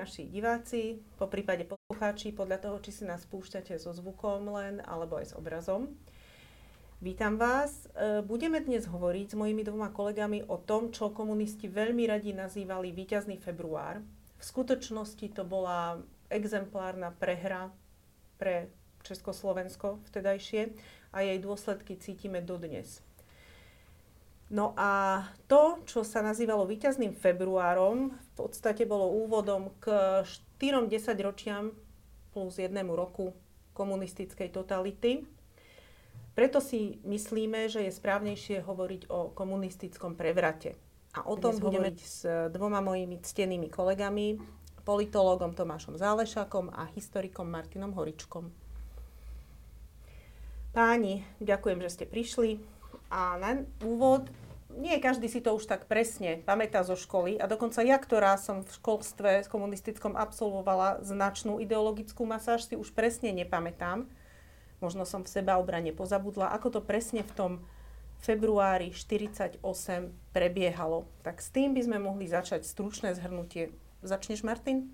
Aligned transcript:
naši 0.00 0.32
diváci, 0.32 0.96
po 1.20 1.28
prípade 1.28 1.68
poslucháči, 1.68 2.32
podľa 2.32 2.64
toho, 2.64 2.80
či 2.80 2.88
si 2.88 3.04
nás 3.04 3.28
púšťate 3.28 3.76
so 3.76 3.92
zvukom 3.92 4.48
len, 4.56 4.80
alebo 4.88 5.20
aj 5.20 5.28
s 5.28 5.36
obrazom. 5.36 5.92
Vítam 7.04 7.36
vás. 7.36 7.84
E, 7.92 8.24
budeme 8.24 8.64
dnes 8.64 8.88
hovoriť 8.88 9.26
s 9.32 9.36
mojimi 9.36 9.60
dvoma 9.60 9.92
kolegami 9.92 10.48
o 10.48 10.56
tom, 10.56 10.88
čo 10.88 11.12
komunisti 11.12 11.68
veľmi 11.68 12.08
radi 12.08 12.32
nazývali 12.32 12.96
víťazný 12.96 13.36
február. 13.44 14.00
V 14.40 14.44
skutočnosti 14.48 15.36
to 15.36 15.44
bola 15.44 16.00
exemplárna 16.32 17.12
prehra 17.12 17.68
pre 18.40 18.72
Československo 19.04 20.00
vtedajšie 20.08 20.72
a 21.12 21.28
jej 21.28 21.36
dôsledky 21.44 22.00
cítime 22.00 22.40
dodnes. 22.40 23.04
No 24.50 24.74
a 24.74 25.22
to, 25.46 25.78
čo 25.86 26.02
sa 26.02 26.26
nazývalo 26.26 26.66
víťazným 26.66 27.14
februárom, 27.14 28.10
v 28.10 28.30
podstate 28.34 28.82
bolo 28.82 29.06
úvodom 29.06 29.70
k 29.78 29.94
4 30.58 31.22
ročiam 31.22 31.70
plus 32.34 32.58
jednému 32.58 32.98
roku 32.98 33.30
komunistickej 33.78 34.50
totality. 34.50 35.22
Preto 36.34 36.58
si 36.58 36.98
myslíme, 37.06 37.70
že 37.70 37.86
je 37.86 37.92
správnejšie 37.94 38.66
hovoriť 38.66 39.06
o 39.06 39.30
komunistickom 39.30 40.18
prevrate. 40.18 40.74
A 41.14 41.26
o 41.26 41.38
tom 41.38 41.54
budeme 41.58 41.90
hovoriť 41.90 41.98
s 42.02 42.26
dvoma 42.50 42.82
mojimi 42.82 43.22
ctenými 43.22 43.70
kolegami, 43.70 44.38
politológom 44.82 45.54
Tomášom 45.54 45.94
Zálešakom 45.94 46.74
a 46.74 46.90
historikom 46.90 47.46
Martinom 47.46 47.94
Horičkom. 47.94 48.50
Páni, 50.70 51.22
ďakujem, 51.38 51.78
že 51.82 51.90
ste 51.90 52.04
prišli. 52.06 52.79
A 53.10 53.36
na 53.42 53.66
úvod, 53.82 54.30
nie 54.78 54.94
každý 55.02 55.26
si 55.26 55.42
to 55.42 55.58
už 55.58 55.66
tak 55.66 55.90
presne 55.90 56.38
pamätá 56.46 56.86
zo 56.86 56.94
školy 56.94 57.42
a 57.42 57.50
dokonca 57.50 57.82
ja, 57.82 57.98
ktorá 57.98 58.38
som 58.38 58.62
v 58.62 58.70
školstve 58.70 59.50
komunistickom 59.50 60.14
absolvovala 60.14 61.02
značnú 61.02 61.58
ideologickú 61.58 62.22
masáž, 62.22 62.70
si 62.70 62.78
už 62.78 62.94
presne 62.94 63.34
nepamätám. 63.34 64.06
Možno 64.78 65.04
som 65.04 65.26
v 65.26 65.28
seba 65.28 65.58
obrane 65.58 65.90
pozabudla, 65.90 66.54
ako 66.54 66.78
to 66.78 66.80
presne 66.80 67.26
v 67.26 67.32
tom 67.34 67.52
februári 68.22 68.94
48 68.94 69.60
prebiehalo. 70.30 71.08
Tak 71.26 71.42
s 71.42 71.50
tým 71.50 71.74
by 71.74 71.82
sme 71.84 71.98
mohli 71.98 72.30
začať 72.30 72.64
stručné 72.64 73.16
zhrnutie. 73.16 73.74
Začneš, 74.00 74.46
Martin? 74.46 74.92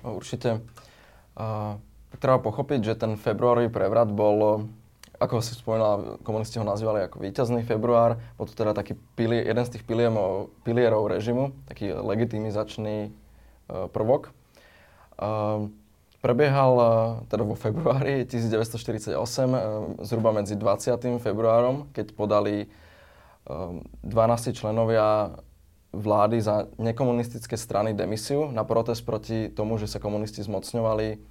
Určite. 0.00 0.64
Uh, 1.36 1.76
treba 2.16 2.40
pochopiť, 2.40 2.80
že 2.80 2.94
ten 2.94 3.18
februárový 3.20 3.68
prevrat 3.68 4.08
bol 4.08 4.68
ako 5.24 5.40
si 5.40 5.56
spomínala, 5.56 6.20
komunisti 6.20 6.60
ho 6.60 6.66
nazývali 6.66 7.08
ako 7.08 7.24
víťazný 7.24 7.64
február. 7.64 8.20
Bol 8.36 8.44
to 8.44 8.54
teda 8.54 8.76
taký 8.76 8.94
pili, 9.16 9.40
jeden 9.40 9.64
z 9.64 9.78
tých 9.78 9.84
pilierov, 9.88 10.52
pilierov 10.62 11.08
režimu, 11.08 11.56
taký 11.64 11.96
legitimizačný 11.96 13.08
uh, 13.08 13.88
prvok. 13.88 14.30
Uh, 15.16 15.72
prebiehal 16.20 16.72
uh, 16.76 16.86
teda 17.32 17.42
vo 17.42 17.56
februári 17.56 18.24
1948, 18.30 19.16
uh, 19.16 19.56
zhruba 20.04 20.30
medzi 20.36 20.54
20. 20.56 21.00
februárom, 21.18 21.88
keď 21.96 22.12
podali 22.12 22.68
uh, 23.48 23.80
12 24.04 24.52
členovia 24.52 25.36
vlády 25.94 26.42
za 26.42 26.66
nekomunistické 26.76 27.54
strany 27.54 27.94
demisiu 27.94 28.50
na 28.50 28.66
protest 28.66 29.06
proti 29.06 29.46
tomu, 29.48 29.78
že 29.78 29.86
sa 29.86 30.02
komunisti 30.02 30.42
zmocňovali 30.42 31.22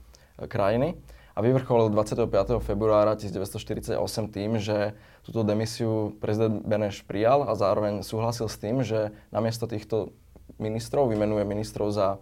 krajiny 0.48 0.96
a 1.34 1.42
vyvrcholil 1.42 1.90
25. 1.90 2.30
februára 2.62 3.18
1948 3.18 3.98
tým, 4.30 4.62
že 4.62 4.94
túto 5.26 5.42
demisiu 5.42 6.14
prezident 6.22 6.62
Beneš 6.62 7.02
prijal 7.02 7.50
a 7.50 7.58
zároveň 7.58 8.06
súhlasil 8.06 8.46
s 8.46 8.58
tým, 8.62 8.86
že 8.86 9.10
namiesto 9.34 9.66
týchto 9.66 10.14
ministrov 10.62 11.10
vymenuje 11.10 11.42
ministrov 11.42 11.90
za 11.90 12.22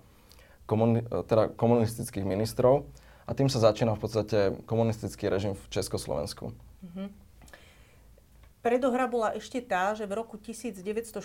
komuni- 0.64 1.04
teda 1.28 1.52
komunistických 1.60 2.24
ministrov 2.24 2.88
a 3.28 3.32
tým 3.36 3.52
sa 3.52 3.60
začína 3.60 4.00
v 4.00 4.02
podstate 4.02 4.38
komunistický 4.64 5.28
režim 5.28 5.60
v 5.60 5.64
Československu. 5.68 6.56
Mm-hmm. 6.56 7.08
Predohra 8.62 9.10
bola 9.10 9.34
ešte 9.36 9.60
tá, 9.60 9.92
že 9.98 10.06
v 10.06 10.14
roku 10.16 10.38
1946 10.38 11.18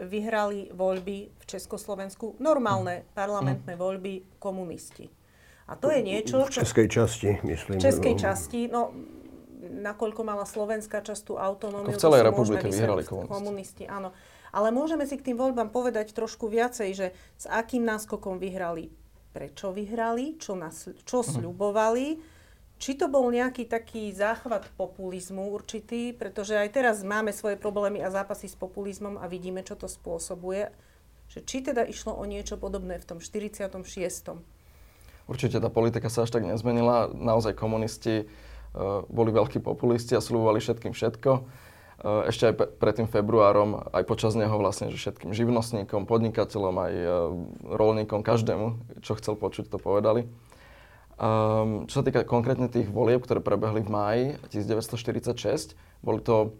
vyhrali 0.00 0.72
voľby 0.72 1.30
v 1.30 1.44
Československu, 1.46 2.34
normálne 2.40 3.04
parlamentné 3.12 3.76
voľby 3.76 4.24
komunisti. 4.40 5.12
A 5.70 5.78
to 5.78 5.90
je 5.90 6.00
niečo... 6.02 6.42
V 6.42 6.62
českej 6.62 6.88
časti, 6.90 7.38
myslím. 7.46 7.78
V 7.78 7.84
českej 7.86 8.14
no. 8.14 8.20
časti, 8.20 8.60
no 8.66 8.82
nakoľko 9.62 10.22
mala 10.26 10.44
slovenská 10.44 11.00
časť 11.00 11.22
tú 11.22 11.34
autonómiu. 11.38 11.94
v 11.94 12.02
celej 12.02 12.22
republike 12.26 12.66
vyhrali 12.66 13.06
komunisti. 13.06 13.32
komunisti. 13.32 13.84
Áno. 13.86 14.10
Ale 14.52 14.68
môžeme 14.68 15.08
si 15.08 15.16
k 15.16 15.32
tým 15.32 15.40
voľbám 15.40 15.72
povedať 15.72 16.12
trošku 16.12 16.50
viacej, 16.50 16.90
že 16.92 17.06
s 17.40 17.48
akým 17.48 17.88
náskokom 17.88 18.36
vyhrali, 18.36 18.92
prečo 19.32 19.72
vyhrali, 19.72 20.36
čo, 20.36 20.52
nas, 20.52 20.92
čo 21.08 21.24
mhm. 21.24 21.28
sľubovali, 21.40 22.06
či 22.82 22.98
to 22.98 23.06
bol 23.06 23.30
nejaký 23.30 23.70
taký 23.70 24.10
záchvat 24.10 24.66
populizmu 24.74 25.54
určitý, 25.54 26.10
pretože 26.10 26.58
aj 26.58 26.68
teraz 26.74 26.96
máme 27.06 27.30
svoje 27.30 27.54
problémy 27.54 28.02
a 28.02 28.10
zápasy 28.10 28.50
s 28.50 28.58
populizmom 28.58 29.22
a 29.22 29.30
vidíme, 29.30 29.62
čo 29.62 29.78
to 29.78 29.86
spôsobuje. 29.86 30.66
Že 31.30 31.38
či 31.46 31.58
teda 31.62 31.86
išlo 31.86 32.12
o 32.18 32.26
niečo 32.26 32.58
podobné 32.58 32.98
v 32.98 33.06
tom 33.06 33.18
46. 33.22 33.72
Určite 35.30 35.62
tá 35.62 35.70
politika 35.70 36.10
sa 36.10 36.26
až 36.26 36.34
tak 36.34 36.42
nezmenila. 36.44 37.10
Naozaj 37.12 37.54
komunisti 37.54 38.26
uh, 38.26 39.06
boli 39.06 39.30
veľkí 39.30 39.62
populisti 39.62 40.18
a 40.18 40.24
slúbovali 40.24 40.58
všetkým 40.58 40.92
všetko. 40.92 41.30
Uh, 42.02 42.26
ešte 42.26 42.50
aj 42.50 42.54
pred 42.82 42.94
tým 42.98 43.06
februárom, 43.06 43.78
aj 43.94 44.02
počas 44.10 44.34
neho 44.34 44.54
vlastne, 44.58 44.90
že 44.90 44.98
všetkým 44.98 45.30
živnostníkom, 45.30 46.10
podnikateľom, 46.10 46.74
aj 46.74 46.92
uh, 46.98 47.10
rolníkom, 47.78 48.26
každému, 48.26 48.98
čo 49.06 49.14
chcel 49.14 49.38
počuť, 49.38 49.70
to 49.70 49.78
povedali. 49.78 50.26
Um, 51.22 51.86
čo 51.86 52.02
sa 52.02 52.04
týka 52.04 52.26
konkrétne 52.26 52.66
tých 52.66 52.90
volieb, 52.90 53.22
ktoré 53.22 53.38
prebehli 53.38 53.86
v 53.86 53.90
máji 53.94 54.24
1946, 54.50 55.78
boli 56.02 56.18
to 56.18 56.58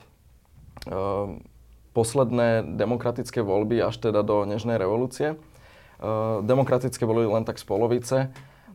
um, 0.87 1.43
posledné 1.91 2.79
demokratické 2.79 3.43
voľby 3.43 3.83
až 3.83 3.99
teda 3.99 4.23
do 4.23 4.47
Nežnej 4.47 4.79
revolúcie. 4.79 5.35
Uh, 5.99 6.47
demokratické 6.47 7.03
boli 7.03 7.27
len 7.27 7.43
tak 7.43 7.59
z 7.59 7.67
polovice 7.67 8.19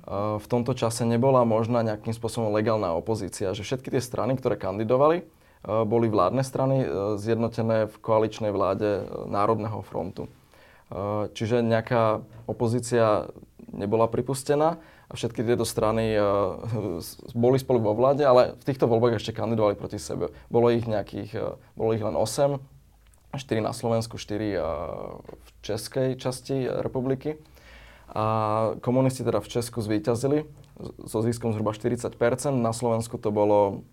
v 0.07 0.45
tomto 0.47 0.72
čase 0.72 1.03
nebola 1.03 1.44
možná 1.44 1.84
nejakým 1.84 2.16
spôsobom 2.16 2.56
legálna 2.56 2.95
opozícia. 2.95 3.51
Že 3.51 3.63
všetky 3.68 3.91
tie 3.91 4.00
strany, 4.00 4.40
ktoré 4.40 4.56
kandidovali, 4.56 5.18
e, 5.19 5.23
boli 5.84 6.07
vládne 6.07 6.47
strany 6.47 6.88
e, 6.88 6.88
zjednotené 7.19 7.91
v 7.91 7.95
koaličnej 8.00 8.56
vláde 8.56 9.03
Národného 9.28 9.84
frontu. 9.84 10.31
Čiže 11.35 11.67
nejaká 11.67 12.23
opozícia 12.47 13.28
nebola 13.75 14.07
pripustená 14.07 14.79
a 15.12 15.13
všetky 15.19 15.44
tieto 15.44 15.67
strany 15.67 16.16
boli 17.35 17.59
spolu 17.59 17.84
vo 17.84 17.91
vláde, 17.91 18.23
ale 18.23 18.56
v 18.56 18.63
týchto 18.63 18.88
voľbách 18.88 19.19
ešte 19.19 19.35
kandidovali 19.35 19.75
proti 19.75 20.00
sebe. 20.00 20.31
Bolo 20.47 20.72
ich 20.72 20.88
nejakých, 20.88 21.59
bolo 21.75 21.91
ich 21.91 22.00
len 22.00 22.16
8, 22.16 22.56
4 23.35 23.67
na 23.67 23.75
Slovensku, 23.75 24.16
4 24.16 24.63
v 25.28 25.50
českej 25.59 26.16
časti 26.16 26.63
republiky. 26.63 27.35
A 28.07 28.23
komunisti 28.79 29.23
teda 29.23 29.44
v 29.44 29.51
Česku 29.51 29.84
zvíťazili 29.84 30.47
so 31.03 31.19
ziskom 31.19 31.51
zhruba 31.51 31.75
40% 31.75 32.16
Na 32.56 32.72
Slovensku 32.72 33.19
to 33.19 33.35
bolo 33.35 33.84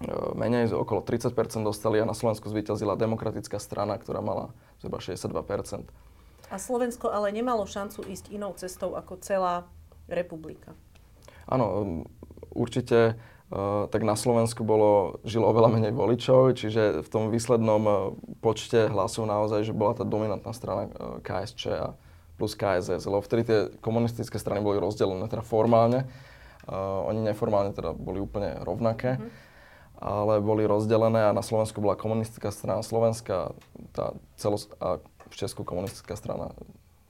e, 0.00 0.08
menej, 0.32 0.72
okolo 0.72 1.04
30% 1.04 1.36
dostali 1.60 2.00
a 2.00 2.08
na 2.08 2.16
Slovensku 2.16 2.48
zvíťazila 2.48 2.96
demokratická 2.96 3.60
strana, 3.60 4.00
ktorá 4.00 4.24
mala 4.24 4.56
zhruba 4.80 5.04
62% 5.04 5.84
A 6.48 6.56
Slovensko 6.56 7.12
ale 7.12 7.28
nemalo 7.28 7.68
šancu 7.68 8.08
ísť 8.08 8.32
inou 8.32 8.56
cestou 8.56 8.96
ako 8.96 9.20
celá 9.20 9.68
republika. 10.08 10.72
Áno, 11.44 12.04
určite 12.52 13.20
Uh, 13.52 13.84
tak 13.92 14.00
na 14.00 14.16
Slovensku 14.16 14.64
bolo, 14.64 15.20
žilo 15.28 15.44
oveľa 15.52 15.76
menej 15.76 15.92
voličov, 15.92 16.56
čiže 16.56 17.04
v 17.04 17.08
tom 17.12 17.28
výslednom 17.28 17.82
uh, 17.84 17.96
počte 18.40 18.88
hlasov 18.88 19.28
naozaj, 19.28 19.68
že 19.68 19.76
bola 19.76 19.92
tá 19.92 20.08
dominantná 20.08 20.56
strana 20.56 20.88
KSČ 21.20 21.62
a 21.76 21.92
plus 22.36 22.58
KSS, 22.58 23.04
lebo 23.06 23.20
vtedy 23.22 23.42
tie 23.44 23.58
komunistické 23.80 24.36
strany 24.40 24.64
boli 24.64 24.80
rozdelené 24.80 25.28
teda 25.28 25.44
formálne. 25.44 26.08
Uh, 26.62 27.02
oni 27.10 27.26
neformálne 27.26 27.74
teda 27.74 27.90
boli 27.90 28.22
úplne 28.22 28.54
rovnaké, 28.62 29.18
mm-hmm. 29.18 29.30
ale 29.98 30.38
boli 30.38 30.62
rozdelené 30.62 31.26
a 31.26 31.34
na 31.34 31.42
Slovensku 31.42 31.82
bola 31.82 31.98
komunistická 31.98 32.54
strana 32.54 32.86
Slovenska 32.86 33.50
tá 33.90 34.14
celos- 34.38 34.70
a 34.78 35.02
v 35.02 35.34
Česku 35.34 35.66
komunistická 35.66 36.14
strana 36.14 36.54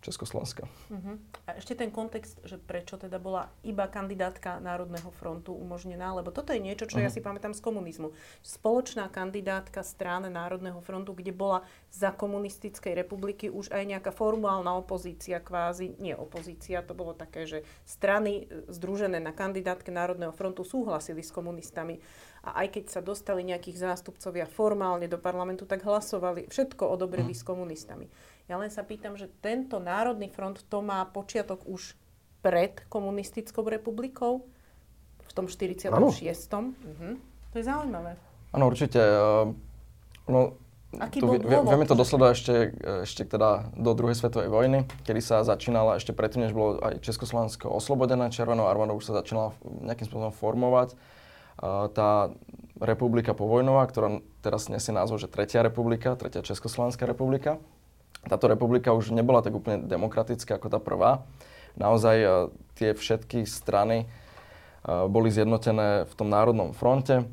Československa. 0.02 0.66
Uh-huh. 0.90 1.14
A 1.46 1.54
ešte 1.54 1.78
ten 1.78 1.94
kontext, 1.94 2.42
že 2.42 2.58
prečo 2.58 2.98
teda 2.98 3.22
bola 3.22 3.46
iba 3.62 3.86
kandidátka 3.86 4.58
Národného 4.58 5.14
frontu 5.14 5.54
umožnená, 5.54 6.10
lebo 6.18 6.34
toto 6.34 6.50
je 6.50 6.58
niečo, 6.58 6.90
čo 6.90 6.98
uh-huh. 6.98 7.06
ja 7.06 7.10
mhm. 7.10 7.16
si 7.16 7.20
pamätám 7.22 7.54
z 7.54 7.62
komunizmu. 7.62 8.10
Spoločná 8.42 9.06
kandidátka 9.06 9.86
strany 9.86 10.26
Národného 10.26 10.82
frontu, 10.82 11.14
kde 11.14 11.30
bola 11.30 11.62
za 11.94 12.10
komunistickej 12.10 12.98
republiky 12.98 13.46
už 13.46 13.70
aj 13.70 13.82
nejaká 13.86 14.10
formálna 14.10 14.74
opozícia 14.74 15.38
kvázi, 15.38 15.94
nie 16.02 16.18
opozícia, 16.18 16.82
to 16.82 16.98
bolo 16.98 17.14
také, 17.14 17.46
že 17.46 17.62
strany 17.86 18.50
e, 18.50 18.66
združené 18.74 19.22
na 19.22 19.30
kandidátke 19.30 19.94
Národného 19.94 20.34
frontu 20.34 20.66
súhlasili 20.66 21.22
s 21.22 21.30
komunistami 21.30 22.02
a 22.42 22.66
aj 22.66 22.74
keď 22.74 22.84
sa 22.90 23.00
dostali 23.04 23.46
nejakých 23.46 23.86
zástupcovia 23.86 24.50
formálne 24.50 25.06
do 25.06 25.14
parlamentu, 25.14 25.62
tak 25.62 25.86
hlasovali, 25.86 26.50
všetko 26.50 26.90
odobrili 26.90 27.30
uh-huh. 27.30 27.46
s 27.46 27.46
komunistami. 27.46 28.06
Ja 28.50 28.58
len 28.58 28.70
sa 28.70 28.82
pýtam, 28.82 29.14
že 29.14 29.30
tento 29.40 29.78
Národný 29.78 30.28
front 30.28 30.62
to 30.66 30.82
má 30.82 31.02
počiatok 31.06 31.62
už 31.66 31.94
pred 32.42 32.82
komunistickou 32.90 33.62
republikou, 33.62 34.46
v 35.22 35.32
tom 35.32 35.46
46. 35.48 35.88
Mhm. 36.84 37.16
To 37.52 37.54
je 37.56 37.64
zaujímavé. 37.64 38.12
Áno, 38.52 38.68
určite. 38.68 39.00
No, 40.28 40.60
Aký 41.00 41.24
tu, 41.24 41.26
bol 41.28 41.40
vie, 41.40 41.56
vieme 41.56 41.88
to 41.88 41.96
dosledovať 41.96 42.32
ešte, 42.36 42.54
ešte 43.08 43.22
teda 43.24 43.72
do 43.72 43.96
druhej 43.96 44.12
svetovej 44.12 44.52
vojny, 44.52 44.84
kedy 45.08 45.24
sa 45.24 45.40
začínala, 45.40 45.96
ešte 45.96 46.12
predtým, 46.12 46.44
než 46.44 46.52
bolo 46.52 46.76
aj 46.84 47.00
Československo 47.00 47.72
oslobodené, 47.72 48.28
Červenou 48.28 48.68
armádou 48.68 49.00
už 49.00 49.08
sa 49.08 49.24
začínala 49.24 49.56
nejakým 49.64 50.04
spôsobom 50.04 50.36
formovať. 50.36 50.92
Uh, 50.92 51.88
tá 51.96 52.28
republika 52.76 53.32
povojnová, 53.32 53.88
ktorá 53.88 54.20
teraz 54.44 54.68
nesie 54.68 54.92
názov, 54.92 55.16
že 55.16 55.32
Tretia 55.32 55.64
republika, 55.64 56.12
Tretia 56.12 56.44
Československá 56.44 57.08
republika. 57.08 57.56
Táto 58.26 58.46
republika 58.46 58.94
už 58.94 59.10
nebola 59.10 59.42
tak 59.42 59.54
úplne 59.54 59.82
demokratická 59.82 60.56
ako 60.56 60.68
tá 60.70 60.78
prvá. 60.78 61.26
Naozaj 61.74 62.16
uh, 62.22 62.30
tie 62.78 62.94
všetky 62.94 63.48
strany 63.48 64.06
uh, 64.06 65.10
boli 65.10 65.32
zjednotené 65.32 66.06
v 66.06 66.12
tom 66.14 66.28
národnom 66.30 66.76
fronte 66.76 67.26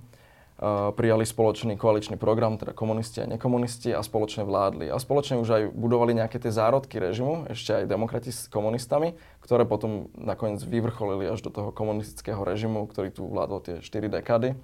Uh, 0.60 0.92
prijali 0.92 1.24
spoločný 1.24 1.80
koaličný 1.80 2.20
program, 2.20 2.60
teda 2.60 2.76
komunisti 2.76 3.24
a 3.24 3.32
nekomunisti 3.32 3.96
a 3.96 4.04
spoločne 4.04 4.44
vládli. 4.44 4.92
A 4.92 5.00
spoločne 5.00 5.40
už 5.40 5.48
aj 5.56 5.64
budovali 5.72 6.12
nejaké 6.12 6.36
tie 6.36 6.52
zárodky 6.52 7.00
režimu, 7.00 7.48
ešte 7.48 7.80
aj 7.80 7.88
demokrati 7.88 8.28
s 8.28 8.52
komunistami, 8.52 9.16
ktoré 9.40 9.64
potom 9.64 10.12
nakoniec 10.20 10.60
vyvrcholili 10.68 11.32
až 11.32 11.48
do 11.48 11.52
toho 11.56 11.72
komunistického 11.72 12.44
režimu, 12.44 12.92
ktorý 12.92 13.08
tu 13.08 13.24
vládol 13.32 13.64
tie 13.64 13.76
4 13.80 14.12
dekády. 14.20 14.60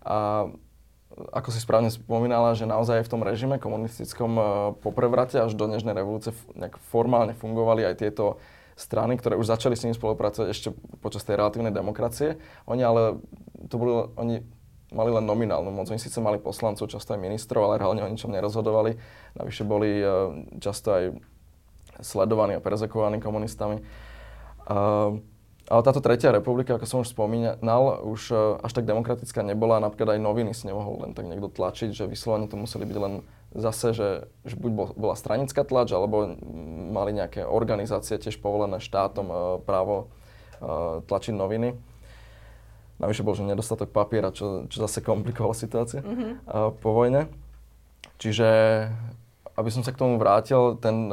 A 0.00 0.48
ako 1.32 1.48
si 1.50 1.60
správne 1.60 1.90
spomínala, 1.90 2.54
že 2.54 2.68
naozaj 2.68 3.04
v 3.04 3.12
tom 3.12 3.22
režime 3.26 3.58
komunistickom 3.58 4.30
uh, 4.36 4.44
po 4.78 4.90
prevrate 4.94 5.42
až 5.42 5.54
do 5.58 5.66
dnešnej 5.66 5.94
revolúcie 5.94 6.36
nejak 6.54 6.78
formálne 6.90 7.34
fungovali 7.34 7.84
aj 7.86 7.94
tieto 7.98 8.38
strany, 8.78 9.18
ktoré 9.18 9.34
už 9.34 9.50
začali 9.50 9.74
s 9.74 9.84
ním 9.84 9.94
spolupracovať 9.98 10.48
ešte 10.54 10.68
počas 11.02 11.26
tej 11.26 11.42
relatívnej 11.42 11.74
demokracie. 11.74 12.38
Oni 12.70 12.86
ale, 12.86 13.18
to 13.66 13.74
boli, 13.74 13.92
oni 14.14 14.36
mali 14.94 15.10
len 15.10 15.26
nominálnu 15.26 15.68
moc. 15.74 15.90
Oni 15.90 15.98
síce 15.98 16.22
mali 16.22 16.38
poslancov, 16.38 16.86
často 16.86 17.12
aj 17.12 17.20
ministrov, 17.20 17.66
ale 17.66 17.82
reálne 17.82 18.06
o 18.06 18.08
ničom 18.08 18.30
nerozhodovali. 18.30 18.96
Navyše 19.34 19.62
boli 19.66 19.98
uh, 19.98 20.32
často 20.62 20.94
aj 20.94 21.04
sledovaní 21.98 22.54
a 22.54 22.62
perzekovaní 22.62 23.18
komunistami. 23.18 23.82
Uh, 24.70 25.18
ale 25.68 25.84
táto 25.84 26.00
tretia 26.00 26.32
republika, 26.32 26.74
ako 26.80 26.86
som 26.88 27.00
už 27.04 27.12
spomínal, 27.12 28.00
už 28.08 28.32
uh, 28.32 28.56
až 28.64 28.72
tak 28.72 28.88
demokratická 28.88 29.44
nebola. 29.44 29.84
Napríklad 29.84 30.16
aj 30.16 30.24
noviny 30.24 30.56
si 30.56 30.64
nemohol 30.64 31.04
len 31.04 31.12
tak 31.12 31.28
niekto 31.28 31.52
tlačiť, 31.52 31.92
že 31.92 32.08
vyslovene 32.08 32.48
to 32.48 32.56
museli 32.56 32.88
byť 32.88 32.96
len 32.96 33.20
zase, 33.52 33.92
že, 33.92 34.08
že 34.48 34.56
buď 34.56 34.70
bol, 34.72 34.86
bola 34.96 35.14
stranická 35.16 35.68
tlač, 35.68 35.92
alebo 35.92 36.32
mali 36.88 37.12
nejaké 37.12 37.44
organizácie 37.44 38.16
tiež 38.16 38.40
povolené 38.40 38.80
štátom 38.80 39.26
uh, 39.28 39.36
právo 39.60 40.08
uh, 40.58 41.04
tlačiť 41.04 41.36
noviny. 41.36 41.76
Navyše 42.98 43.22
bol, 43.22 43.38
že 43.38 43.46
nedostatok 43.46 43.94
papiera, 43.94 44.34
čo, 44.34 44.66
čo 44.66 44.82
zase 44.82 45.04
komplikovalo 45.06 45.54
situáciu 45.54 46.02
mm-hmm. 46.02 46.32
po 46.82 46.90
vojne. 46.90 47.30
Čiže, 48.18 48.50
aby 49.54 49.70
som 49.70 49.86
sa 49.86 49.94
k 49.94 50.02
tomu 50.02 50.18
vrátil, 50.18 50.74
ten, 50.82 51.06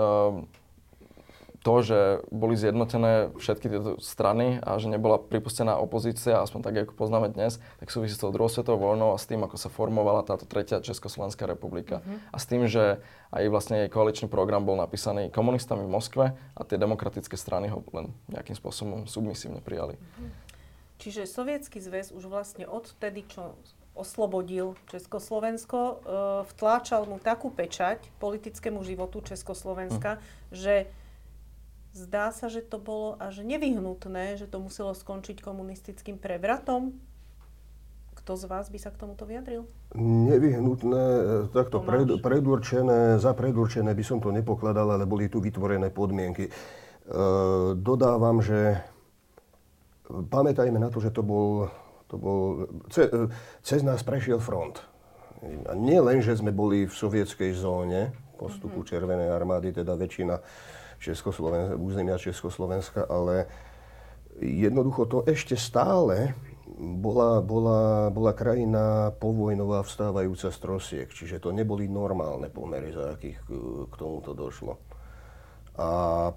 to, 1.65 1.81
že 1.81 1.99
boli 2.29 2.53
zjednotené 2.53 3.33
všetky 3.41 3.73
tieto 3.73 3.97
strany 3.97 4.61
a 4.61 4.77
že 4.77 4.85
nebola 4.85 5.17
pripustená 5.17 5.81
opozícia, 5.81 6.37
aspoň 6.37 6.61
tak, 6.61 6.75
ako 6.85 6.93
poznáme 6.93 7.33
dnes, 7.33 7.57
tak 7.81 7.89
súvisí 7.89 8.13
s 8.13 8.21
tou 8.21 8.29
druhou 8.29 8.53
svetovou 8.53 8.93
vojnou 8.93 9.17
a 9.17 9.17
s 9.17 9.25
tým, 9.25 9.41
ako 9.41 9.57
sa 9.57 9.73
formovala 9.73 10.21
táto 10.21 10.45
tretia 10.45 10.77
Československá 10.77 11.49
republika. 11.49 12.05
Mm-hmm. 12.05 12.29
A 12.29 12.37
s 12.37 12.45
tým, 12.45 12.69
že 12.69 13.01
aj 13.33 13.49
vlastne 13.49 13.81
jej 13.81 13.89
koaličný 13.89 14.29
program 14.29 14.61
bol 14.61 14.77
napísaný 14.77 15.33
komunistami 15.33 15.89
v 15.89 15.93
Moskve 15.97 16.25
a 16.37 16.61
tie 16.61 16.77
demokratické 16.77 17.33
strany 17.33 17.73
ho 17.73 17.81
len 17.97 18.13
nejakým 18.29 18.53
spôsobom 18.53 19.09
submisívne 19.09 19.57
prijali. 19.65 19.97
Mm-hmm. 19.97 20.29
Čiže 21.01 21.25
Sovietský 21.25 21.81
zväz 21.81 22.13
už 22.13 22.29
vlastne 22.29 22.69
odtedy, 22.69 23.25
čo 23.25 23.57
oslobodil 23.97 24.77
Československo, 24.91 25.79
e, 25.81 25.93
vtláčal 26.53 27.09
mu 27.09 27.17
takú 27.17 27.49
pečať 27.49 28.05
politickému 28.19 28.83
životu 28.83 29.23
Československa, 29.23 30.19
hm. 30.19 30.21
že 30.51 30.75
zdá 31.95 32.35
sa, 32.35 32.51
že 32.51 32.59
to 32.59 32.75
bolo 32.75 33.15
až 33.23 33.39
nevyhnutné, 33.41 34.35
že 34.35 34.51
to 34.51 34.59
muselo 34.59 34.91
skončiť 34.91 35.39
komunistickým 35.39 36.19
prevratom. 36.19 36.91
Kto 38.19 38.35
z 38.35 38.45
vás 38.51 38.67
by 38.67 38.79
sa 38.79 38.91
k 38.91 38.99
tomuto 38.99 39.23
vyjadril? 39.23 39.63
Nevyhnutné, 39.95 41.03
e, 41.07 41.23
takto 41.55 41.79
pred, 41.79 42.19
predurčené, 42.19 43.15
za 43.21 43.31
predurčené 43.31 43.95
by 43.95 44.03
som 44.03 44.19
to 44.19 44.35
nepokladal, 44.35 44.91
ale 44.91 45.07
boli 45.07 45.31
tu 45.31 45.39
vytvorené 45.39 45.87
podmienky. 45.87 46.49
E, 46.49 46.51
dodávam, 47.79 48.43
že 48.43 48.81
pamätajme 50.09 50.79
na 50.81 50.91
to, 50.91 50.99
že 50.99 51.15
to 51.15 51.23
bol, 51.23 51.71
to 52.11 52.15
bol 52.19 52.67
ce, 52.91 53.07
cez 53.63 53.85
nás 53.85 54.03
prešiel 54.03 54.41
front. 54.41 54.83
A 55.45 55.77
nie 55.77 56.01
len, 56.01 56.19
že 56.25 56.35
sme 56.35 56.49
boli 56.49 56.89
v 56.89 56.93
sovietskej 56.93 57.53
zóne 57.53 58.09
postupu 58.35 58.81
mm-hmm. 58.81 58.89
Červenej 58.89 59.29
armády, 59.31 59.69
teda 59.71 59.93
väčšina 59.93 60.35
Českosloven- 60.99 61.75
územia 61.77 62.17
Československa, 62.19 63.05
ale 63.07 63.47
jednoducho 64.39 65.05
to 65.07 65.17
ešte 65.27 65.55
stále 65.55 66.35
bola, 66.75 67.39
bola, 67.39 68.11
bola 68.11 68.35
krajina 68.35 69.15
povojnová 69.15 69.85
vstávajúca 69.85 70.51
z 70.51 70.57
trosiek, 70.59 71.07
čiže 71.07 71.39
to 71.39 71.55
neboli 71.55 71.87
normálne 71.87 72.51
pomery, 72.51 72.91
za 72.91 73.15
akých 73.15 73.39
k 73.87 73.93
tomuto 73.95 74.35
došlo. 74.35 74.75
A 75.75 75.89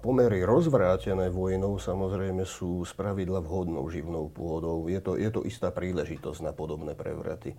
pomery 0.03 0.43
rozvrátené 0.43 1.31
vojnou 1.31 1.79
samozrejme 1.79 2.43
sú 2.43 2.83
z 2.83 2.91
pravidla 2.91 3.39
vhodnou 3.39 3.87
živnou 3.87 4.27
pôdou. 4.27 4.91
Je 4.91 4.99
to, 4.99 5.15
je 5.15 5.31
to 5.31 5.47
istá 5.47 5.71
príležitosť 5.71 6.43
na 6.43 6.51
podobné 6.51 6.91
prevraty. 6.91 7.55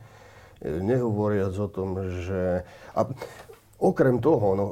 Nehovoriac 0.61 1.57
o 1.57 1.69
tom, 1.73 1.97
že... 2.21 2.69
A 2.93 3.09
okrem 3.81 4.21
toho, 4.21 4.47
no, 4.57 4.65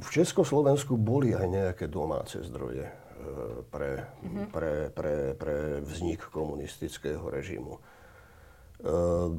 v 0.00 0.08
Československu 0.12 1.00
boli 1.00 1.32
aj 1.32 1.46
nejaké 1.48 1.84
domáce 1.88 2.38
zdroje 2.44 2.84
e, 2.84 2.94
pre, 3.72 4.04
mm-hmm. 4.04 4.46
pre, 4.52 4.72
pre, 4.92 5.14
pre 5.34 5.56
vznik 5.80 6.28
komunistického 6.28 7.24
režimu. 7.32 7.80
Ehm, 8.84 9.38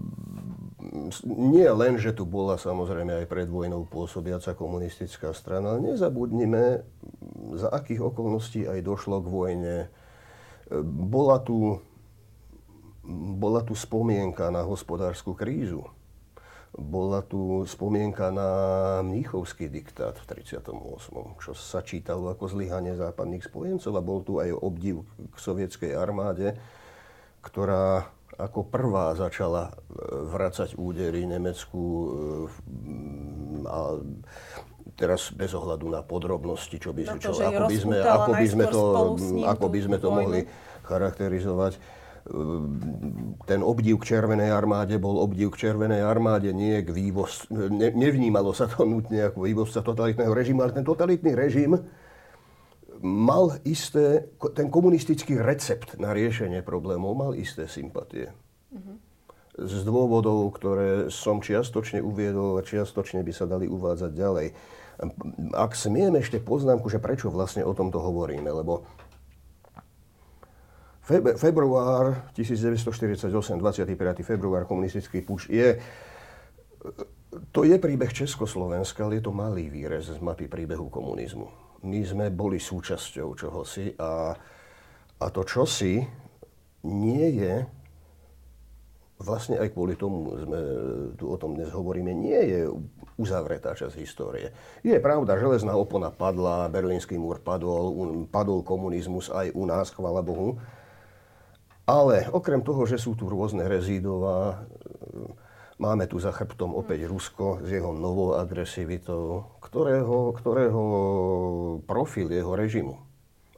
nie 1.28 1.69
len, 1.69 2.02
že 2.02 2.16
tu 2.18 2.26
bola 2.26 2.57
samozrejme 2.57 3.24
aj 3.24 3.26
pred 3.30 3.45
vojnou 3.45 3.85
pôsobiaca 3.85 4.57
komunistická 4.57 5.35
strana, 5.38 5.78
ale 5.78 5.94
nezabudnime, 5.94 6.81
za 7.59 7.69
akých 7.69 8.09
okolností 8.09 8.66
aj 8.66 8.80
došlo 8.81 9.21
k 9.21 9.28
vojne. 9.28 9.76
Ehm, 9.85 10.81
bola 11.12 11.38
tu, 11.44 11.78
bola 13.38 13.62
tu 13.62 13.78
spomienka 13.78 14.50
na 14.50 14.66
hospodárskú 14.66 15.38
krízu. 15.38 15.85
Bola 16.76 17.24
tu 17.24 17.64
spomienka 17.64 18.36
na 18.36 18.50
mníchovský 19.00 19.72
diktát 19.72 20.20
v 20.20 20.44
38., 20.44 20.76
čo 21.40 21.52
sa 21.56 21.80
čítalo 21.80 22.28
ako 22.28 22.52
zlyhanie 22.52 23.00
západných 23.00 23.48
spojencov 23.48 23.94
a 23.96 24.04
bol 24.04 24.20
tu 24.20 24.44
aj 24.44 24.52
obdiv 24.52 25.08
k 25.32 25.36
sovietskej 25.40 25.96
armáde, 25.96 26.60
ktorá 27.40 28.12
ako 28.36 28.68
prvá 28.68 29.16
začala 29.16 29.72
e, 29.72 29.74
vracať 30.28 30.76
údery 30.76 31.24
Nemecku 31.24 31.80
e, 31.80 32.08
a 33.72 33.80
teraz 35.00 35.32
bez 35.32 35.52
ohľadu 35.56 35.88
na 35.92 36.04
podrobnosti, 36.04 36.76
čo 36.76 36.92
by, 36.92 37.04
na 37.08 37.16
to, 37.20 37.32
čo, 37.32 37.44
ako, 37.44 37.64
by 37.68 37.78
sme, 37.80 37.98
ako, 38.00 38.32
by 38.32 38.48
sme 38.48 38.66
to, 38.68 38.82
ako 39.48 39.66
by 39.72 39.80
sme 39.80 39.98
to 40.00 40.10
mohli 40.12 40.42
charakterizovať. 40.88 41.74
Ten 43.46 43.62
obdiv 43.62 44.02
k 44.02 44.18
Červenej 44.18 44.50
armáde 44.50 44.98
bol 44.98 45.22
obdiv 45.22 45.54
k 45.54 45.70
Červenej 45.70 46.02
armáde, 46.02 46.50
nie 46.58 46.82
k 46.82 46.90
vývoz... 46.90 47.46
Ne, 47.54 47.94
nevnímalo 47.94 48.50
sa 48.50 48.66
to 48.66 48.82
nutne 48.82 49.30
ako 49.30 49.46
vývozca 49.46 49.86
totalitného 49.86 50.34
režimu, 50.34 50.66
ale 50.66 50.74
ten 50.74 50.82
totalitný 50.82 51.38
režim 51.38 51.78
mal 53.06 53.62
isté, 53.62 54.34
ten 54.58 54.74
komunistický 54.74 55.38
recept 55.38 56.02
na 56.02 56.18
riešenie 56.18 56.66
problémov 56.66 57.14
mal 57.14 57.32
isté 57.38 57.70
sympatie. 57.70 58.34
Mm-hmm. 58.74 58.96
Z 59.62 59.86
dôvodov, 59.86 60.50
ktoré 60.58 61.14
som 61.14 61.46
čiastočne 61.46 62.02
uviedol 62.02 62.58
a 62.58 62.66
čiastočne 62.66 63.22
by 63.22 63.34
sa 63.38 63.46
dali 63.46 63.70
uvádzať 63.70 64.12
ďalej. 64.12 64.48
Ak 65.54 65.78
smiem 65.78 66.18
ešte 66.18 66.42
poznámku, 66.42 66.90
že 66.90 66.98
prečo 66.98 67.30
vlastne 67.30 67.62
o 67.62 67.72
tomto 67.78 68.02
hovoríme, 68.02 68.50
lebo 68.50 68.84
február 71.38 72.33
1948, 72.33 73.30
25. 73.30 74.26
február, 74.26 74.66
komunistický 74.66 75.21
puč 75.21 75.50
je 75.50 75.78
to 77.52 77.68
je 77.68 77.76
príbeh 77.76 78.14
Československa, 78.14 79.06
ale 79.06 79.19
je 79.19 79.28
to 79.28 79.33
malý 79.35 79.68
výrez 79.68 80.07
z 80.07 80.19
mapy 80.21 80.50
príbehu 80.50 80.88
komunizmu 80.90 81.66
my 81.85 82.02
sme 82.02 82.26
boli 82.33 82.57
súčasťou 82.57 83.38
čohosi 83.38 83.94
a, 84.02 84.33
a 85.21 85.26
to 85.30 85.45
čosi 85.45 86.02
nie 86.90 87.26
je 87.38 87.54
vlastne 89.21 89.56
aj 89.62 89.71
kvôli 89.71 89.95
tomu 89.95 90.35
sme 90.44 90.59
tu 91.16 91.31
o 91.31 91.40
tom 91.40 91.56
dnes 91.56 91.71
hovoríme, 91.71 92.12
nie 92.12 92.35
je 92.35 92.68
uzavretá 93.16 93.71
časť 93.71 93.95
histórie. 93.95 94.52
Je 94.83 94.92
pravda, 95.00 95.40
železná 95.40 95.71
opona 95.71 96.12
padla, 96.12 96.68
berlínsky 96.68 97.16
múr 97.16 97.40
padol, 97.40 97.95
padol 98.28 98.59
komunizmus 98.59 99.31
aj 99.31 99.56
u 99.56 99.64
nás, 99.64 99.88
chvala 99.95 100.19
Bohu. 100.19 100.59
Ale 101.85 102.25
okrem 102.33 102.65
toho, 102.65 102.89
že 102.89 102.97
sú 102.97 103.13
tu 103.13 103.30
rôzne 103.30 103.69
rezídová, 103.69 104.65
máme 105.77 106.09
tu 106.09 106.18
za 106.18 106.33
chrbtom 106.33 106.73
opäť 106.73 107.06
Rusko 107.06 107.61
s 107.61 107.69
jeho 107.69 107.94
novou 107.94 108.33
agresivitou, 108.33 109.54
ktorého, 109.61 110.33
ktorého 110.33 110.83
profil 111.85 112.33
jeho 112.33 112.57
režimu, 112.57 113.06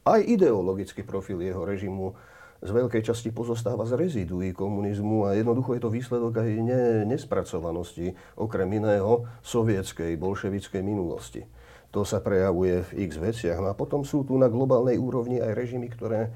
aj 0.08 0.24
ideologický 0.24 1.04
profil 1.04 1.44
jeho 1.44 1.68
režimu 1.68 2.16
z 2.64 2.70
veľkej 2.74 3.06
časti 3.06 3.30
pozostáva 3.30 3.86
z 3.86 4.00
reziduí 4.00 4.50
komunizmu 4.50 5.30
a 5.30 5.38
jednoducho 5.38 5.78
je 5.78 5.82
to 5.84 5.94
výsledok 5.94 6.42
aj 6.42 6.50
ne, 6.64 6.84
nespracovanosti, 7.06 8.18
okrem 8.34 8.72
iného, 8.72 9.30
sovietskej, 9.46 10.18
bolševickej 10.18 10.82
minulosti. 10.82 11.46
To 11.94 12.02
sa 12.02 12.18
prejavuje 12.20 12.82
v 12.88 13.08
x 13.08 13.22
veciach. 13.22 13.62
No 13.62 13.72
a 13.72 13.78
potom 13.78 14.02
sú 14.02 14.26
tu 14.26 14.36
na 14.36 14.50
globálnej 14.50 14.98
úrovni 14.98 15.38
aj 15.38 15.54
režimy, 15.54 15.88
ktoré 15.94 16.34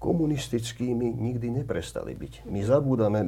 komunistickými 0.00 1.12
nikdy 1.12 1.62
neprestali 1.62 2.16
byť. 2.16 2.48
My 2.48 2.64
zabúdame, 2.64 3.20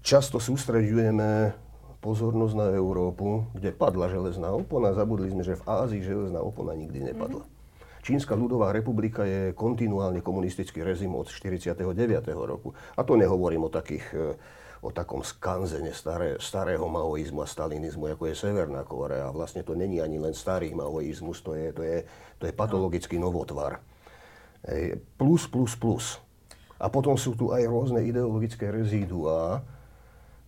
často 0.00 0.40
sústreďujeme 0.40 1.52
pozornosť 2.00 2.54
na 2.56 2.68
Európu, 2.72 3.44
kde 3.52 3.76
padla 3.76 4.08
železná 4.08 4.48
opona. 4.56 4.96
Zabudli 4.96 5.28
sme, 5.28 5.44
že 5.44 5.60
v 5.60 5.66
Ázii 5.68 6.00
železná 6.00 6.40
opona 6.40 6.72
nikdy 6.72 7.12
nepadla. 7.12 7.44
Mm-hmm. 7.44 7.54
Čínska 8.06 8.38
ľudová 8.38 8.70
republika 8.70 9.26
je 9.26 9.50
kontinuálne 9.50 10.22
komunistický 10.22 10.86
rezim 10.86 11.10
od 11.18 11.26
49. 11.26 11.82
roku. 12.32 12.70
A 12.94 13.02
to 13.02 13.18
nehovorím 13.18 13.66
o 13.66 13.70
takých 13.70 14.06
e, 14.14 14.38
o 14.86 14.94
takom 14.94 15.26
skanzene 15.26 15.90
staré, 15.90 16.38
starého 16.38 16.86
maoizmu 16.86 17.42
a 17.42 17.48
stalinizmu, 17.50 18.14
ako 18.14 18.30
je 18.30 18.38
Severná 18.38 18.86
Korea. 18.86 19.34
Vlastne 19.34 19.66
to 19.66 19.74
není 19.74 19.98
ani 19.98 20.22
len 20.22 20.30
starý 20.30 20.70
maoizmus, 20.70 21.42
to 21.42 21.58
je, 21.58 21.74
to 21.74 21.82
je, 21.82 21.98
to 22.38 22.44
je 22.46 22.54
patologický 22.54 23.18
novotvar. 23.18 23.82
Plus, 25.14 25.46
plus, 25.46 25.72
plus. 25.78 26.18
A 26.76 26.90
potom 26.90 27.16
sú 27.16 27.38
tu 27.38 27.54
aj 27.54 27.64
rôzne 27.64 28.04
ideologické 28.04 28.68
rezíduá, 28.68 29.64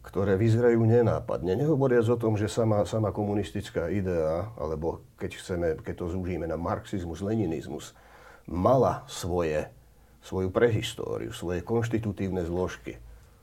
ktoré 0.05 0.41
vyzerajú 0.41 0.89
nenápadne. 0.89 1.53
Nehovoriac 1.55 2.09
o 2.09 2.17
tom, 2.17 2.35
že 2.37 2.49
sama, 2.49 2.85
sama 2.89 3.13
komunistická 3.13 3.93
idea, 3.93 4.51
alebo 4.57 5.05
keď, 5.21 5.31
chceme, 5.37 5.69
keď 5.85 5.95
to 6.05 6.07
zúžime 6.17 6.49
na 6.49 6.57
marxizmus, 6.57 7.21
leninizmus, 7.21 7.93
mala 8.49 9.05
svoje, 9.05 9.69
svoju 10.25 10.49
prehistóriu, 10.49 11.31
svoje 11.33 11.61
konštitutívne 11.61 12.41
zložky. 12.49 12.97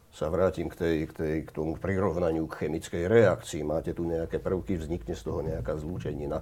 Sa 0.09 0.31
vrátim 0.31 0.71
k, 0.71 0.75
tej, 0.79 0.95
k, 1.05 1.11
tej, 1.13 1.35
k 1.45 1.49
tomu 1.53 1.77
prirovnaniu 1.77 2.49
k 2.49 2.65
chemickej 2.65 3.03
reakcii. 3.11 3.61
Máte 3.67 3.93
tu 3.93 4.07
nejaké 4.07 4.41
prvky, 4.41 4.79
vznikne 4.79 5.13
z 5.13 5.21
toho 5.21 5.43
nejaká 5.45 5.75
zlúčenina 5.77 6.41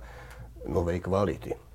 novej 0.63 1.03
kvality. 1.03 1.72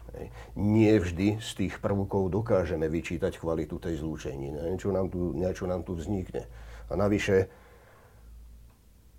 Nie 0.58 0.98
vždy 0.98 1.38
z 1.38 1.50
tých 1.54 1.74
prvkov 1.78 2.32
dokážeme 2.32 2.88
vyčítať 2.90 3.36
kvalitu 3.38 3.78
tej 3.78 4.00
zlúčeniny. 4.00 4.58
Niečo 4.58 4.90
nám 4.90 5.12
tu, 5.12 5.36
niečo 5.36 5.68
nám 5.68 5.84
tu 5.84 5.94
vznikne. 5.94 6.48
A 6.88 6.96
navyše, 6.96 7.48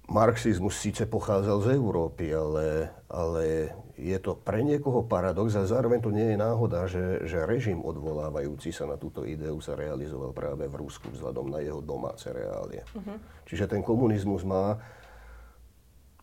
marxizmus 0.09 0.73
síce 0.75 1.05
pochádzal 1.05 1.57
z 1.61 1.67
Európy, 1.77 2.33
ale, 2.33 2.89
ale 3.07 3.73
je 3.93 4.17
to 4.17 4.33
pre 4.33 4.65
niekoho 4.65 5.05
paradox 5.05 5.53
a 5.53 5.69
zároveň 5.69 5.99
to 6.01 6.09
nie 6.09 6.33
je 6.33 6.37
náhoda, 6.39 6.89
že, 6.89 7.29
že 7.29 7.45
režim 7.45 7.83
odvolávajúci 7.85 8.73
sa 8.73 8.89
na 8.89 8.97
túto 8.97 9.23
ideu 9.23 9.61
sa 9.61 9.77
realizoval 9.77 10.33
práve 10.33 10.65
v 10.65 10.75
Rusku 10.81 11.13
vzhľadom 11.13 11.53
na 11.53 11.61
jeho 11.61 11.79
domáce 11.83 12.25
reálie. 12.31 12.81
Uh-huh. 12.97 13.21
Čiže 13.45 13.69
ten 13.69 13.85
komunizmus 13.85 14.41
má 14.41 14.81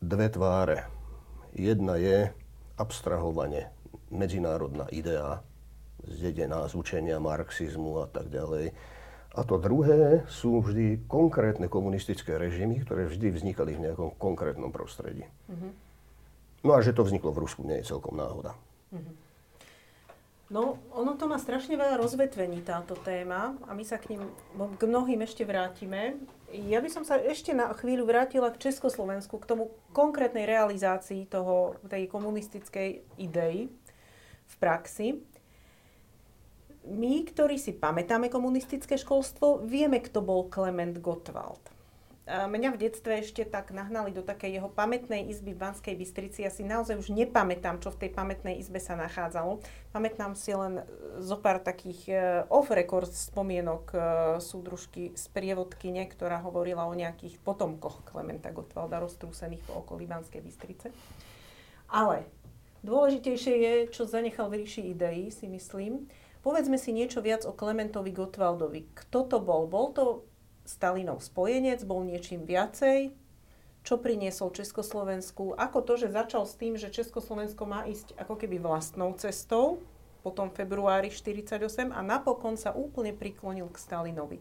dve 0.02 0.28
tváre. 0.28 0.90
Jedna 1.56 1.96
je 1.96 2.35
abstrahovanie, 2.76 3.73
medzinárodná 4.10 4.86
idea, 4.92 5.42
zdedená 6.06 6.68
z 6.68 6.75
učenia 6.78 7.18
marxizmu 7.18 8.04
a 8.04 8.06
tak 8.06 8.30
ďalej 8.30 8.76
a 9.36 9.44
to 9.44 9.60
druhé 9.60 10.25
sú 10.32 10.64
vždy 10.64 11.04
konkrétne 11.04 11.68
komunistické 11.68 12.40
režimy, 12.40 12.80
ktoré 12.80 13.04
vždy 13.04 13.36
vznikali 13.36 13.76
v 13.76 13.84
nejakom 13.84 14.16
konkrétnom 14.16 14.72
prostredí. 14.72 15.28
Uh-huh. 15.52 15.76
No 16.64 16.72
a 16.72 16.80
že 16.80 16.96
to 16.96 17.04
vzniklo 17.04 17.36
v 17.36 17.44
Rusku, 17.44 17.60
nie 17.68 17.76
je 17.84 17.92
celkom 17.92 18.16
náhoda. 18.16 18.56
Uh-huh. 18.96 19.12
No, 20.48 20.80
ono 20.88 21.20
to 21.20 21.28
má 21.28 21.36
strašne 21.36 21.76
veľa 21.76 22.00
rozvetvení, 22.00 22.64
táto 22.64 22.96
téma, 22.96 23.60
a 23.68 23.76
my 23.76 23.84
sa 23.84 24.00
k 24.00 24.16
ním, 24.16 24.25
k 24.56 24.82
mnohým 24.88 25.20
ešte 25.20 25.44
vrátime. 25.44 26.16
Ja 26.54 26.80
by 26.80 26.88
som 26.88 27.04
sa 27.04 27.20
ešte 27.20 27.52
na 27.52 27.75
chvíľu 27.76 28.08
vrátila 28.08 28.48
k 28.54 28.70
Československu, 28.70 29.36
k 29.36 29.48
tomu 29.52 29.75
konkrétnej 29.92 30.48
realizácii 30.48 31.28
toho, 31.28 31.76
tej 31.90 32.08
komunistickej 32.08 33.04
idei 33.20 33.68
v 34.47 34.55
praxi 34.62 35.09
my, 36.87 37.26
ktorí 37.26 37.59
si 37.59 37.75
pamätáme 37.75 38.31
komunistické 38.31 38.95
školstvo, 38.95 39.67
vieme, 39.67 39.99
kto 39.99 40.23
bol 40.23 40.47
Klement 40.47 41.03
Gottwald. 41.03 41.75
Mňa 42.26 42.75
v 42.75 42.81
detstve 42.83 43.23
ešte 43.23 43.47
tak 43.47 43.71
nahnali 43.71 44.11
do 44.11 44.19
takej 44.19 44.59
jeho 44.59 44.67
pamätnej 44.67 45.31
izby 45.31 45.55
v 45.55 45.62
Banskej 45.62 45.95
Bystrici. 45.95 46.43
Ja 46.43 46.50
si 46.50 46.67
naozaj 46.67 46.99
už 46.99 47.15
nepamätám, 47.15 47.79
čo 47.79 47.95
v 47.95 48.03
tej 48.03 48.11
pamätnej 48.19 48.59
izbe 48.59 48.83
sa 48.83 48.99
nachádzalo. 48.99 49.62
Pamätám 49.95 50.35
si 50.35 50.50
len 50.50 50.83
zo 51.23 51.38
pár 51.38 51.62
takých 51.62 52.00
uh, 52.11 52.19
off-record 52.50 53.15
spomienok 53.15 53.85
uh, 53.95 54.03
súdružky 54.43 55.15
z 55.15 55.25
prievodkyne, 55.31 56.03
ktorá 56.11 56.43
hovorila 56.43 56.91
o 56.91 56.99
nejakých 56.99 57.38
potomkoch 57.47 58.03
Klementa 58.11 58.50
Gottwalda 58.50 58.99
roztrúsených 58.99 59.62
po 59.62 59.87
okolí 59.87 60.11
Banskej 60.11 60.43
Bystrice. 60.43 60.91
Ale 61.95 62.26
dôležitejšie 62.87 63.55
je, 63.59 63.75
čo 63.90 64.07
zanechal 64.07 64.47
v 64.47 64.62
ríši 64.62 64.95
ideí, 64.95 65.35
si 65.35 65.50
myslím. 65.50 66.07
Povedzme 66.47 66.78
si 66.78 66.95
niečo 66.95 67.19
viac 67.19 67.43
o 67.43 67.50
Klementovi 67.50 68.14
Gottwaldovi. 68.14 68.95
Kto 68.95 69.26
to 69.26 69.43
bol? 69.43 69.66
Bol 69.66 69.90
to 69.90 70.05
Stalinov 70.62 71.26
spojenec? 71.26 71.83
Bol 71.83 72.07
niečím 72.07 72.47
viacej? 72.47 73.11
Čo 73.83 73.99
priniesol 73.99 74.55
Československu? 74.55 75.59
Ako 75.59 75.83
to, 75.83 75.99
že 75.99 76.14
začal 76.14 76.47
s 76.47 76.55
tým, 76.55 76.78
že 76.78 76.95
Československo 76.95 77.66
má 77.66 77.87
ísť 77.87 78.14
ako 78.19 78.35
keby 78.38 78.62
vlastnou 78.62 79.14
cestou, 79.19 79.83
potom 80.26 80.50
februári 80.50 81.11
1948 81.11 81.95
a 81.95 82.00
napokon 82.02 82.59
sa 82.59 82.75
úplne 82.75 83.14
priklonil 83.14 83.71
k 83.71 83.78
Stalinovi. 83.78 84.38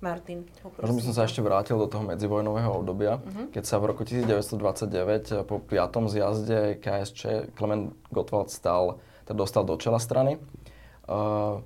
Martin, 0.00 0.48
Možno 0.80 0.96
by 0.96 1.02
som 1.04 1.12
sa 1.12 1.28
ešte 1.28 1.44
vrátil 1.44 1.76
do 1.76 1.84
toho 1.84 2.00
medzivojnového 2.00 2.72
obdobia, 2.72 3.20
uh-huh. 3.20 3.52
keď 3.52 3.64
sa 3.68 3.76
v 3.76 3.92
roku 3.92 4.08
1929 4.08 5.44
po 5.44 5.60
5. 5.60 6.08
zjazde 6.08 6.80
KSČ 6.80 7.52
Klement 7.52 7.92
Gottwald 8.08 8.48
stal, 8.48 8.96
teda 9.28 9.36
dostal 9.44 9.68
do 9.68 9.76
čela 9.76 10.00
strany 10.00 10.40
uh, 11.10 11.60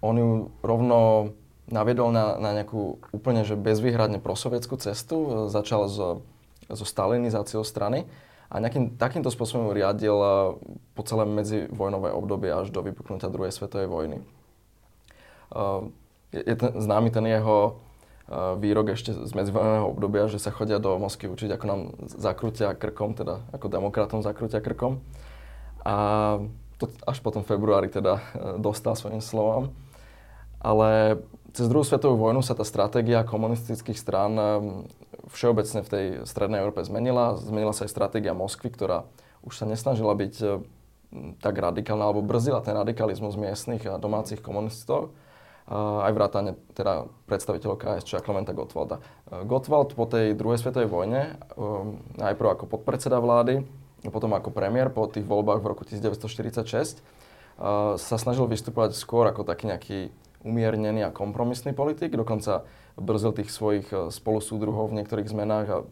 on 0.00 0.14
ju 0.16 0.48
rovno 0.64 1.30
naviedol 1.68 2.10
na, 2.10 2.40
na 2.40 2.50
nejakú 2.56 2.98
úplne 3.14 3.46
že 3.46 3.54
bezvýhradne 3.54 4.18
prosovietskú 4.18 4.80
cestu, 4.80 5.46
začal 5.46 5.86
so, 5.86 6.24
so 6.66 6.84
stalinizáciou 6.86 7.62
strany 7.62 8.08
a 8.50 8.58
nejakým 8.58 8.98
takýmto 8.98 9.30
spôsobom 9.30 9.70
riadil 9.70 10.16
po 10.98 11.02
celé 11.06 11.22
medzivojnové 11.28 12.10
obdobie 12.10 12.50
až 12.50 12.74
do 12.74 12.82
vypuknutia 12.82 13.30
druhej 13.30 13.54
svetovej 13.54 13.86
vojny. 13.86 14.18
Uh, 15.54 15.94
je, 16.30 16.40
je 16.42 16.56
ten, 16.56 16.70
známy 16.78 17.10
ten 17.10 17.26
jeho 17.26 17.78
uh, 18.28 18.54
výrok 18.58 18.94
ešte 18.94 19.14
z 19.14 19.32
medzivojnového 19.34 19.86
obdobia, 19.90 20.30
že 20.30 20.38
sa 20.38 20.54
chodia 20.54 20.78
do 20.78 20.94
Moskvy 20.98 21.30
učiť, 21.30 21.50
ako 21.54 21.64
nám 21.66 21.80
zakrutia 22.06 22.74
krkom, 22.74 23.18
teda 23.18 23.42
ako 23.50 23.66
demokratom 23.66 24.20
zakrutia 24.22 24.62
krkom. 24.62 25.02
A 25.82 25.94
to 26.80 26.88
až 27.04 27.20
potom 27.20 27.44
februári 27.44 27.92
teda 27.92 28.16
e, 28.16 28.22
dostal 28.56 28.96
svojim 28.96 29.20
slovám. 29.20 29.68
Ale 30.60 31.20
cez 31.52 31.68
druhú 31.68 31.84
svetovú 31.84 32.16
vojnu 32.16 32.40
sa 32.40 32.56
tá 32.56 32.64
stratégia 32.64 33.20
komunistických 33.20 34.00
strán 34.00 34.32
e, 34.36 34.44
všeobecne 35.28 35.84
v 35.84 35.92
tej 35.92 36.04
strednej 36.24 36.64
Európe 36.64 36.80
zmenila. 36.80 37.36
Zmenila 37.36 37.76
sa 37.76 37.84
aj 37.84 37.92
stratégia 37.92 38.32
Moskvy, 38.32 38.72
ktorá 38.72 39.04
už 39.44 39.60
sa 39.60 39.64
nesnažila 39.68 40.16
byť 40.16 40.34
tak 41.42 41.54
radikálna, 41.58 42.06
alebo 42.06 42.22
brzila 42.22 42.62
ten 42.62 42.76
radikalizmus 42.76 43.34
miestnych 43.34 43.82
a 43.88 43.98
domácich 43.98 44.38
komunistov, 44.38 45.10
aj 45.70 46.12
vrátane 46.12 46.58
teda 46.74 47.06
predstaviteľov 47.30 47.78
KSČ 47.78 48.26
Klementa 48.26 48.50
Gottwalda. 48.50 48.98
Gottwald 49.46 49.94
po 49.94 50.04
tej 50.10 50.34
druhej 50.34 50.58
svetovej 50.58 50.90
vojne, 50.90 51.38
najprv 52.18 52.58
ako 52.58 52.66
podpredseda 52.66 53.22
vlády, 53.22 53.62
potom 54.10 54.34
ako 54.34 54.50
premiér 54.50 54.90
po 54.90 55.06
tých 55.06 55.22
voľbách 55.22 55.62
v 55.62 55.70
roku 55.70 55.86
1946 55.86 56.98
sa 57.96 58.16
snažil 58.18 58.50
vystupovať 58.50 58.98
skôr 58.98 59.30
ako 59.30 59.46
taký 59.46 59.70
nejaký 59.70 59.98
umiernený 60.42 61.06
a 61.06 61.14
kompromisný 61.14 61.76
politik, 61.76 62.16
dokonca 62.16 62.64
brzdil 62.96 63.36
tých 63.36 63.52
svojich 63.52 63.86
spolusúdruhov 64.10 64.90
v 64.90 64.98
niektorých 64.98 65.28
zmenách 65.28 65.66
a 65.68 65.84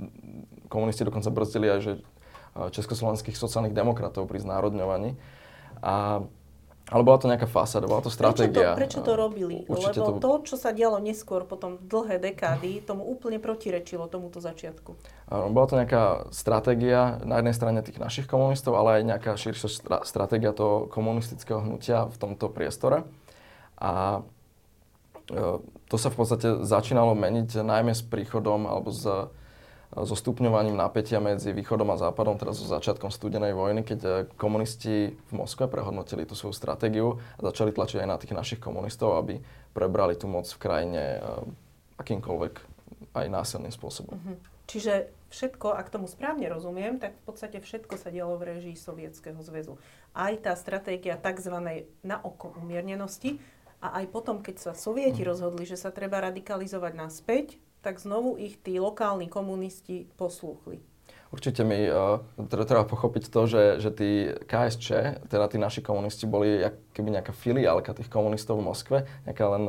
komunisti 0.67 1.05
dokonca 1.07 1.29
brzdili 1.31 1.69
aj 1.69 1.81
že 1.85 1.93
československých 2.59 3.39
sociálnych 3.39 3.77
demokratov 3.77 4.27
pri 4.27 4.43
znárodňovaní. 4.43 5.15
A 5.85 6.27
Ale 6.89 7.05
bola 7.05 7.21
to 7.21 7.29
nejaká 7.29 7.45
fasáda, 7.45 7.85
bola 7.85 8.01
to 8.01 8.09
stratégia. 8.09 8.73
Prečo 8.73 8.73
to, 8.73 8.81
prečo 8.81 9.01
to 9.05 9.13
robili? 9.13 9.57
Určite 9.69 10.01
Lebo 10.01 10.17
to... 10.17 10.25
to, 10.25 10.33
čo 10.49 10.57
sa 10.57 10.73
dialo 10.73 10.97
neskôr, 10.97 11.45
potom 11.45 11.77
dlhé 11.85 12.17
dekády, 12.17 12.81
tomu 12.81 13.05
úplne 13.05 13.37
protirečilo 13.37 14.09
tomuto 14.09 14.41
začiatku. 14.41 14.97
Bola 15.29 15.67
to 15.69 15.77
nejaká 15.77 16.33
stratégia 16.33 17.21
na 17.29 17.45
jednej 17.45 17.53
strane 17.53 17.79
tých 17.85 18.01
našich 18.01 18.25
komunistov, 18.25 18.73
ale 18.81 19.01
aj 19.01 19.03
nejaká 19.05 19.33
širšia 19.37 19.69
stratégia 20.09 20.57
toho 20.57 20.89
komunistického 20.89 21.61
hnutia 21.61 22.09
v 22.09 22.17
tomto 22.17 22.49
priestore. 22.49 23.05
A 23.77 24.25
e, 25.29 25.61
to 25.93 25.97
sa 26.01 26.09
v 26.09 26.17
podstate 26.17 26.49
začínalo 26.65 27.13
meniť 27.13 27.61
najmä 27.61 27.93
s 27.93 28.01
príchodom 28.01 28.65
alebo 28.65 28.89
s 28.89 29.05
so 29.89 30.13
stupňovaním 30.13 30.77
napätia 30.77 31.17
medzi 31.17 31.57
východom 31.57 31.89
a 31.89 31.97
západom, 31.97 32.37
teraz 32.37 32.61
so 32.61 32.69
začiatkom 32.69 33.09
studenej 33.09 33.57
vojny, 33.57 33.81
keď 33.81 34.01
eh, 34.05 34.13
komunisti 34.37 35.17
v 35.17 35.33
Moskve 35.33 35.65
prehodnotili 35.65 36.29
tú 36.29 36.37
svoju 36.37 36.53
stratégiu 36.53 37.17
a 37.41 37.41
začali 37.41 37.73
tlačiť 37.73 38.05
aj 38.05 38.09
na 38.09 38.21
tých 38.21 38.37
našich 38.37 38.61
komunistov, 38.61 39.17
aby 39.17 39.41
prebrali 39.73 40.13
tú 40.21 40.29
moc 40.29 40.45
v 40.45 40.61
krajine 40.61 41.03
eh, 41.17 41.21
akýmkoľvek 41.97 42.55
aj 43.17 43.27
násilným 43.33 43.73
spôsobom. 43.73 44.21
Uh-huh. 44.21 44.37
Čiže 44.69 45.09
všetko, 45.33 45.73
ak 45.73 45.89
tomu 45.89 46.05
správne 46.05 46.45
rozumiem, 46.53 47.01
tak 47.01 47.17
v 47.17 47.23
podstate 47.25 47.57
všetko 47.65 47.97
sa 47.97 48.13
dialo 48.13 48.37
v 48.37 48.53
režii 48.57 48.77
Sovietskeho 48.77 49.41
zväzu. 49.41 49.81
Aj 50.13 50.37
tá 50.37 50.53
stratégia 50.53 51.17
tzv. 51.17 51.57
na 52.05 52.17
oko 52.21 52.53
umiernenosti 52.61 53.41
a 53.81 54.05
aj 54.05 54.13
potom, 54.13 54.45
keď 54.45 54.61
sa 54.61 54.73
Sovieti 54.77 55.25
uh-huh. 55.25 55.33
rozhodli, 55.33 55.65
že 55.65 55.81
sa 55.81 55.89
treba 55.89 56.21
radikalizovať 56.21 56.93
naspäť, 56.93 57.57
tak 57.83 58.03
znovu 58.03 58.35
ich 58.37 58.59
tí 58.59 58.77
lokálni 58.83 59.31
komunisti 59.31 60.11
poslúchli. 60.19 60.83
Určite 61.29 61.61
mi 61.61 61.85
uh, 61.85 62.25
treba 62.49 62.89
pochopiť 62.89 63.29
to, 63.29 63.41
že, 63.45 63.63
že 63.85 63.91
tí 63.93 64.11
KSČ, 64.49 64.89
teda 65.29 65.45
tí 65.53 65.61
naši 65.61 65.85
komunisti, 65.85 66.25
boli 66.25 66.65
keby 66.97 67.21
nejaká 67.21 67.37
filiálka 67.37 67.93
tých 67.93 68.09
komunistov 68.09 68.57
v 68.57 68.67
Moskve, 68.73 68.99
nejaká 69.29 69.45
len 69.53 69.63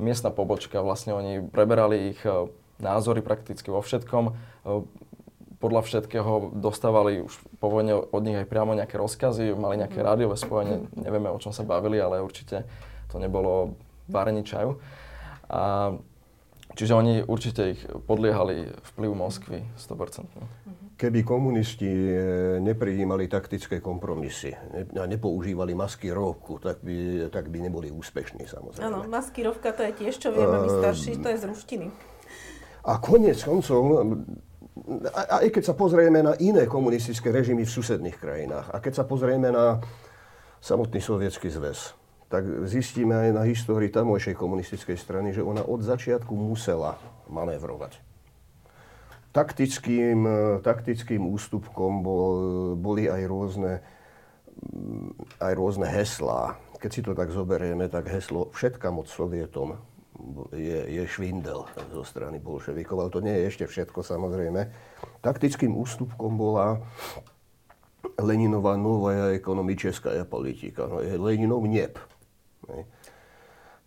miestna 0.00 0.32
pobočka. 0.32 0.80
Vlastne 0.80 1.12
oni 1.12 1.44
preberali 1.44 2.16
ich 2.16 2.20
uh, 2.24 2.48
názory 2.80 3.20
prakticky 3.20 3.68
vo 3.68 3.84
všetkom. 3.84 4.24
Uh, 4.64 4.88
podľa 5.60 5.86
všetkého 5.86 6.58
dostávali 6.58 7.22
už 7.22 7.38
po 7.62 7.70
vojne 7.70 7.94
od 7.94 8.22
nich 8.26 8.34
aj 8.34 8.50
priamo 8.50 8.74
nejaké 8.74 8.98
rozkazy, 8.98 9.54
mali 9.54 9.78
nejaké 9.78 10.02
mhm. 10.02 10.06
rádiové 10.08 10.36
spojenie, 10.40 10.90
nevieme 10.96 11.30
o 11.30 11.38
čom 11.38 11.54
sa 11.54 11.62
bavili, 11.62 12.02
ale 12.02 12.24
určite 12.24 12.66
to 13.12 13.20
nebolo 13.20 13.76
varení 14.08 14.42
čaju. 14.42 14.80
A 15.52 15.92
Čiže 16.72 16.92
oni 16.96 17.14
určite 17.24 17.76
ich 17.76 17.82
podliehali 18.08 18.72
vplyvu 18.94 19.14
Moskvy 19.14 19.60
100%. 19.76 20.96
Keby 20.96 21.26
komunisti 21.26 21.88
e, 21.88 22.16
neprijímali 22.62 23.26
taktické 23.26 23.82
kompromisy 23.82 24.54
a 24.94 25.04
nepoužívali 25.04 25.74
maskirovku, 25.74 26.62
tak 26.62 26.78
by, 26.80 27.28
tak 27.28 27.50
by 27.50 27.58
neboli 27.58 27.90
úspešní 27.90 28.46
samozrejme. 28.46 28.86
Áno, 28.86 29.04
maskirovka 29.10 29.74
to 29.74 29.82
je 29.82 29.92
tiež, 29.98 30.14
čo 30.22 30.30
vieme 30.30 30.62
my 30.62 30.68
ehm, 30.70 30.78
starší, 30.78 31.12
to 31.18 31.28
je 31.34 31.38
z 31.42 31.44
ruštiny. 31.50 31.86
A 32.86 32.98
konec 33.02 33.38
koncov, 33.42 33.82
aj 35.14 35.48
keď 35.50 35.62
sa 35.62 35.74
pozrieme 35.74 36.22
na 36.22 36.38
iné 36.38 36.64
komunistické 36.70 37.34
režimy 37.34 37.66
v 37.66 37.74
susedných 37.74 38.16
krajinách 38.16 38.70
a 38.72 38.78
keď 38.78 39.02
sa 39.02 39.04
pozrieme 39.04 39.50
na 39.50 39.82
samotný 40.62 41.02
sovietský 41.02 41.50
zväz, 41.50 42.01
tak 42.32 42.48
zistíme 42.64 43.12
aj 43.12 43.30
na 43.36 43.44
histórii 43.44 43.92
tamojšej 43.92 44.32
komunistickej 44.32 44.96
strany, 44.96 45.36
že 45.36 45.44
ona 45.44 45.60
od 45.60 45.84
začiatku 45.84 46.32
musela 46.32 46.96
manévrovať. 47.28 48.00
Taktickým, 49.36 50.24
taktickým 50.64 51.28
ústupkom 51.28 52.00
bol, 52.00 52.32
boli 52.76 53.12
aj 53.12 53.22
rôzne, 53.28 53.84
aj 55.40 55.52
rôzne 55.52 55.84
heslá. 55.88 56.56
Keď 56.80 56.90
si 56.90 57.00
to 57.04 57.12
tak 57.12 57.28
zoberieme, 57.28 57.92
tak 57.92 58.08
heslo 58.08 58.48
všetka 58.56 58.88
moc 58.88 59.12
Sovietom 59.12 59.76
je, 60.52 60.80
je 60.88 61.02
švindel 61.08 61.68
zo 61.92 62.02
strany 62.04 62.40
bolševikov, 62.40 62.96
ale 62.96 63.10
to 63.12 63.20
nie 63.24 63.32
je 63.32 63.48
ešte 63.48 63.64
všetko 63.68 64.00
samozrejme. 64.04 64.68
Taktickým 65.20 65.76
ústupkom 65.76 66.36
bola 66.36 66.80
Leninová 68.20 68.76
nová 68.76 69.32
ekonomická 69.32 70.12
politika. 70.28 70.84
No 70.86 71.00
Leninov 71.00 71.64
neb. 71.64 71.96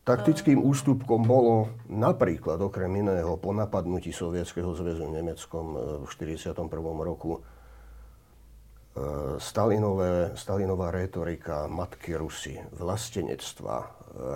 Taktickým 0.05 0.61
ústupkom 0.61 1.25
bolo 1.25 1.81
napríklad 1.89 2.61
okrem 2.61 2.93
iného 3.01 3.41
po 3.41 3.49
napadnutí 3.57 4.13
Sovietskeho 4.13 4.69
zväzu 4.77 5.09
Nemeckom 5.09 5.65
e, 5.73 5.77
v 6.05 6.11
1941 6.13 7.01
roku 7.01 7.31
e, 7.33 7.41
Stalinové, 9.41 10.37
Stalinová 10.37 10.93
retorika 10.93 11.65
matky 11.65 12.13
Rusy, 12.13 12.53
vlastenectva, 12.77 13.77
e, 13.81 13.87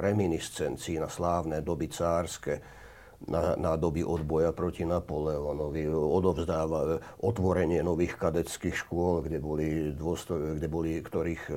reminiscencií 0.02 0.97
na 0.97 1.06
slávne 1.06 1.62
doby 1.62 1.86
cárske, 1.93 2.78
na, 3.27 3.60
na 3.60 3.75
doby 3.75 3.99
odboja 3.99 4.55
proti 4.55 4.88
Napoleónovi, 4.88 5.91
odovzdáva 5.91 7.03
otvorenie 7.19 7.84
nových 7.84 8.15
kadeckých 8.15 8.88
škôl, 8.88 9.27
kde 9.27 9.43
boli, 9.43 9.91
dôsto, 9.91 10.55
kde 10.55 10.67
boli 10.71 11.03
ktorých 11.03 11.43
e, 11.51 11.53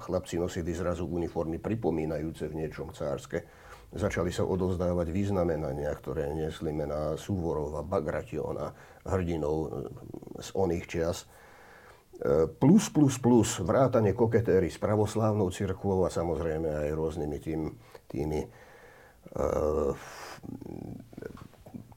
chlapci 0.00 0.40
nosili 0.40 0.72
zrazu 0.72 1.04
uniformy 1.04 1.60
pripomínajúce 1.60 2.48
v 2.48 2.64
niečom 2.64 2.96
cárske. 2.96 3.44
Začali 3.88 4.32
sa 4.32 4.48
odovzdávať 4.48 5.12
významenania, 5.12 5.92
ktoré 5.96 6.28
nesli 6.32 6.72
mená 6.72 7.16
Súvorova, 7.20 7.84
Bagrationa, 7.84 8.72
hrdinov 9.04 9.56
e, 9.60 9.68
z 10.40 10.48
oných 10.56 10.84
čias. 10.88 11.28
E, 12.16 12.48
plus, 12.48 12.88
plus, 12.88 13.20
plus, 13.20 13.60
vrátanie 13.60 14.16
koketéry 14.16 14.72
s 14.72 14.80
pravoslávnou 14.80 15.52
cirkvou 15.52 16.08
a 16.08 16.10
samozrejme 16.10 16.88
aj 16.88 16.96
rôznymi 16.96 17.38
tým, 17.44 17.60
tými 18.08 18.40
uh, 19.36 19.92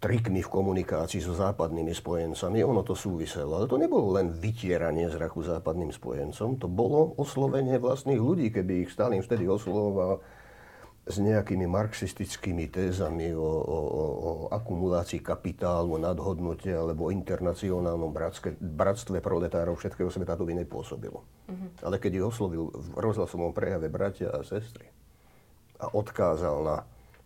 trikmi 0.01 0.41
v 0.41 0.49
komunikácii 0.49 1.21
so 1.21 1.37
západnými 1.37 1.93
spojencami. 1.93 2.65
Ono 2.65 2.81
to 2.81 2.97
súviselo, 2.97 3.61
ale 3.61 3.69
to 3.69 3.77
nebolo 3.77 4.17
len 4.17 4.33
vytieranie 4.33 5.05
zraku 5.13 5.45
západným 5.45 5.93
spojencom, 5.93 6.57
to 6.57 6.65
bolo 6.65 7.13
oslovenie 7.21 7.77
vlastných 7.77 8.17
ľudí, 8.17 8.49
keby 8.49 8.89
ich 8.89 8.89
Stalin 8.89 9.21
vtedy 9.21 9.45
oslovoval 9.45 10.25
s 11.01 11.17
nejakými 11.17 11.65
marxistickými 11.65 12.69
tézami 12.69 13.33
o, 13.33 13.41
o, 13.41 13.77
o 14.21 14.31
akumulácii 14.53 15.21
kapitálu, 15.21 15.97
nadhodnote 15.97 16.69
alebo 16.69 17.09
o 17.09 17.13
internacionálnom 17.13 18.13
bratske, 18.13 18.53
bratstve 18.57 19.17
proletárov 19.17 19.77
všetkého 19.81 20.13
sveta, 20.13 20.37
to 20.37 20.45
by 20.45 20.53
nepôsobilo. 20.61 21.25
Mm-hmm. 21.49 21.69
Ale 21.85 21.97
keď 21.97 22.21
ich 22.21 22.25
oslovil 22.25 22.69
v 22.69 22.87
rozhlasovom 23.01 23.49
prejave 23.53 23.89
bratia 23.89 24.29
a 24.29 24.45
sestry 24.45 24.89
a 25.81 25.89
odkázal 25.89 26.57
na 26.61 26.77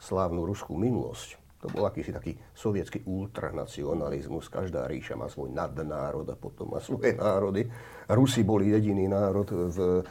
slávnu 0.05 0.45
ruskú 0.45 0.77
minulosť. 0.77 1.41
To 1.65 1.73
bol 1.73 1.89
akýsi 1.89 2.13
taký 2.13 2.37
sovietský 2.53 3.01
ultranacionalizmus. 3.09 4.53
Každá 4.53 4.85
ríša 4.85 5.17
má 5.17 5.25
svoj 5.25 5.49
nadnárod 5.49 6.29
a 6.29 6.37
potom 6.37 6.69
má 6.69 6.77
svoje 6.77 7.17
národy. 7.17 7.65
Rusi 8.05 8.45
boli 8.45 8.69
jediný 8.69 9.09
národ 9.09 9.49
v 9.49 10.05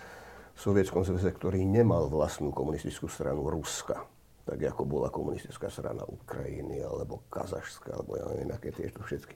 Sovietskom 0.55 1.07
zväze, 1.07 1.31
ktorý 1.31 1.63
nemal 1.63 2.11
vlastnú 2.11 2.51
komunistickú 2.51 3.07
stranu 3.07 3.47
Ruska. 3.47 4.03
Tak 4.45 4.59
ako 4.61 4.83
bola 4.83 5.09
komunistická 5.09 5.71
strana 5.71 6.05
Ukrajiny, 6.05 6.83
alebo 6.83 7.25
Kazašska, 7.31 7.97
alebo 7.97 8.19
ja 8.19 8.25
neviem, 8.35 8.51
aké 8.53 8.75
tiež 8.75 8.93
to 8.93 9.03
všetky. 9.07 9.35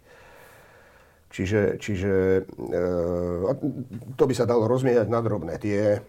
Čiže, 1.29 1.61
čiže 1.81 2.12
e, 2.51 2.81
to 4.16 4.25
by 4.25 4.35
sa 4.37 4.49
dalo 4.49 4.68
rozmiehať 4.68 5.09
na 5.09 5.21
drobné. 5.21 5.57
Tie, 5.61 6.01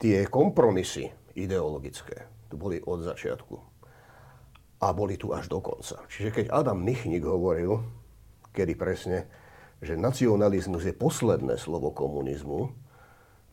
tie 0.00 0.24
kompromisy 0.28 1.08
ideologické, 1.36 2.37
tu 2.48 2.56
boli 2.56 2.80
od 2.80 3.04
začiatku. 3.04 3.54
A 4.78 4.94
boli 4.94 5.20
tu 5.20 5.34
až 5.34 5.50
do 5.50 5.60
konca. 5.60 6.00
Čiže 6.06 6.30
keď 6.32 6.46
Adam 6.54 6.80
Michnik 6.80 7.22
hovoril, 7.26 7.82
kedy 8.54 8.72
presne, 8.78 9.26
že 9.78 9.94
nacionalizmus 9.94 10.86
je 10.86 10.94
posledné 10.94 11.54
slovo 11.60 11.94
komunizmu, 11.94 12.74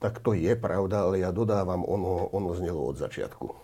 tak 0.02 0.22
to 0.22 0.38
je 0.38 0.54
pravda, 0.58 1.08
ale 1.08 1.22
ja 1.22 1.34
dodávam, 1.34 1.82
ono, 1.86 2.30
ono 2.30 2.54
znelo 2.54 2.94
od 2.94 2.98
začiatku 2.98 3.46
e, 3.48 3.56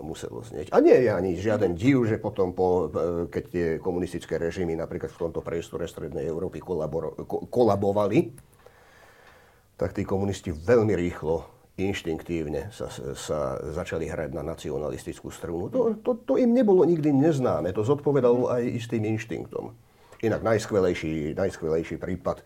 muselo 0.00 0.40
znieť. 0.40 0.72
A 0.72 0.80
nie 0.80 0.96
je 0.96 1.10
ani 1.12 1.36
žiaden 1.36 1.76
div, 1.76 2.08
že 2.08 2.16
potom, 2.16 2.56
po, 2.56 2.88
e, 2.88 3.28
keď 3.28 3.44
tie 3.52 3.66
komunistické 3.82 4.40
režimy 4.40 4.76
napríklad 4.78 5.12
v 5.12 5.20
tomto 5.28 5.44
priestore 5.44 5.84
Strednej 5.84 6.24
Európy 6.24 6.62
kolaboro, 6.62 7.16
kolabovali, 7.52 8.32
tak 9.76 9.96
tí 9.96 10.04
komunisti 10.04 10.52
veľmi 10.52 10.92
rýchlo 10.92 11.59
inštinktívne 11.88 12.68
sa, 12.74 12.92
sa 13.16 13.56
začali 13.72 14.10
hrať 14.10 14.36
na 14.36 14.44
nacionalistickú 14.44 15.32
strunu. 15.32 15.72
To, 15.72 15.96
to, 16.04 16.10
to 16.26 16.34
im 16.36 16.52
nebolo 16.52 16.84
nikdy 16.84 17.08
neznáme, 17.14 17.72
to 17.72 17.80
zodpovedalo 17.80 18.52
aj 18.52 18.62
istým 18.66 19.08
inštinktom. 19.08 19.72
Inak 20.20 20.44
najskvelejší, 20.44 21.32
najskvelejší 21.32 21.96
prípad 21.96 22.44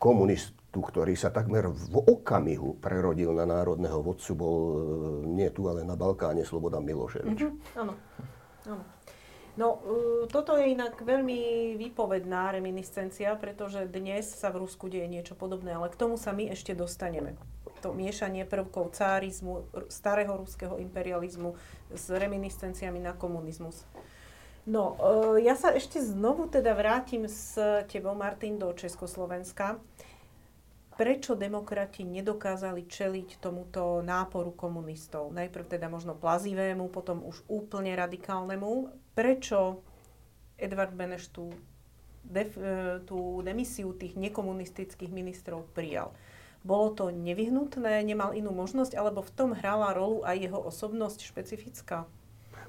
komunistu, 0.00 0.80
ktorý 0.80 1.16
sa 1.16 1.28
takmer 1.32 1.68
v 1.68 1.96
okamihu 2.00 2.80
prerodil 2.80 3.36
na 3.36 3.44
národného 3.44 4.00
vodcu, 4.00 4.32
bol 4.36 4.56
e, 4.56 4.74
nie 5.28 5.48
tu, 5.52 5.68
ale 5.68 5.84
na 5.84 5.96
Balkáne 5.96 6.44
Slobodan 6.44 6.84
Miloševič. 6.84 7.40
Mm-hmm, 7.40 7.80
áno. 7.80 7.92
áno. 8.68 8.84
No, 9.54 9.78
uh, 9.86 10.26
toto 10.26 10.58
je 10.58 10.74
inak 10.74 10.98
veľmi 10.98 11.72
výpovedná 11.78 12.50
reminiscencia, 12.50 13.38
pretože 13.38 13.86
dnes 13.86 14.26
sa 14.26 14.50
v 14.50 14.66
Rusku 14.66 14.90
deje 14.90 15.06
niečo 15.06 15.38
podobné, 15.38 15.78
ale 15.78 15.94
k 15.94 15.98
tomu 15.98 16.18
sa 16.18 16.34
my 16.34 16.50
ešte 16.50 16.74
dostaneme. 16.74 17.38
To 17.84 17.92
miešanie 17.92 18.48
prvkov 18.48 18.96
cárizmu, 18.96 19.68
starého 19.92 20.32
ruského 20.32 20.80
imperializmu 20.80 21.52
s 21.92 22.08
reminiscenciami 22.08 22.96
na 22.96 23.12
komunizmus. 23.12 23.84
No, 24.64 24.96
e, 25.36 25.44
ja 25.44 25.52
sa 25.52 25.76
ešte 25.76 26.00
znovu 26.00 26.48
teda 26.48 26.72
vrátim 26.72 27.28
s 27.28 27.60
tebou, 27.92 28.16
Martin, 28.16 28.56
do 28.56 28.72
Československa. 28.72 29.76
Prečo 30.94 31.36
demokrati 31.36 32.06
nedokázali 32.06 32.88
čeliť 32.88 33.42
tomuto 33.44 34.00
náporu 34.00 34.56
komunistov? 34.56 35.34
Najprv 35.36 35.76
teda 35.76 35.92
možno 35.92 36.16
plazivému, 36.16 36.88
potom 36.88 37.20
už 37.28 37.44
úplne 37.50 37.92
radikálnemu. 37.92 38.88
Prečo 39.12 39.84
Edvard 40.56 40.96
Beneš 40.96 41.28
tú, 41.28 41.52
def, 42.24 42.56
e, 42.56 43.04
tú 43.04 43.44
demisiu 43.44 43.92
tých 43.92 44.16
nekomunistických 44.16 45.12
ministrov 45.12 45.68
prijal? 45.76 46.16
Bolo 46.64 46.96
to 46.96 47.12
nevyhnutné, 47.12 48.00
nemal 48.08 48.32
inú 48.32 48.48
možnosť, 48.48 48.96
alebo 48.96 49.20
v 49.20 49.30
tom 49.36 49.52
hrala 49.52 49.92
rolu 49.92 50.24
aj 50.24 50.48
jeho 50.48 50.56
osobnosť 50.56 51.28
špecifická? 51.28 52.08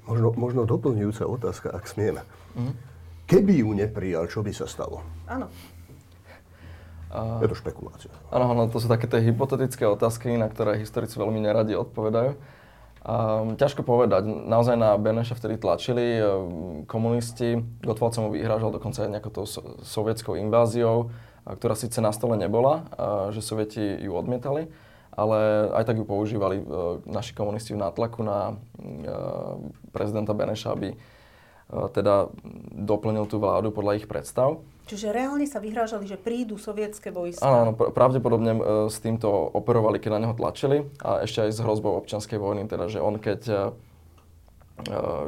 Možno, 0.04 0.36
možno 0.36 0.68
doplňujúca 0.68 1.24
otázka, 1.24 1.72
ak 1.72 1.88
smieme. 1.88 2.20
Mm. 2.52 2.76
Keby 3.24 3.64
ju 3.64 3.72
neprijal, 3.72 4.28
čo 4.28 4.44
by 4.44 4.52
sa 4.52 4.68
stalo? 4.68 5.00
Áno. 5.24 5.48
Uh, 7.08 7.40
je 7.40 7.48
to 7.48 7.56
špekulácia. 7.56 8.12
Áno, 8.28 8.52
áno, 8.52 8.68
to 8.68 8.84
sú 8.84 8.86
také 8.86 9.08
tie 9.08 9.24
hypotetické 9.24 9.88
otázky, 9.88 10.36
na 10.36 10.52
ktoré 10.52 10.76
historici 10.76 11.16
veľmi 11.16 11.40
neradi 11.40 11.72
odpovedajú. 11.72 12.36
Um, 13.06 13.56
ťažko 13.56 13.80
povedať. 13.80 14.28
Naozaj 14.28 14.76
na 14.76 14.92
Beneša 14.98 15.38
vtedy 15.38 15.56
tlačili 15.56 16.20
um, 16.20 16.84
komunisti. 16.84 17.64
Gotwald 17.80 18.12
sa 18.12 18.20
mu 18.20 18.34
vyhrážal 18.34 18.74
dokonca 18.74 19.06
aj 19.06 19.10
nejakou 19.14 19.32
tou 19.32 19.46
so, 19.48 19.80
sovietskou 19.80 20.36
inváziou 20.36 21.08
ktorá 21.46 21.78
síce 21.78 22.02
na 22.02 22.10
stole 22.10 22.34
nebola, 22.34 22.90
že 23.30 23.38
Sovieti 23.38 23.82
ju 24.02 24.18
odmietali, 24.18 24.66
ale 25.16 25.72
aj 25.72 25.84
tak 25.88 25.96
ju 25.96 26.04
používali 26.04 26.60
e, 26.60 26.64
naši 27.08 27.32
komunisti 27.32 27.72
v 27.72 27.80
nátlaku 27.80 28.20
na 28.20 28.52
e, 28.52 28.54
prezidenta 29.88 30.36
Beneša, 30.36 30.76
aby 30.76 30.92
e, 30.92 30.96
teda 31.96 32.28
doplnil 32.76 33.24
tú 33.24 33.40
vládu 33.40 33.72
podľa 33.72 33.96
ich 33.96 34.06
predstav. 34.06 34.60
Čiže 34.86 35.10
reálne 35.10 35.48
sa 35.48 35.58
vyhrážali, 35.58 36.06
že 36.06 36.20
prídu 36.20 36.60
sovietské 36.60 37.10
vojska. 37.10 37.42
Áno, 37.42 37.74
pravdepodobne 37.74 38.86
s 38.86 39.02
týmto 39.02 39.26
operovali, 39.50 39.98
keď 39.98 40.10
na 40.14 40.22
neho 40.28 40.34
tlačili 40.36 40.86
a 41.02 41.26
ešte 41.26 41.42
aj 41.42 41.50
s 41.50 41.58
hrozbou 41.58 41.98
občianskej 41.98 42.38
vojny, 42.38 42.70
teda 42.70 42.86
že 42.86 43.02
on 43.02 43.18
keď 43.18 43.74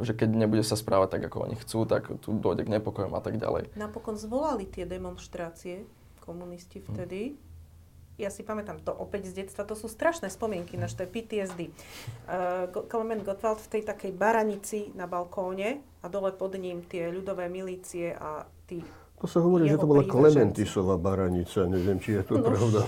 že 0.05 0.13
keď 0.13 0.29
nebude 0.45 0.61
sa 0.61 0.77
správať 0.77 1.17
tak, 1.17 1.21
ako 1.25 1.49
oni 1.49 1.57
chcú, 1.57 1.81
tak 1.89 2.05
tu 2.21 2.37
dojde 2.37 2.69
k 2.69 2.73
nepokojom 2.77 3.17
a 3.17 3.21
tak 3.21 3.41
ďalej. 3.41 3.73
Napokon 3.73 4.13
zvolali 4.13 4.69
tie 4.69 4.85
demonstrácie 4.85 5.89
komunisti 6.29 6.77
vtedy. 6.85 7.33
Ja 8.19 8.27
si 8.27 8.43
pamätám 8.43 8.83
to 8.83 8.91
opäť 8.91 9.31
z 9.31 9.41
detstva, 9.41 9.63
to 9.63 9.79
sú 9.79 9.87
strašné 9.87 10.27
spomienky, 10.27 10.75
naš 10.75 10.93
to 10.99 11.07
je 11.07 11.09
PTSD. 11.09 11.61
Uh, 12.27 12.67
Klement 12.91 13.23
Gottwald 13.23 13.63
v 13.63 13.79
tej 13.79 13.87
takej 13.87 14.11
baranici 14.11 14.91
na 14.91 15.07
balkóne 15.07 15.79
a 16.03 16.11
dole 16.11 16.35
pod 16.35 16.59
ním 16.59 16.83
tie 16.83 17.07
ľudové 17.09 17.47
milície 17.47 18.11
a 18.11 18.43
tí 18.67 18.83
To 19.23 19.25
sa 19.25 19.39
hovorí, 19.39 19.71
že 19.71 19.79
to 19.79 19.87
bola 19.87 20.03
Klementisová 20.03 20.99
baranica, 20.99 21.63
neviem, 21.63 21.95
či 22.03 22.19
je 22.19 22.23
to 22.27 22.43
no. 22.43 22.51
pravda. 22.51 22.79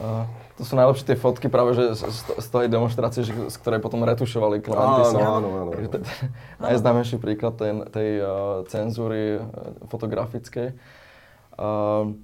Uh, 0.00 0.24
to 0.56 0.64
sú 0.64 0.72
najlepšie 0.72 1.04
tie 1.12 1.18
fotky 1.20 1.52
práve 1.52 1.76
že 1.76 1.92
z, 1.92 2.08
z 2.40 2.46
tej 2.48 2.72
demonstrácie, 2.72 3.28
že, 3.28 3.32
z 3.32 3.56
ktorej 3.60 3.84
potom 3.84 4.00
retušovali 4.08 4.64
Klementisov. 4.64 5.20
Áno, 5.20 5.36
áno, 5.36 5.48
áno. 5.68 5.72
áno. 5.76 6.00
Najznámejší 6.64 7.20
príklad 7.20 7.60
tej, 7.60 7.84
tej 7.92 8.08
uh, 8.24 8.64
cenzúry 8.72 9.36
uh, 9.36 9.44
fotografickej. 9.92 10.80
Uh, 11.60 12.16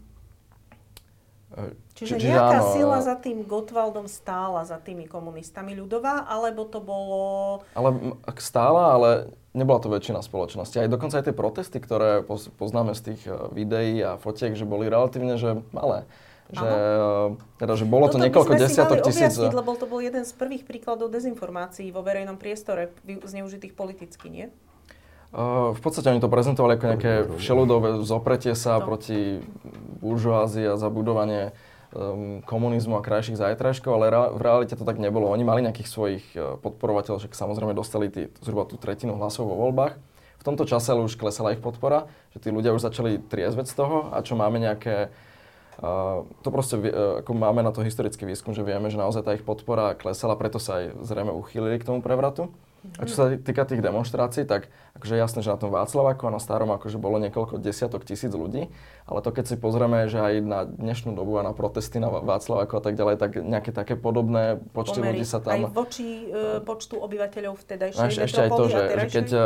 Čiže 1.97 2.21
Čiže 2.21 2.29
nejaká 2.29 2.61
áno, 2.61 2.73
sila 2.77 2.99
za 3.01 3.17
tým 3.17 3.49
Gottwaldom 3.49 4.05
stála, 4.05 4.69
za 4.69 4.77
tými 4.77 5.09
komunistami 5.09 5.73
ľudová, 5.73 6.29
alebo 6.29 6.69
to 6.69 6.85
bolo... 6.85 7.65
Ale 7.73 8.21
stála, 8.37 8.93
ale 8.93 9.11
nebola 9.57 9.81
to 9.81 9.89
väčšina 9.89 10.21
spoločnosti. 10.21 10.77
Aj 10.77 10.93
dokonca 10.93 11.17
aj 11.17 11.33
tie 11.33 11.35
protesty, 11.35 11.81
ktoré 11.81 12.21
poznáme 12.61 12.93
z 12.93 13.01
tých 13.13 13.21
e, 13.25 13.33
videí 13.57 14.05
a 14.05 14.21
fotiek, 14.21 14.53
že 14.53 14.69
boli 14.69 14.93
relatívne 14.93 15.41
že 15.41 15.65
malé. 15.73 16.05
Že, 16.53 16.69
e, 16.69 17.59
teda, 17.65 17.73
že 17.81 17.89
bolo 17.89 18.13
Toto 18.13 18.21
to 18.21 18.29
niekoľko 18.29 18.53
desiatok 18.61 19.01
tisíc... 19.01 19.41
Objasniť, 19.41 19.57
lebo 19.57 19.73
to 19.81 19.89
bol 19.89 20.05
jeden 20.05 20.29
z 20.29 20.33
prvých 20.37 20.69
príkladov 20.69 21.09
dezinformácií 21.09 21.89
vo 21.89 22.05
verejnom 22.05 22.37
priestore, 22.37 22.93
zneužitých 23.25 23.73
politicky, 23.73 24.29
nie? 24.29 24.47
Uh, 25.35 25.75
v 25.75 25.81
podstate 25.83 26.07
oni 26.07 26.23
to 26.23 26.31
prezentovali 26.31 26.79
ako 26.79 26.85
nejaké 26.87 27.13
všeludové 27.43 28.01
zopretie 28.07 28.55
sa 28.55 28.79
no. 28.79 28.87
proti 28.87 29.43
buržoázii 30.07 30.71
a 30.71 30.79
zabudovanie 30.79 31.51
um, 31.91 32.39
komunizmu 32.47 32.95
a 32.95 33.03
krajších 33.03 33.43
zajtrajškov, 33.43 33.91
ale 33.91 34.07
ra- 34.15 34.31
v 34.31 34.41
realite 34.41 34.79
to 34.79 34.87
tak 34.87 35.03
nebolo. 35.03 35.27
Oni 35.35 35.43
mali 35.43 35.67
nejakých 35.67 35.91
svojich 35.91 36.25
uh, 36.39 36.55
podporovateľov, 36.63 37.27
však 37.27 37.35
samozrejme 37.35 37.75
dostali 37.75 38.07
tí, 38.07 38.31
zhruba 38.47 38.65
tú 38.71 38.79
tretinu 38.79 39.19
hlasov 39.19 39.51
vo 39.51 39.59
voľbách. 39.67 39.99
V 40.39 40.45
tomto 40.47 40.63
čase 40.63 40.95
už 40.95 41.19
klesala 41.19 41.59
ich 41.59 41.61
podpora, 41.61 42.07
že 42.31 42.47
tí 42.47 42.55
ľudia 42.55 42.71
už 42.71 42.87
začali 42.87 43.19
triezveť 43.19 43.67
z 43.67 43.75
toho 43.75 44.15
a 44.15 44.23
čo 44.23 44.39
máme 44.39 44.63
nejaké 44.63 45.11
Uh, 45.77 46.25
to 46.41 46.49
proste, 46.49 46.81
uh, 46.81 47.21
ako 47.21 47.37
máme 47.37 47.61
na 47.61 47.69
to 47.69 47.85
historický 47.85 48.25
výskum, 48.25 48.57
že 48.57 48.65
vieme, 48.65 48.89
že 48.89 48.97
naozaj 48.97 49.21
tá 49.21 49.37
ich 49.37 49.45
podpora 49.45 49.93
klesala, 49.93 50.33
preto 50.33 50.57
sa 50.57 50.81
aj 50.81 51.05
zrejme 51.05 51.29
uchýlili 51.37 51.77
k 51.77 51.85
tomu 51.85 52.01
prevratu. 52.01 52.49
A 52.97 53.03
čo 53.05 53.15
sa 53.15 53.25
týka 53.37 53.67
tých 53.67 53.83
demonstrácií, 53.83 54.47
tak 54.47 54.71
akože 54.97 55.15
jasné, 55.19 55.41
že 55.45 55.53
na 55.53 55.59
tom 55.61 55.71
Václaváku 55.75 56.27
a 56.29 56.33
na 56.33 56.41
starom 56.41 56.73
akože 56.73 56.97
bolo 56.97 57.21
niekoľko 57.21 57.61
desiatok 57.61 58.07
tisíc 58.09 58.33
ľudí, 58.33 58.73
ale 59.05 59.19
to 59.21 59.31
keď 59.35 59.45
si 59.53 59.57
pozrieme, 59.61 60.09
že 60.09 60.19
aj 60.23 60.35
na 60.41 60.61
dnešnú 60.65 61.13
dobu 61.13 61.37
a 61.37 61.45
na 61.45 61.53
protesty 61.53 62.01
na 62.01 62.09
Václaváku 62.09 62.79
a 62.79 62.83
tak 62.83 62.97
ďalej, 62.97 63.17
tak 63.21 63.31
nejaké 63.37 63.71
také 63.75 63.95
podobné 63.99 64.63
počty 64.73 65.05
Pomery. 65.05 65.21
ľudí 65.21 65.25
sa 65.29 65.39
tam... 65.43 65.69
Aj 65.69 65.75
voči 65.75 66.31
e, 66.31 66.65
počtu 66.65 66.97
obyvateľov 67.03 67.61
vtedajšej 67.61 68.07
ešte, 68.09 68.23
ešte 68.25 68.41
aj 68.47 68.51
to, 68.55 68.65
že, 68.73 68.83
že 68.89 69.07
keď 69.13 69.29
e, 69.29 69.41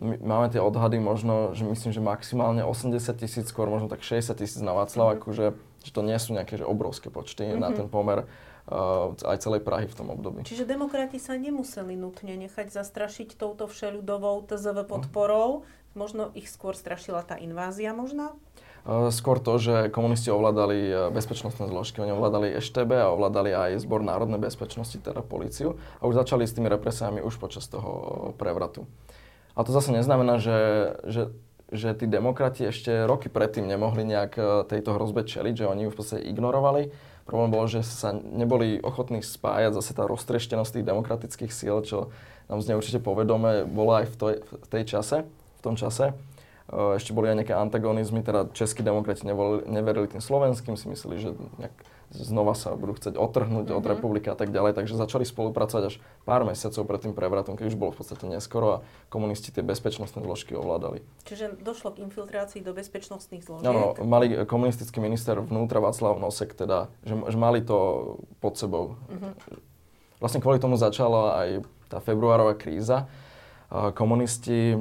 my 0.00 0.14
máme 0.24 0.46
tie 0.48 0.60
odhady 0.62 0.96
možno, 0.96 1.52
že 1.52 1.68
myslím, 1.68 1.90
že 1.92 2.00
maximálne 2.00 2.62
80 2.64 2.96
tisíc, 3.20 3.44
skôr 3.50 3.68
možno 3.68 3.92
tak 3.92 4.00
60 4.00 4.32
tisíc 4.40 4.60
na 4.64 4.72
Václaváku, 4.72 5.34
mm-hmm. 5.34 5.52
že, 5.52 5.88
že 5.88 5.90
to 5.92 6.00
nie 6.00 6.16
sú 6.16 6.32
nejaké 6.32 6.56
že 6.56 6.64
obrovské 6.64 7.12
počty 7.12 7.44
mm-hmm. 7.44 7.60
na 7.60 7.68
mhm. 7.68 7.76
ten 7.76 7.86
pomer 7.92 8.24
aj 8.66 9.42
celej 9.42 9.66
Prahy 9.66 9.90
v 9.90 9.96
tom 9.98 10.14
období. 10.14 10.46
Čiže 10.46 10.68
demokrati 10.68 11.18
sa 11.18 11.34
nemuseli 11.34 11.98
nutne 11.98 12.38
nechať 12.38 12.70
zastrašiť 12.70 13.34
touto 13.34 13.66
všeľudovou 13.66 14.46
TZV 14.46 14.86
podporou, 14.86 15.66
možno 15.98 16.30
ich 16.38 16.46
skôr 16.46 16.78
strašila 16.78 17.26
tá 17.26 17.34
invázia 17.36 17.90
možná? 17.90 18.32
Uh, 18.82 19.14
skôr 19.14 19.38
to, 19.38 19.62
že 19.62 19.94
komunisti 19.94 20.26
ovládali 20.34 20.78
uh, 20.90 20.96
bezpečnostné 21.14 21.70
zložky, 21.70 22.02
oni 22.02 22.18
ovládali 22.18 22.58
EŠTB 22.58 22.90
a 22.98 23.14
ovládali 23.14 23.54
aj 23.54 23.70
Zbor 23.78 24.02
národnej 24.02 24.42
bezpečnosti, 24.42 24.98
teda 24.98 25.22
políciu 25.22 25.78
a 26.02 26.10
už 26.10 26.18
začali 26.18 26.42
s 26.42 26.54
tými 26.58 26.66
represiami 26.66 27.22
už 27.22 27.38
počas 27.38 27.70
toho 27.70 28.34
prevratu. 28.34 28.90
A 29.54 29.62
to 29.62 29.70
zase 29.70 29.94
neznamená, 29.94 30.42
že, 30.42 30.58
že 31.06 31.22
že 31.72 31.96
tí 31.96 32.04
demokrati 32.04 32.68
ešte 32.68 33.08
roky 33.08 33.32
predtým 33.32 33.64
nemohli 33.64 34.04
nejak 34.04 34.36
tejto 34.68 34.92
hrozbe 34.92 35.24
čeliť, 35.24 35.64
že 35.64 35.64
oni 35.64 35.88
ju 35.88 35.90
v 35.90 35.96
podstate 35.96 36.28
ignorovali 36.28 36.92
Problém 37.22 37.54
bolo, 37.54 37.70
že 37.70 37.86
sa 37.86 38.10
neboli 38.12 38.82
ochotní 38.82 39.22
spájať 39.22 39.78
zase 39.78 39.94
tá 39.94 40.04
roztrieštenosť 40.10 40.80
tých 40.80 40.88
demokratických 40.88 41.52
síl, 41.54 41.78
čo 41.86 42.10
nám 42.50 42.58
znie 42.60 42.74
určite 42.74 42.98
povedome, 42.98 43.62
bola 43.64 44.02
aj 44.02 44.06
v, 44.10 44.14
toj, 44.18 44.34
v 44.42 44.68
tej 44.68 44.84
čase, 44.98 45.16
v 45.28 45.60
tom 45.62 45.78
čase. 45.78 46.12
Ešte 46.72 47.14
boli 47.14 47.30
aj 47.30 47.44
nejaké 47.44 47.54
antagonizmy, 47.54 48.24
teda 48.24 48.50
českí 48.56 48.82
demokrati 48.82 49.28
nevolili, 49.28 49.68
neverili 49.68 50.08
tým 50.08 50.24
slovenským, 50.24 50.74
si 50.74 50.90
mysleli, 50.90 51.16
že 51.20 51.30
nejak 51.60 51.74
znova 52.12 52.52
sa 52.52 52.76
budú 52.76 52.94
chcieť 52.96 53.16
otrhnúť 53.16 53.72
mm-hmm. 53.72 53.80
od 53.80 53.84
mhm. 53.84 53.90
republiky 53.96 54.28
a 54.28 54.36
tak 54.36 54.52
ďalej, 54.52 54.76
takže 54.76 55.00
začali 55.00 55.24
spolupracovať 55.24 55.82
až 55.88 55.94
pár 56.28 56.44
mesiacov 56.44 56.84
pred 56.84 57.00
tým 57.00 57.14
prevratom, 57.16 57.56
keď 57.56 57.72
už 57.72 57.76
bolo 57.80 57.90
v 57.96 58.04
podstate 58.04 58.24
neskoro 58.28 58.66
a 58.68 58.78
komunisti 59.08 59.50
tie 59.50 59.64
bezpečnostné 59.64 60.20
zložky 60.20 60.52
ovládali. 60.52 61.00
Čiže 61.24 61.58
došlo 61.64 61.96
k 61.96 62.04
infiltrácii 62.04 62.60
do 62.60 62.76
bezpečnostných 62.76 63.42
zložiek? 63.42 63.66
Áno, 63.66 63.96
mali 64.04 64.44
komunistický 64.44 65.00
minister 65.00 65.40
vnútra 65.40 65.80
Václav 65.80 66.20
Nosek 66.20 66.52
teda, 66.52 66.92
že, 67.02 67.16
že 67.16 67.38
mali 67.40 67.64
to 67.64 68.20
pod 68.44 68.60
sebou. 68.60 69.00
Mm-hmm. 69.08 69.32
Vlastne 70.22 70.38
kvôli 70.38 70.62
tomu 70.62 70.78
začala 70.78 71.42
aj 71.42 71.48
tá 71.90 71.98
februárová 71.98 72.54
kríza, 72.54 73.10
komunisti 73.96 74.76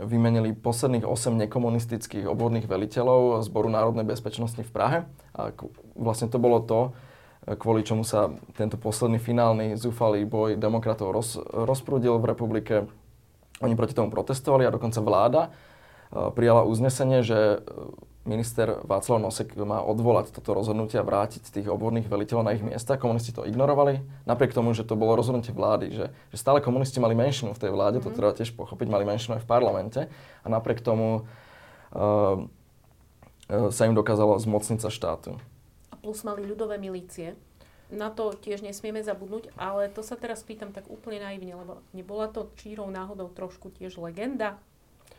vymenili 0.00 0.56
posledných 0.56 1.04
8 1.04 1.36
nekomunistických 1.44 2.24
obvodných 2.24 2.64
veliteľov 2.64 3.44
Zboru 3.44 3.68
národnej 3.68 4.08
bezpečnosti 4.08 4.64
v 4.64 4.70
Prahe. 4.72 4.98
A 5.36 5.52
vlastne 5.92 6.32
to 6.32 6.40
bolo 6.40 6.64
to, 6.64 6.96
kvôli 7.44 7.84
čomu 7.84 8.00
sa 8.04 8.32
tento 8.56 8.80
posledný 8.80 9.20
finálny 9.20 9.76
zúfalý 9.76 10.24
boj 10.24 10.56
demokratov 10.56 11.12
roz, 11.12 11.36
rozprúdil 11.52 12.16
v 12.20 12.28
republike. 12.32 12.74
Oni 13.60 13.76
proti 13.76 13.92
tomu 13.92 14.08
protestovali 14.08 14.64
a 14.64 14.72
dokonca 14.72 15.04
vláda 15.04 15.42
prijala 16.10 16.64
uznesenie, 16.64 17.22
že 17.22 17.62
minister 18.28 18.84
Václav 18.84 19.16
Nosek 19.16 19.56
má 19.56 19.80
odvolať 19.80 20.30
toto 20.36 20.52
rozhodnutie 20.52 21.00
a 21.00 21.06
vrátiť 21.06 21.40
tých 21.48 21.68
obvodných 21.72 22.04
veliteľov 22.04 22.44
na 22.44 22.52
ich 22.52 22.60
miesta. 22.60 23.00
Komunisti 23.00 23.32
to 23.32 23.48
ignorovali, 23.48 24.04
napriek 24.28 24.52
tomu, 24.52 24.76
že 24.76 24.84
to 24.84 24.92
bolo 24.92 25.16
rozhodnutie 25.16 25.56
vlády, 25.56 25.86
že, 25.88 26.06
že 26.28 26.36
stále 26.36 26.60
komunisti 26.60 27.00
mali 27.00 27.16
menšinu 27.16 27.56
v 27.56 27.62
tej 27.64 27.70
vláde, 27.72 27.98
mm-hmm. 27.98 28.06
to 28.06 28.10
mhm. 28.12 28.18
treba 28.20 28.32
tiež 28.36 28.50
pochopiť, 28.52 28.86
mali 28.92 29.04
menšinu 29.08 29.40
aj 29.40 29.42
v 29.44 29.48
parlamente 29.48 30.00
a 30.44 30.46
napriek 30.46 30.84
tomu 30.84 31.24
uh, 31.96 32.44
sa 33.48 33.82
im 33.88 33.96
dokázalo 33.96 34.36
zmocniť 34.36 34.78
sa 34.84 34.92
štátu. 34.92 35.40
A 35.90 35.96
plus 35.96 36.20
mali 36.22 36.44
ľudové 36.44 36.76
milície? 36.76 37.34
na 37.90 38.08
to 38.08 38.30
tiež 38.30 38.62
nesmieme 38.62 39.02
zabudnúť, 39.02 39.50
ale 39.58 39.90
to 39.90 40.00
sa 40.06 40.14
teraz 40.14 40.46
pýtam 40.46 40.70
tak 40.70 40.86
úplne 40.86 41.26
naivne, 41.26 41.58
lebo 41.58 41.82
nebola 41.90 42.30
to 42.30 42.54
čírou 42.54 42.86
náhodou 42.88 43.26
trošku 43.34 43.74
tiež 43.74 43.98
legenda? 43.98 44.62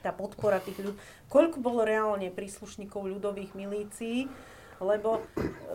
Tá 0.01 0.09
podpora 0.09 0.57
tých 0.57 0.81
ľudí. 0.81 0.97
Koľko 1.29 1.61
bolo 1.61 1.85
reálne 1.85 2.33
príslušníkov 2.33 3.05
ľudových 3.05 3.53
milícií? 3.53 4.25
Lebo 4.81 5.21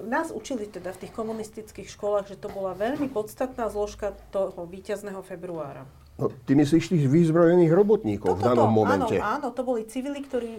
nás 0.03 0.35
učili 0.35 0.67
teda 0.67 0.91
v 0.91 1.07
tých 1.07 1.15
komunistických 1.15 1.87
školách, 1.87 2.27
že 2.27 2.43
to 2.43 2.51
bola 2.51 2.75
veľmi 2.75 3.07
podstatná 3.07 3.71
zložka 3.71 4.19
toho 4.35 4.67
víťazného 4.67 5.23
februára. 5.23 5.87
No, 6.19 6.27
ty 6.43 6.59
myslíš 6.59 6.91
tých 6.91 7.07
vyzbrojených 7.07 7.71
robotníkov 7.71 8.35
Toto, 8.35 8.43
v 8.43 8.43
danom 8.43 8.73
momente? 8.73 9.23
Áno, 9.23 9.47
áno, 9.47 9.49
to 9.55 9.63
boli 9.63 9.87
civili, 9.87 10.27
ktorí 10.27 10.59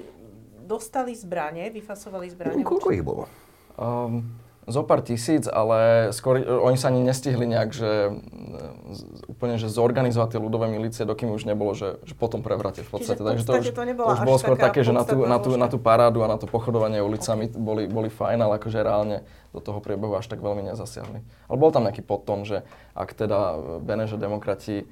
dostali 0.63 1.11
zbranie, 1.11 1.67
vyfasovali 1.75 2.27
zbranie. 2.31 2.63
No, 2.63 2.67
koľko 2.71 2.87
ich 2.95 3.03
bolo? 3.03 3.27
Um, 3.75 4.23
zo 4.67 4.83
pár 4.83 4.99
tisíc, 4.99 5.47
ale 5.47 6.11
skôr 6.11 6.43
oni 6.43 6.75
sa 6.75 6.91
ani 6.91 6.99
nestihli 6.99 7.47
nejak, 7.47 7.71
že 7.71 7.87
e, 7.87 9.31
úplne, 9.31 9.55
že 9.55 9.71
zorganizovať 9.71 10.35
tie 10.35 10.39
ľudové 10.43 10.67
milície, 10.67 11.07
dokým 11.07 11.31
už 11.31 11.47
nebolo, 11.47 11.71
že, 11.71 12.03
že 12.03 12.11
potom 12.11 12.43
prevrate 12.43 12.83
v 12.83 12.91
podstate. 12.91 13.23
Takže 13.23 13.47
to 13.47 13.53
už, 13.63 13.71
to, 13.71 13.81
to 13.87 14.11
už 14.11 14.21
bolo 14.27 14.35
skôr 14.35 14.59
také, 14.59 14.83
že 14.83 14.91
na 14.91 15.07
tú, 15.07 15.23
na, 15.23 15.39
tú, 15.39 15.55
na 15.55 15.71
tú 15.71 15.79
parádu 15.79 16.19
a 16.19 16.27
na 16.27 16.35
to 16.35 16.51
pochodovanie 16.51 16.99
ulicami 16.99 17.47
okay. 17.47 17.55
boli, 17.55 17.83
boli 17.87 18.11
fajn, 18.11 18.43
ale 18.43 18.59
akože 18.59 18.83
reálne 18.83 19.23
do 19.55 19.63
toho 19.63 19.79
priebehu 19.79 20.11
až 20.19 20.27
tak 20.27 20.43
veľmi 20.43 20.67
nezasiahli. 20.67 21.23
Ale 21.47 21.55
bol 21.55 21.71
tam 21.71 21.87
nejaký 21.87 22.03
podton, 22.03 22.43
že 22.43 22.67
ak 22.91 23.15
teda 23.15 23.55
Beneže 23.79 24.19
demokrati 24.19 24.83
e, 24.83 24.85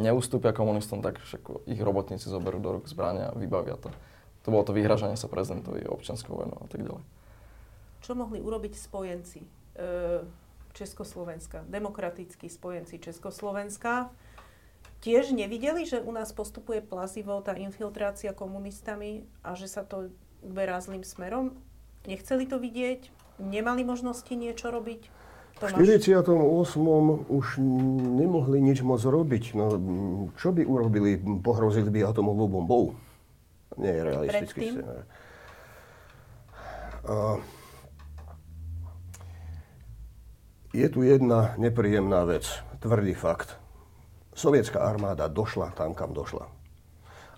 neustúpia 0.00 0.56
komunistom, 0.56 1.04
tak 1.04 1.20
ich 1.68 1.80
robotníci 1.84 2.32
zoberú 2.32 2.64
do 2.64 2.80
rúk 2.80 2.88
zbrania 2.88 3.28
a 3.28 3.36
vybavia 3.36 3.76
to. 3.76 3.92
To 4.48 4.56
bolo 4.56 4.64
to 4.64 4.72
vyhražanie 4.72 5.20
sa 5.20 5.28
prezidentovi 5.28 5.84
občianskou 5.84 6.32
vojnou 6.32 6.64
a 6.64 6.68
tak 6.72 6.80
ďalej. 6.80 7.17
Čo 8.02 8.14
mohli 8.14 8.38
urobiť 8.38 8.74
spojenci 8.78 9.40
e, 9.42 9.48
Československa, 10.74 11.66
demokratickí 11.66 12.46
spojenci 12.46 13.02
Československa? 13.02 14.10
Tiež 14.98 15.30
nevideli, 15.30 15.86
že 15.86 16.02
u 16.02 16.10
nás 16.10 16.34
postupuje 16.34 16.82
plazivo 16.82 17.38
tá 17.38 17.54
infiltrácia 17.54 18.34
komunistami 18.34 19.22
a 19.46 19.54
že 19.54 19.70
sa 19.70 19.86
to 19.86 20.10
uberá 20.42 20.78
zlým 20.82 21.06
smerom? 21.06 21.54
Nechceli 22.06 22.50
to 22.50 22.58
vidieť? 22.58 23.10
Nemali 23.38 23.86
možnosti 23.86 24.30
niečo 24.34 24.74
robiť? 24.74 25.02
V 25.58 25.74
48. 25.74 26.22
už 27.26 27.46
nemohli 28.14 28.62
nič 28.62 28.86
moc 28.86 29.02
robiť. 29.02 29.58
No, 29.58 29.66
čo 30.38 30.54
by 30.54 30.62
urobili? 30.62 31.18
Pohrozili 31.18 31.90
by 31.90 32.06
atomovou 32.06 32.46
bombou? 32.46 32.84
Nie 33.74 33.98
je 33.98 34.02
realistický 34.06 34.62
scenár. 34.78 35.02
Je 40.68 40.84
tu 40.92 41.00
jedna 41.00 41.56
nepríjemná 41.56 42.28
vec, 42.28 42.44
tvrdý 42.84 43.16
fakt. 43.16 43.56
Sovietská 44.36 44.84
armáda 44.84 45.24
došla 45.24 45.72
tam, 45.72 45.96
kam 45.96 46.12
došla. 46.12 46.44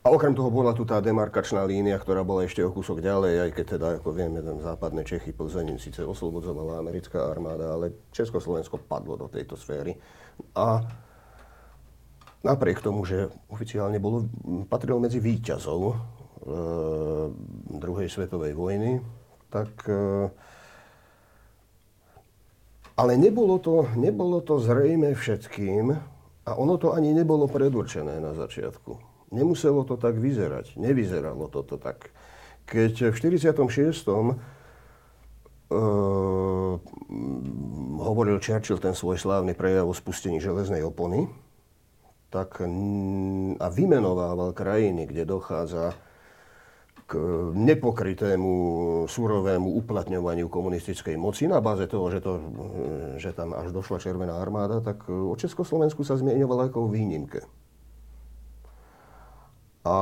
A 0.01 0.11
okrem 0.11 0.35
toho 0.35 0.51
bola 0.51 0.75
tu 0.75 0.83
tá 0.83 0.99
demarkačná 0.99 1.62
línia, 1.62 2.01
ktorá 2.01 2.27
bola 2.27 2.43
ešte 2.43 2.64
o 2.64 2.75
kúsok 2.75 2.99
ďalej, 3.05 3.35
aj 3.47 3.51
keď 3.55 3.64
teda, 3.77 3.87
ako 4.01 4.11
vieme, 4.16 4.43
ten 4.43 4.59
západné 4.59 5.07
Čechy, 5.07 5.31
Plzeň 5.31 5.79
síce 5.79 6.03
oslobodzovala 6.03 6.81
americká 6.81 7.29
armáda, 7.29 7.77
ale 7.77 8.09
Československo 8.11 8.83
padlo 8.83 9.14
do 9.14 9.29
tejto 9.31 9.55
sféry. 9.55 9.95
A 10.57 10.83
napriek 12.43 12.83
tomu, 12.83 13.07
že 13.07 13.31
oficiálne 13.47 14.03
bolo, 14.03 14.27
patrilo 14.66 14.99
medzi 14.99 15.21
výťazov 15.21 15.81
e, 15.87 15.95
druhej 17.79 18.09
svetovej 18.09 18.57
vojny, 18.57 19.05
tak 19.53 19.71
e, 19.85 20.33
ale 23.01 23.17
nebolo 23.17 23.57
to, 23.57 23.89
nebolo 23.97 24.45
to 24.45 24.61
zrejme 24.61 25.17
všetkým 25.17 25.97
a 26.45 26.51
ono 26.53 26.77
to 26.77 26.93
ani 26.93 27.17
nebolo 27.17 27.49
predurčené 27.49 28.21
na 28.21 28.37
začiatku. 28.37 29.01
Nemuselo 29.33 29.89
to 29.89 29.97
tak 29.97 30.21
vyzerať. 30.21 30.77
Nevyzeralo 30.77 31.49
toto 31.49 31.81
tak. 31.81 32.13
Keď 32.69 33.09
v 33.09 33.17
46. 33.17 33.57
Uh, 35.71 36.83
hovoril 38.03 38.43
Churchill 38.43 38.83
ten 38.83 38.93
svoj 38.93 39.23
slávny 39.23 39.55
prejav 39.55 39.87
o 39.87 39.95
spustení 39.95 40.43
železnej 40.43 40.83
opony, 40.83 41.31
tak 42.31 42.63
a 43.59 43.67
vymenovával 43.71 44.51
krajiny, 44.51 45.07
kde 45.07 45.27
dochádza 45.27 45.95
k 47.11 47.18
nepokrytému 47.59 48.53
súrovému 49.11 49.75
uplatňovaniu 49.83 50.46
komunistickej 50.46 51.18
moci 51.18 51.51
na 51.51 51.59
báze 51.59 51.90
toho, 51.90 52.07
že, 52.07 52.23
to, 52.23 52.33
že 53.18 53.35
tam 53.35 53.51
až 53.51 53.75
došla 53.75 53.99
Červená 53.99 54.38
armáda, 54.38 54.79
tak 54.79 55.11
o 55.11 55.35
Československu 55.35 56.07
sa 56.07 56.14
zmieňovala 56.14 56.70
ako 56.70 56.87
výnimke. 56.87 57.42
A 59.83 59.96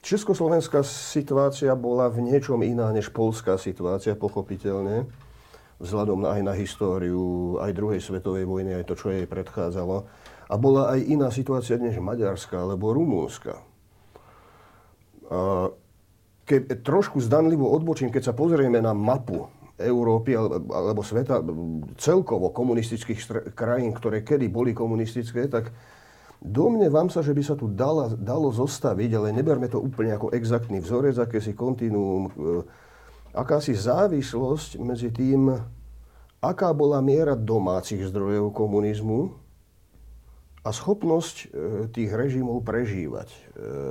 československá 0.00 0.80
situácia 0.80 1.76
bola 1.76 2.08
v 2.08 2.32
niečom 2.32 2.64
iná 2.64 2.88
než 2.88 3.12
polská 3.12 3.60
situácia, 3.60 4.16
pochopiteľne, 4.16 5.12
vzhľadom 5.76 6.24
aj 6.24 6.40
na 6.40 6.56
históriu 6.56 7.60
aj 7.60 7.76
druhej 7.76 8.00
svetovej 8.00 8.48
vojny, 8.48 8.80
aj 8.80 8.88
to, 8.88 8.94
čo 8.96 9.12
jej 9.12 9.28
predchádzalo. 9.28 10.08
A 10.48 10.54
bola 10.56 10.96
aj 10.96 11.04
iná 11.04 11.28
situácia 11.28 11.76
než 11.76 12.00
Maďarská 12.00 12.64
alebo 12.64 12.96
Rumúnska 12.96 13.69
keď 16.44 16.82
trošku 16.82 17.22
zdanlivo 17.22 17.70
odbočím, 17.70 18.10
keď 18.10 18.30
sa 18.30 18.34
pozrieme 18.34 18.82
na 18.82 18.90
mapu 18.90 19.46
Európy 19.80 20.36
alebo 20.36 21.00
sveta, 21.00 21.40
celkovo 21.96 22.52
komunistických 22.52 23.54
krajín, 23.56 23.96
ktoré 23.96 24.20
kedy 24.20 24.50
boli 24.50 24.76
komunistické, 24.76 25.48
tak 25.48 25.72
domnievam 26.42 27.08
sa, 27.08 27.24
že 27.24 27.32
by 27.32 27.42
sa 27.44 27.54
tu 27.56 27.70
dala, 27.70 28.12
dalo 28.12 28.52
zostaviť, 28.52 29.10
ale 29.16 29.28
neberme 29.32 29.70
to 29.70 29.80
úplne 29.80 30.12
ako 30.16 30.34
exaktný 30.36 30.84
vzorec, 30.84 31.16
akési 31.16 31.56
kontinuum, 31.56 32.28
e, 32.28 32.30
akási 33.32 33.72
závislosť 33.72 34.80
medzi 34.82 35.08
tým, 35.08 35.54
aká 36.40 36.72
bola 36.72 36.98
miera 37.04 37.36
domácich 37.36 38.04
zdrojov 38.08 38.52
komunizmu 38.56 39.36
a 40.60 40.68
schopnosť 40.76 41.36
e, 41.40 41.46
tých 41.88 42.12
režimov 42.12 42.60
prežívať, 42.60 43.28
e, 43.32 43.38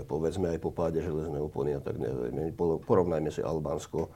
povedzme 0.06 0.54
aj 0.54 0.60
po 0.62 0.70
páde 0.70 1.02
železnej 1.02 1.42
opony 1.42 1.74
a 1.74 1.82
tak 1.82 1.98
neviem, 1.98 2.54
porovnajme 2.86 3.34
si 3.34 3.42
Albánsko 3.42 4.14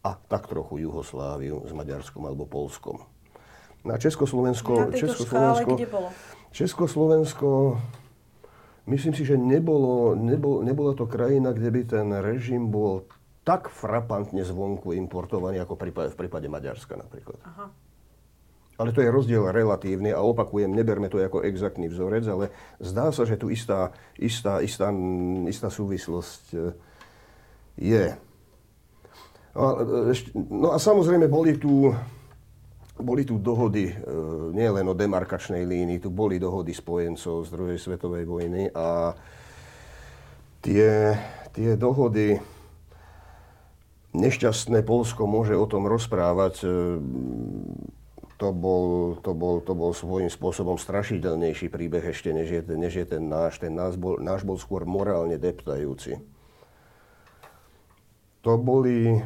a 0.00 0.16
tak 0.16 0.48
trochu 0.48 0.88
Jugosláviu 0.88 1.68
s 1.68 1.72
Maďarskom 1.76 2.24
alebo 2.24 2.48
Polskom. 2.48 3.04
Na 3.84 4.00
Československo... 4.00 4.88
Na 4.88 4.96
Československo, 4.96 5.68
škále, 5.68 5.78
kde 5.78 5.88
bolo? 5.90 6.08
Československo, 6.52 7.48
myslím 8.88 9.12
si, 9.12 9.28
že 9.28 9.36
nebolo, 9.36 10.16
nebol, 10.16 10.64
nebola 10.64 10.96
to 10.96 11.04
krajina, 11.04 11.52
kde 11.52 11.68
by 11.68 11.80
ten 11.84 12.08
režim 12.24 12.72
bol 12.72 13.04
tak 13.42 13.68
frapantne 13.68 14.46
zvonku 14.46 14.94
importovaný, 14.94 15.60
ako 15.60 15.74
v 15.76 16.16
prípade 16.16 16.46
Maďarska 16.48 16.94
napríklad. 16.94 17.36
Aha. 17.42 17.68
Ale 18.82 18.90
to 18.90 18.98
je 18.98 19.14
rozdiel 19.14 19.46
relatívny 19.54 20.10
a 20.10 20.18
opakujem, 20.18 20.74
neberme 20.74 21.06
to 21.06 21.22
ako 21.22 21.46
exaktný 21.46 21.86
vzorec, 21.86 22.26
ale 22.26 22.50
zdá 22.82 23.14
sa, 23.14 23.22
že 23.22 23.38
tu 23.38 23.46
istá, 23.46 23.94
istá, 24.18 24.58
istá, 24.58 24.90
istá 25.46 25.70
súvislosť 25.70 26.42
e, 26.50 26.58
je. 27.78 28.04
No, 29.54 29.86
no 30.34 30.68
a 30.74 30.82
samozrejme 30.82 31.30
boli 31.30 31.62
tu, 31.62 31.94
boli 32.98 33.22
tu 33.22 33.38
dohody, 33.38 33.86
e, 33.86 33.94
nie 34.50 34.66
len 34.66 34.82
o 34.90 34.98
demarkačnej 34.98 35.62
línii, 35.62 36.02
tu 36.02 36.10
boli 36.10 36.42
dohody 36.42 36.74
spojencov 36.74 37.46
z 37.46 37.48
druhej 37.54 37.78
svetovej 37.78 38.26
vojny 38.26 38.66
a 38.74 39.14
tie, 40.58 41.14
tie 41.54 41.78
dohody, 41.78 42.42
nešťastné 44.10 44.82
Polsko 44.82 45.30
môže 45.30 45.54
o 45.54 45.70
tom 45.70 45.86
rozprávať 45.86 46.66
to 48.42 48.50
bol, 48.50 49.14
to 49.22 49.30
bol, 49.38 49.62
to 49.62 49.70
bol 49.70 49.94
svojím 49.94 50.26
spôsobom 50.26 50.74
strašidelnejší 50.74 51.70
príbeh 51.70 52.10
ešte, 52.10 52.34
než 52.34 52.48
je, 52.50 52.60
než 52.74 52.92
je 52.98 53.06
ten 53.06 53.22
náš. 53.30 53.62
Ten 53.62 53.70
náš 53.70 53.94
bol, 53.94 54.18
náš 54.18 54.42
bol 54.42 54.58
skôr 54.58 54.82
morálne 54.82 55.38
deptajúci. 55.38 56.18
To 58.42 58.58
boli, 58.58 59.22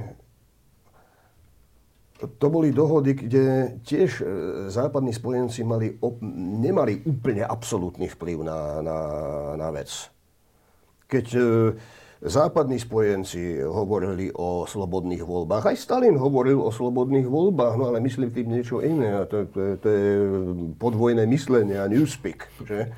to 2.21 2.47
boli 2.53 2.77
dohody, 2.77 3.17
kde 3.17 3.81
tiež 3.89 4.21
e, 4.21 4.25
západní 4.69 5.17
spojenci 5.17 5.65
mali, 5.65 5.97
op, 6.05 6.21
nemali 6.61 7.01
úplne 7.09 7.41
absolútny 7.41 8.13
vplyv 8.13 8.45
na, 8.45 8.85
na, 8.85 8.99
na 9.57 9.69
vec. 9.73 10.13
Keď 11.09 11.27
e, 11.33 11.41
západní 12.23 12.81
spojenci 12.81 13.61
hovorili 13.65 14.33
o 14.33 14.65
slobodných 14.65 15.21
voľbách. 15.21 15.73
Aj 15.73 15.77
Stalin 15.77 16.17
hovoril 16.17 16.57
o 16.57 16.73
slobodných 16.73 17.29
voľbách, 17.29 17.75
no 17.77 17.93
ale 17.93 18.01
myslím 18.05 18.33
tým 18.33 18.49
niečo 18.49 18.81
iné. 18.81 19.21
A 19.21 19.29
to, 19.29 19.45
to, 19.49 19.77
to 19.77 19.89
je 19.89 20.11
podvojné 20.81 21.29
myslenie 21.29 21.77
a 21.77 21.91
newspeak. 21.91 22.49
Že? 22.65 22.93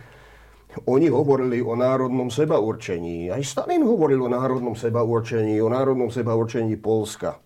Oni 0.86 1.10
hovorili 1.10 1.58
o 1.64 1.74
národnom 1.74 2.30
sebaurčení. 2.30 3.32
Aj 3.32 3.42
Stalin 3.42 3.82
hovoril 3.82 4.22
o 4.22 4.30
národnom 4.30 4.78
sebaurčení, 4.78 5.58
o 5.58 5.68
národnom 5.72 6.12
sebaurčení 6.12 6.76
Polska. 6.78 7.40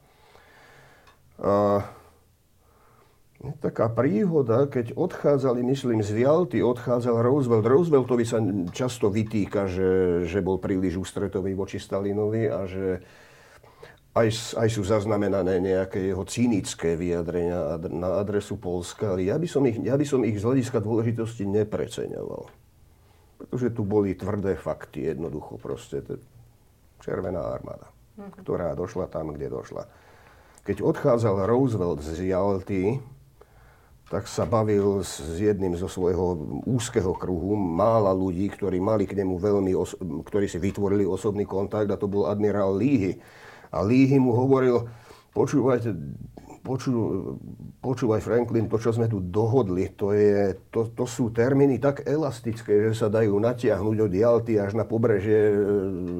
A 1.41 1.81
taká 3.59 3.91
príhoda, 3.91 4.71
keď 4.71 4.95
odchádzali, 4.95 5.67
myslím, 5.67 5.99
z 6.01 6.15
Vialty, 6.15 6.63
odchádzal 6.63 7.23
Roosevelt. 7.27 7.67
Rooseveltovi 7.67 8.25
sa 8.25 8.39
často 8.71 9.11
vytýka, 9.11 9.67
že, 9.67 10.23
že 10.31 10.39
bol 10.39 10.63
príliš 10.63 11.03
ústretový 11.03 11.59
voči 11.59 11.83
Stalinovi 11.83 12.47
a 12.47 12.67
že 12.71 13.03
aj, 14.13 14.29
aj 14.61 14.69
sú 14.69 14.85
zaznamenané 14.85 15.59
nejaké 15.59 16.13
jeho 16.13 16.23
cynické 16.29 16.95
vyjadrenia 16.95 17.81
na 17.89 18.21
adresu 18.21 18.61
Polska, 18.61 19.17
ale 19.17 19.33
ja 19.33 19.41
by 19.41 19.49
som 19.49 19.65
ich, 19.65 19.81
ja 19.81 19.97
by 19.97 20.05
som 20.05 20.21
ich 20.23 20.37
z 20.37 20.45
hľadiska 20.45 20.79
dôležitosti 20.85 21.49
nepreceňoval. 21.49 22.45
Pretože 23.41 23.75
tu 23.75 23.83
boli 23.83 24.15
tvrdé 24.15 24.55
fakty, 24.55 25.11
jednoducho 25.11 25.59
proste. 25.59 26.05
Červená 27.03 27.43
armáda, 27.43 27.91
uh-huh. 27.91 28.31
ktorá 28.45 28.79
došla 28.79 29.11
tam, 29.11 29.35
kde 29.35 29.51
došla. 29.51 29.89
Keď 30.63 30.79
odchádzal 30.79 31.51
Roosevelt 31.51 32.07
z 32.07 32.31
Jalty, 32.31 33.03
tak 34.13 34.29
sa 34.29 34.45
bavil 34.45 35.01
s 35.01 35.41
jedným 35.41 35.73
zo 35.81 35.89
svojho 35.89 36.37
úzkeho 36.69 37.17
kruhu, 37.17 37.57
mála 37.57 38.13
ľudí, 38.13 38.45
ktorí 38.53 38.77
mali 38.77 39.09
k 39.09 39.17
nemu 39.17 39.41
veľmi, 39.41 39.73
os- 39.73 39.97
ktorí 39.97 40.53
si 40.53 40.61
vytvorili 40.61 41.09
osobný 41.09 41.49
kontakt 41.49 41.89
a 41.89 41.97
to 41.97 42.13
bol 42.13 42.29
admirál 42.29 42.77
Líhy 42.77 43.17
a 43.73 43.81
Líhy 43.81 44.21
mu 44.21 44.37
hovoril, 44.37 44.85
počúvajte, 45.33 45.97
počú, 46.61 46.93
počúvaj 47.81 48.21
Franklin, 48.21 48.69
to, 48.69 48.77
čo 48.77 48.93
sme 48.93 49.09
tu 49.09 49.25
dohodli, 49.25 49.97
to, 49.97 50.13
je, 50.13 50.61
to, 50.69 50.93
to 50.93 51.09
sú 51.09 51.33
termíny 51.33 51.81
tak 51.81 52.05
elastické, 52.05 52.93
že 52.93 52.93
sa 52.93 53.09
dajú 53.09 53.33
natiahnuť 53.41 53.97
od 53.97 54.13
Jalty 54.13 54.61
až 54.61 54.77
na 54.77 54.85
pobrežie 54.85 55.41
e, 55.41 55.55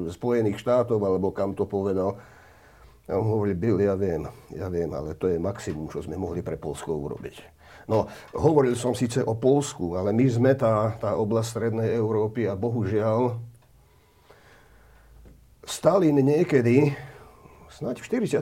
Spojených 0.09 0.57
štátov, 0.57 0.97
alebo 0.97 1.29
kam 1.29 1.53
to 1.53 1.69
povedal. 1.69 2.17
A 3.05 3.19
on 3.19 3.27
hovorí, 3.27 3.53
Bill, 3.53 3.77
ja 3.83 3.93
viem, 3.93 4.25
ja 4.49 4.65
viem, 4.71 4.89
ale 4.89 5.13
to 5.13 5.29
je 5.29 5.37
maximum, 5.37 5.93
čo 5.93 6.01
sme 6.01 6.17
mohli 6.17 6.41
pre 6.41 6.57
Polsko 6.57 6.97
urobiť. 6.97 7.52
No, 7.83 8.07
hovoril 8.31 8.79
som 8.79 8.95
síce 8.95 9.19
o 9.19 9.35
Polsku, 9.35 9.99
ale 9.99 10.15
my 10.15 10.25
sme 10.31 10.51
tá, 10.55 10.95
tá 10.95 11.19
oblasť 11.19 11.47
Strednej 11.51 11.91
Európy 11.91 12.47
a 12.47 12.55
bohužiaľ 12.55 13.35
Stalin 15.63 16.15
niekedy 16.19 16.91
snáď 17.73 17.99
v 17.99 18.29
44. 18.29 18.39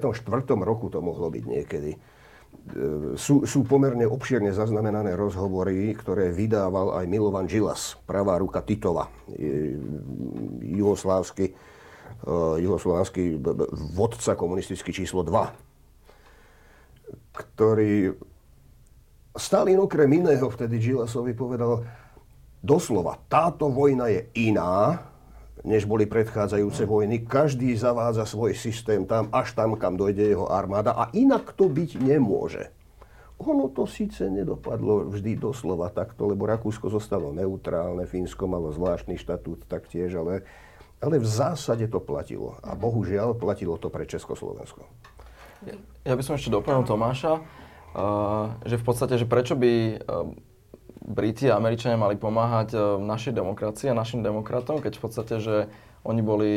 roku 0.62 0.91
to 0.91 0.99
mohlo 0.99 1.32
byť 1.32 1.43
niekedy. 1.47 1.91
E, 1.95 1.99
sú, 3.15 3.47
sú 3.47 3.63
pomerne 3.63 4.04
obšierne 4.06 4.51
zaznamenané 4.51 5.15
rozhovory, 5.15 5.95
ktoré 5.95 6.30
vydával 6.36 6.99
aj 6.99 7.06
Milovan 7.08 7.47
Žilas, 7.47 7.97
pravá 8.04 8.38
ruka 8.38 8.60
Titova, 8.62 9.08
juhoslávsky, 10.62 11.45
e, 11.49 11.54
juhoslávsky 12.62 13.39
vodca 13.95 14.36
komunistický 14.36 14.91
číslo 14.91 15.23
2, 15.23 15.49
ktorý 17.32 18.13
Stalin 19.32 19.80
okrem 19.80 20.12
iného 20.12 20.44
vtedy 20.52 20.84
Žilasovi 20.84 21.32
povedal, 21.32 21.88
doslova, 22.60 23.15
táto 23.32 23.72
vojna 23.72 24.12
je 24.12 24.28
iná, 24.52 25.08
než 25.63 25.86
boli 25.86 26.04
predchádzajúce 26.10 26.84
vojny. 26.84 27.24
Každý 27.24 27.72
zavádza 27.78 28.26
svoj 28.28 28.58
systém 28.58 29.08
tam, 29.08 29.32
až 29.32 29.54
tam, 29.56 29.78
kam 29.80 29.96
dojde 29.96 30.36
jeho 30.36 30.50
armáda 30.52 30.91
a 30.98 31.08
inak 31.15 31.54
to 31.56 31.70
byť 31.72 32.02
nemôže. 32.02 32.74
Ono 33.41 33.74
to 33.74 33.89
síce 33.89 34.22
nedopadlo 34.30 35.10
vždy 35.10 35.34
doslova 35.34 35.89
takto, 35.89 36.30
lebo 36.30 36.46
Rakúsko 36.46 36.94
zostalo 36.94 37.34
neutrálne, 37.34 38.06
Fínsko 38.06 38.46
malo 38.46 38.70
zvláštny 38.70 39.17
štatút 39.17 39.65
taktiež, 39.65 40.13
ale, 40.13 40.46
ale 41.02 41.17
v 41.17 41.26
zásade 41.26 41.89
to 41.89 41.98
platilo. 41.98 42.62
A 42.62 42.78
bohužiaľ 42.78 43.34
platilo 43.34 43.82
to 43.82 43.89
pre 43.89 44.06
Československo. 44.06 44.86
Ja 46.06 46.13
by 46.13 46.22
som 46.22 46.38
ešte 46.38 46.54
doplnil 46.54 46.86
Tomáša, 46.86 47.41
že 48.63 48.75
v 48.80 48.84
podstate, 48.88 49.19
že 49.19 49.27
prečo 49.27 49.60
by 49.60 49.71
uh, 49.99 50.32
Briti 51.01 51.49
a 51.49 51.58
Američania 51.58 51.97
mali 51.97 52.13
pomáhať 52.13 52.77
e, 52.77 52.80
našej 53.01 53.34
demokracii 53.34 53.89
a 53.89 53.97
našim 53.97 54.21
demokratom, 54.21 54.77
keď 54.77 54.95
v 54.95 55.01
podstate, 55.01 55.36
že 55.41 55.65
oni 56.01 56.21
boli, 56.21 56.54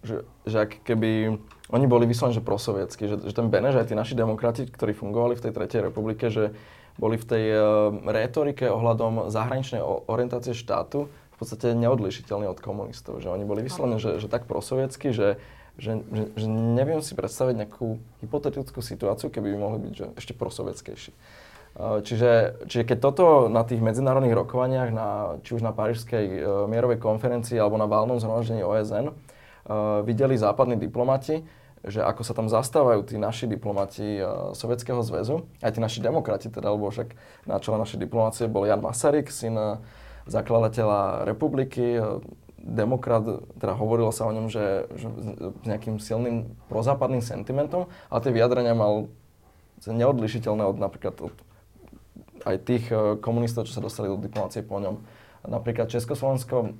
že, 0.00 0.24
že 0.48 0.56
ak 0.64 0.80
keby, 0.84 1.36
oni 1.72 1.86
boli 1.88 2.08
vyslovene, 2.08 2.36
že 2.36 2.44
prosovietsky, 2.44 3.04
že, 3.04 3.16
že 3.20 3.32
ten 3.36 3.52
Beneš 3.52 3.80
aj 3.80 3.92
tí 3.92 3.94
naši 3.96 4.16
demokrati, 4.16 4.64
ktorí 4.64 4.96
fungovali 4.96 5.36
v 5.36 5.44
tej 5.44 5.52
Tretej 5.52 5.80
republike, 5.84 6.32
že 6.32 6.56
boli 6.96 7.20
v 7.20 7.28
tej 7.28 7.44
uh, 7.52 7.60
rétorike 8.08 8.64
ohľadom 8.64 9.28
zahraničnej 9.28 9.84
orientácie 9.84 10.56
štátu 10.56 11.12
v 11.12 11.36
podstate 11.36 11.76
neodlišiteľní 11.76 12.48
od 12.48 12.56
komunistov. 12.56 13.20
Že 13.20 13.36
oni 13.36 13.44
boli 13.44 13.60
vyslovene, 13.60 14.00
že, 14.00 14.16
že 14.16 14.32
tak 14.32 14.48
prosovietsky, 14.48 15.12
že, 15.12 15.36
že, 15.76 16.00
že, 16.08 16.24
že 16.36 16.46
neviem 16.48 17.04
si 17.04 17.12
predstaviť 17.12 17.54
nejakú 17.64 18.00
hypotetickú 18.24 18.80
situáciu, 18.80 19.28
keby 19.28 19.52
by 19.52 19.58
mohli 19.60 19.78
byť 19.88 19.92
že 19.92 20.06
ešte 20.16 20.32
prosovietskejší. 20.32 21.12
Eh, 21.76 22.00
čiže, 22.00 22.56
čiže 22.72 22.84
keď 22.88 22.98
toto 23.04 23.24
na 23.52 23.60
tých 23.60 23.84
medzinárodných 23.84 24.32
rokovaniach, 24.32 24.88
na, 24.96 25.08
či 25.44 25.60
už 25.60 25.60
na 25.60 25.76
Parížskej 25.76 26.24
uh, 26.24 26.64
mierovej 26.64 26.96
konferencii 26.96 27.60
alebo 27.60 27.76
na 27.76 27.84
válnom 27.84 28.16
zhromaždení 28.16 28.64
OSN, 28.64 29.12
eh, 29.12 29.14
videli 30.00 30.40
západní 30.40 30.80
diplomati, 30.80 31.44
že 31.84 32.00
ako 32.00 32.24
sa 32.24 32.32
tam 32.32 32.48
zastávajú 32.48 33.04
tí 33.06 33.20
naši 33.20 33.46
diplomati 33.46 34.18
Sovietskeho 34.58 35.06
zväzu, 35.06 35.46
aj 35.62 35.76
tí 35.76 35.80
naši 35.84 36.02
demokrati, 36.02 36.50
teda, 36.50 36.74
lebo 36.74 36.90
však 36.90 37.14
na 37.46 37.62
čele 37.62 37.78
našej 37.78 38.02
diplomácie 38.02 38.50
bol 38.50 38.66
Jan 38.66 38.82
Masaryk, 38.82 39.30
syn 39.30 39.78
zakladateľa 40.26 41.30
republiky, 41.30 42.02
demokrat, 42.66 43.22
teda 43.62 43.78
hovorilo 43.78 44.10
sa 44.10 44.26
o 44.26 44.34
ňom, 44.34 44.50
že, 44.50 44.90
že 44.98 45.06
s 45.62 45.66
nejakým 45.66 46.02
silným 46.02 46.50
prozápadným 46.66 47.22
sentimentom, 47.22 47.86
ale 48.10 48.22
tie 48.26 48.34
vyjadrenia 48.34 48.74
mal 48.74 49.06
neodlišiteľné 49.86 50.66
od 50.66 50.76
napríklad 50.82 51.14
od 51.30 51.34
aj 52.46 52.56
tých 52.62 52.84
e, 52.94 53.18
komunistov, 53.18 53.66
čo 53.66 53.74
sa 53.74 53.82
dostali 53.82 54.06
do 54.06 54.22
diplomácie 54.22 54.62
po 54.62 54.78
ňom. 54.78 55.02
Napríklad 55.46 55.90
Československo... 55.90 56.74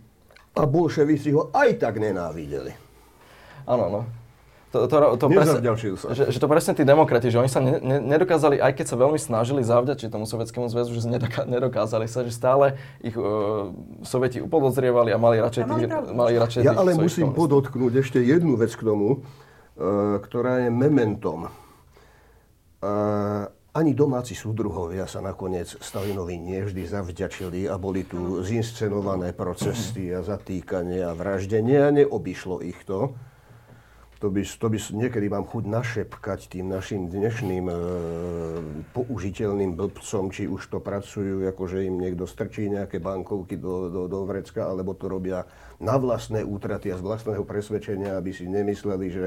A 0.57 0.65
bolševici 0.65 1.37
ho 1.37 1.53
aj 1.53 1.77
tak 1.77 2.01
nenávideli. 2.01 2.73
Áno, 3.69 3.93
no. 3.93 4.01
To, 4.77 4.89
to, 4.89 4.97
to 5.17 5.27
presne, 5.33 5.59
sa. 5.97 6.09
Že, 6.13 6.25
že 6.29 6.39
to 6.39 6.49
presne 6.53 6.73
tí 6.77 6.85
demokrati, 6.85 7.33
že 7.33 7.41
oni 7.41 7.49
sa 7.49 7.65
ne, 7.65 7.81
ne, 7.81 7.97
nedokázali, 8.05 8.61
aj 8.61 8.73
keď 8.77 8.87
sa 8.93 8.97
veľmi 9.01 9.17
snažili 9.17 9.65
zavďačiť 9.65 10.13
tomu 10.13 10.29
Sovietskému 10.29 10.69
zväzu, 10.69 10.93
že 10.93 11.09
nedoká, 11.09 11.49
nedokázali 11.49 12.05
sa, 12.05 12.21
že 12.23 12.37
stále 12.37 12.77
ich 13.01 13.17
uh, 13.17 13.73
Sovieti 14.05 14.45
upodozrievali 14.45 15.11
a 15.11 15.19
mali 15.19 15.41
radšej 15.41 15.63
tých, 15.65 15.89
mali 16.13 16.37
radšej 16.37 16.61
Ja 16.69 16.77
ale 16.77 16.93
musím 16.93 17.33
komunistov. 17.33 17.41
podotknúť 17.41 17.93
ešte 18.05 18.19
jednu 18.21 18.61
vec 18.61 18.77
k 18.77 18.83
tomu, 18.85 19.25
uh, 19.25 20.21
ktorá 20.21 20.69
je 20.69 20.71
mementom. 20.71 21.49
Uh, 22.85 23.49
ani 23.77 23.93
domáci 23.93 24.33
súdruhovia 24.33 25.05
sa 25.05 25.21
nakoniec 25.21 25.69
Stalinovi 25.69 26.41
nevždy 26.41 26.89
zavďačili 26.89 27.69
a 27.69 27.77
boli 27.77 28.09
tu 28.09 28.41
zinscenované 28.41 29.37
procesy 29.37 30.17
a 30.17 30.25
zatýkanie 30.25 31.05
a 31.05 31.13
vraždenie 31.13 31.77
a 31.85 31.93
neobyšlo 31.93 32.65
ich 32.65 32.81
to. 32.89 33.13
To 34.17 34.33
by, 34.33 34.41
to 34.49 34.73
by 34.73 34.79
niekedy 34.97 35.29
mám 35.29 35.45
chuť 35.45 35.65
našepkať 35.69 36.49
tým 36.49 36.73
našim 36.73 37.13
dnešným 37.13 37.69
e, 37.69 37.77
použiteľným 38.97 39.77
blbcom, 39.77 40.33
či 40.33 40.49
už 40.49 40.73
to 40.73 40.81
pracujú, 40.81 41.45
akože 41.53 41.85
im 41.85 42.01
niekto 42.01 42.25
strčí 42.25 42.65
nejaké 42.73 42.97
bankovky 42.97 43.61
do, 43.61 43.93
do, 43.93 44.09
do 44.09 44.25
vrecka, 44.25 44.73
alebo 44.73 44.97
to 44.97 45.13
robia 45.13 45.45
na 45.85 46.01
vlastné 46.01 46.41
útraty 46.41 46.89
a 46.89 46.97
z 46.97 47.05
vlastného 47.05 47.45
presvedčenia, 47.45 48.17
aby 48.17 48.33
si 48.33 48.49
nemysleli, 48.49 49.09
že 49.13 49.27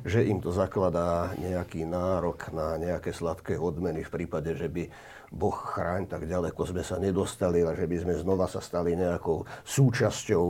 že 0.00 0.24
im 0.24 0.40
to 0.40 0.48
zakladá 0.48 1.36
nejaký 1.36 1.84
nárok 1.84 2.48
na 2.56 2.80
nejaké 2.80 3.12
sladké 3.12 3.60
odmeny 3.60 4.00
v 4.00 4.12
prípade, 4.24 4.56
že 4.56 4.64
by 4.64 4.88
Boh 5.28 5.52
chráň, 5.52 6.08
tak 6.08 6.24
ďaleko 6.24 6.60
sme 6.64 6.80
sa 6.80 6.96
nedostali 6.96 7.60
a 7.60 7.76
že 7.76 7.84
by 7.84 7.96
sme 8.00 8.14
znova 8.16 8.48
sa 8.48 8.64
stali 8.64 8.96
nejakou 8.96 9.44
súčasťou 9.68 10.44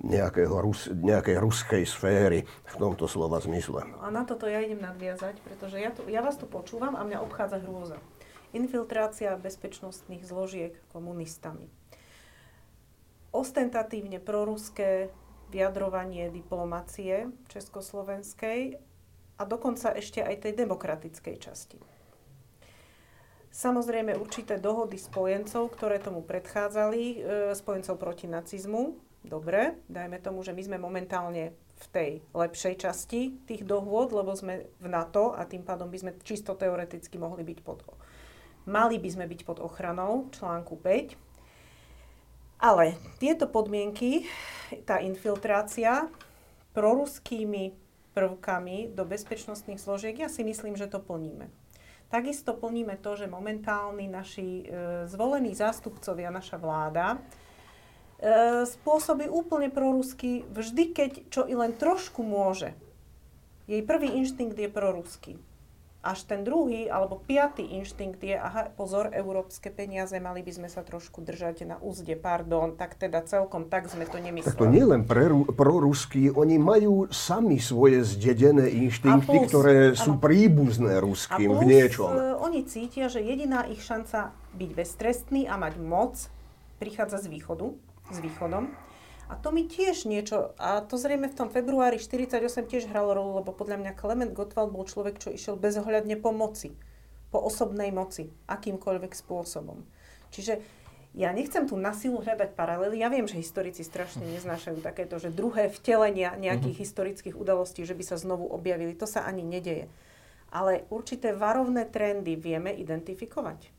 nejakého 0.00 0.52
Rus, 0.64 0.88
nejakej 0.88 1.36
ruskej 1.36 1.84
sféry 1.84 2.48
v 2.48 2.74
tomto 2.80 3.04
slova 3.04 3.40
zmysle. 3.40 3.84
A 4.00 4.08
na 4.08 4.24
toto 4.24 4.48
ja 4.48 4.64
idem 4.64 4.80
nadviazať, 4.80 5.40
pretože 5.44 5.76
ja, 5.76 5.92
tu, 5.92 6.08
ja 6.08 6.24
vás 6.24 6.40
tu 6.40 6.48
počúvam 6.48 6.96
a 6.96 7.04
mňa 7.04 7.20
obchádza 7.20 7.60
hrôza. 7.60 8.00
Infiltrácia 8.56 9.36
bezpečnostných 9.36 10.26
zložiek 10.26 10.74
komunistami. 10.90 11.70
Ostentatívne 13.30 14.18
proruské 14.18 15.14
vyjadrovanie 15.54 16.30
diplomacie 16.34 17.30
československej 17.46 18.80
a 19.38 19.42
dokonca 19.46 19.94
ešte 19.94 20.22
aj 20.22 20.48
tej 20.48 20.52
demokratickej 20.66 21.36
časti. 21.38 21.78
Samozrejme 23.50 24.14
určité 24.14 24.62
dohody 24.62 24.94
spojencov, 24.94 25.74
ktoré 25.74 25.98
tomu 25.98 26.22
predchádzali, 26.22 27.02
e, 27.02 27.16
spojencov 27.58 27.98
proti 27.98 28.30
nacizmu. 28.30 29.09
Dobre, 29.20 29.80
dajme 29.86 30.18
tomu, 30.20 30.40
že 30.40 30.56
my 30.56 30.62
sme 30.64 30.78
momentálne 30.80 31.52
v 31.80 31.86
tej 31.92 32.10
lepšej 32.32 32.74
časti 32.80 33.36
tých 33.44 33.64
dohôd, 33.64 34.12
lebo 34.12 34.32
sme 34.36 34.68
v 34.80 34.86
NATO 34.88 35.32
a 35.32 35.44
tým 35.48 35.64
pádom 35.64 35.88
by 35.88 35.98
sme 36.00 36.12
čisto 36.24 36.56
teoreticky 36.56 37.16
mohli 37.16 37.44
byť 37.44 37.58
pod 37.64 37.84
Mali 38.68 39.00
by 39.00 39.08
sme 39.08 39.24
byť 39.24 39.40
pod 39.48 39.58
ochranou 39.64 40.28
článku 40.32 40.76
5 40.76 41.30
ale 42.60 43.00
tieto 43.16 43.48
podmienky, 43.48 44.28
tá 44.84 45.00
infiltrácia 45.00 46.12
proruskými 46.76 47.72
prvkami 48.12 48.92
do 48.92 49.08
bezpečnostných 49.08 49.80
zložiek, 49.80 50.14
ja 50.20 50.28
si 50.28 50.44
myslím, 50.44 50.76
že 50.76 50.86
to 50.86 51.00
plníme. 51.00 51.48
takisto 52.12 52.52
plníme 52.52 53.00
to, 53.00 53.16
že 53.16 53.30
momentálni 53.30 54.10
naši 54.10 54.66
e, 54.66 55.06
zvolení 55.08 55.56
zástupcovia, 55.56 56.28
naša 56.28 56.60
vláda, 56.60 57.16
spôsobí 58.68 59.32
úplne 59.32 59.72
prorusky 59.72 60.44
vždy, 60.52 60.84
keď 60.92 61.10
čo 61.32 61.42
i 61.48 61.56
len 61.56 61.72
trošku 61.72 62.20
môže. 62.20 62.76
Jej 63.64 63.80
prvý 63.86 64.12
inštinkt 64.20 64.60
je 64.60 64.68
proruský 64.68 65.34
až 66.00 66.24
ten 66.24 66.40
druhý 66.40 66.88
alebo 66.88 67.20
piatý 67.20 67.60
inštinkt 67.76 68.24
je, 68.24 68.32
aha, 68.32 68.72
pozor, 68.72 69.12
európske 69.12 69.68
peniaze, 69.68 70.16
mali 70.16 70.40
by 70.40 70.52
sme 70.56 70.68
sa 70.72 70.80
trošku 70.80 71.20
držať 71.20 71.68
na 71.68 71.76
úzde, 71.76 72.16
pardon, 72.16 72.72
tak 72.72 72.96
teda 72.96 73.20
celkom 73.28 73.68
tak 73.68 73.92
sme 73.92 74.08
to 74.08 74.16
nemysleli. 74.16 74.48
Tak 74.48 74.64
to 74.64 74.72
nie 74.72 74.84
len 74.84 75.04
proruskí, 75.52 76.32
oni 76.32 76.56
majú 76.56 77.12
sami 77.12 77.60
svoje 77.60 78.00
zdedené 78.08 78.72
inštinkty, 78.88 79.28
plus, 79.28 79.48
ktoré 79.52 79.76
sú 79.92 80.16
ano. 80.16 80.22
príbuzné 80.24 81.04
ruským 81.04 81.52
plus, 81.52 81.60
v 81.60 81.62
niečom. 81.68 82.08
Uh, 82.08 82.36
oni 82.40 82.64
cítia, 82.64 83.12
že 83.12 83.20
jediná 83.20 83.68
ich 83.68 83.84
šanca 83.84 84.32
byť 84.56 84.70
beztrestný 84.72 85.44
a 85.52 85.60
mať 85.60 85.76
moc 85.76 86.16
prichádza 86.80 87.20
z 87.20 87.28
východu, 87.28 87.76
s 88.10 88.18
východom. 88.18 88.70
A 89.30 89.38
to 89.38 89.54
mi 89.54 89.62
tiež 89.62 90.10
niečo, 90.10 90.58
a 90.58 90.82
to 90.82 90.98
zrejme 90.98 91.30
v 91.30 91.38
tom 91.38 91.48
februári 91.54 92.02
48 92.02 92.66
tiež 92.66 92.90
hralo 92.90 93.14
rolu, 93.14 93.38
lebo 93.38 93.54
podľa 93.54 93.78
mňa 93.78 93.92
Klement 93.94 94.34
Gottwald 94.34 94.74
bol 94.74 94.82
človek, 94.82 95.22
čo 95.22 95.30
išiel 95.30 95.54
bezohľadne 95.54 96.18
po 96.18 96.34
moci, 96.34 96.74
po 97.30 97.38
osobnej 97.38 97.94
moci, 97.94 98.34
akýmkoľvek 98.50 99.14
spôsobom. 99.14 99.86
Čiže 100.34 100.58
ja 101.14 101.30
nechcem 101.30 101.66
tu 101.66 101.78
na 101.78 101.94
silu 101.94 102.22
hľadať 102.22 102.58
paralely. 102.58 103.02
Ja 103.02 103.10
viem, 103.10 103.26
že 103.30 103.38
historici 103.38 103.86
strašne 103.86 104.26
neznášajú 104.30 104.82
takéto, 104.82 105.18
že 105.22 105.30
druhé 105.30 105.70
vtelenia 105.70 106.34
nejakých 106.34 106.74
mm-hmm. 106.74 106.86
historických 106.86 107.34
udalostí, 107.38 107.86
že 107.86 107.94
by 107.94 108.02
sa 108.06 108.18
znovu 108.18 108.50
objavili. 108.50 108.98
To 108.98 109.06
sa 109.06 109.26
ani 109.26 109.46
nedeje. 109.46 109.90
Ale 110.50 110.86
určité 110.90 111.34
varovné 111.34 111.86
trendy 111.86 112.34
vieme 112.34 112.74
identifikovať. 112.74 113.70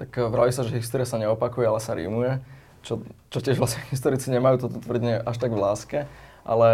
Tak 0.00 0.08
eh, 0.08 0.24
vraví 0.24 0.52
sa, 0.52 0.64
že 0.64 0.80
história 0.80 1.08
sa 1.08 1.20
neopakuje, 1.20 1.68
ale 1.68 1.80
sa 1.80 1.92
rímuje 1.96 2.40
čo, 2.82 3.02
čo 3.30 3.38
tiež 3.38 3.58
vlastne 3.58 3.82
historici 3.94 4.28
nemajú 4.30 4.68
toto 4.68 4.82
tvrdenie 4.82 5.22
až 5.22 5.36
tak 5.38 5.54
v 5.54 5.62
láske, 5.62 5.98
ale 6.42 6.68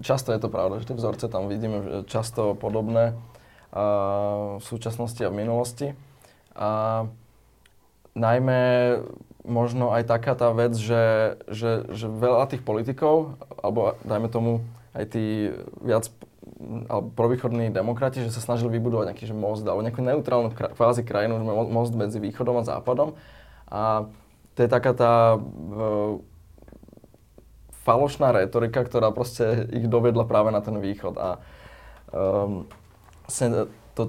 často 0.00 0.32
je 0.32 0.40
to 0.40 0.48
pravda, 0.48 0.80
že 0.80 0.88
tie 0.88 0.98
vzorce 0.98 1.28
tam 1.28 1.52
vidíme 1.52 2.08
často 2.08 2.56
podobné 2.56 3.12
a, 3.72 4.56
v 4.56 4.64
súčasnosti 4.64 5.20
a 5.20 5.32
v 5.32 5.38
minulosti. 5.44 5.88
A 6.56 7.04
najmä 8.16 8.60
možno 9.44 9.92
aj 9.92 10.08
taká 10.08 10.32
tá 10.34 10.50
vec, 10.50 10.74
že, 10.74 11.36
že, 11.46 11.86
že 11.92 12.08
veľa 12.08 12.50
tých 12.50 12.64
politikov, 12.64 13.38
alebo 13.60 13.94
dajme 14.02 14.32
tomu 14.32 14.64
aj 14.96 15.04
tí 15.12 15.52
viac 15.84 16.08
alebo 16.88 17.12
provýchodní 17.12 17.68
demokrati, 17.68 18.24
že 18.24 18.32
sa 18.32 18.40
snažili 18.40 18.80
vybudovať 18.80 19.12
nejaký 19.12 19.24
že 19.28 19.36
most 19.36 19.66
alebo 19.66 19.84
nejakú 19.84 20.00
neutrálnu 20.00 20.56
kvázi 20.56 21.04
krajinu, 21.04 21.42
most 21.68 21.92
medzi 21.92 22.16
východom 22.16 22.62
a 22.62 22.64
západom. 22.64 23.12
A 23.68 24.08
to 24.56 24.64
je 24.64 24.68
taká 24.72 24.96
tá 24.96 25.36
uh, 25.36 26.16
falošná 27.84 28.34
retorika, 28.34 28.82
ktorá 28.82 29.12
proste 29.12 29.68
ich 29.70 29.86
dovedla 29.86 30.24
práve 30.26 30.50
na 30.50 30.64
ten 30.64 30.74
východ. 30.80 31.14
A 31.20 31.28
um, 32.10 32.66
to, 33.94 34.02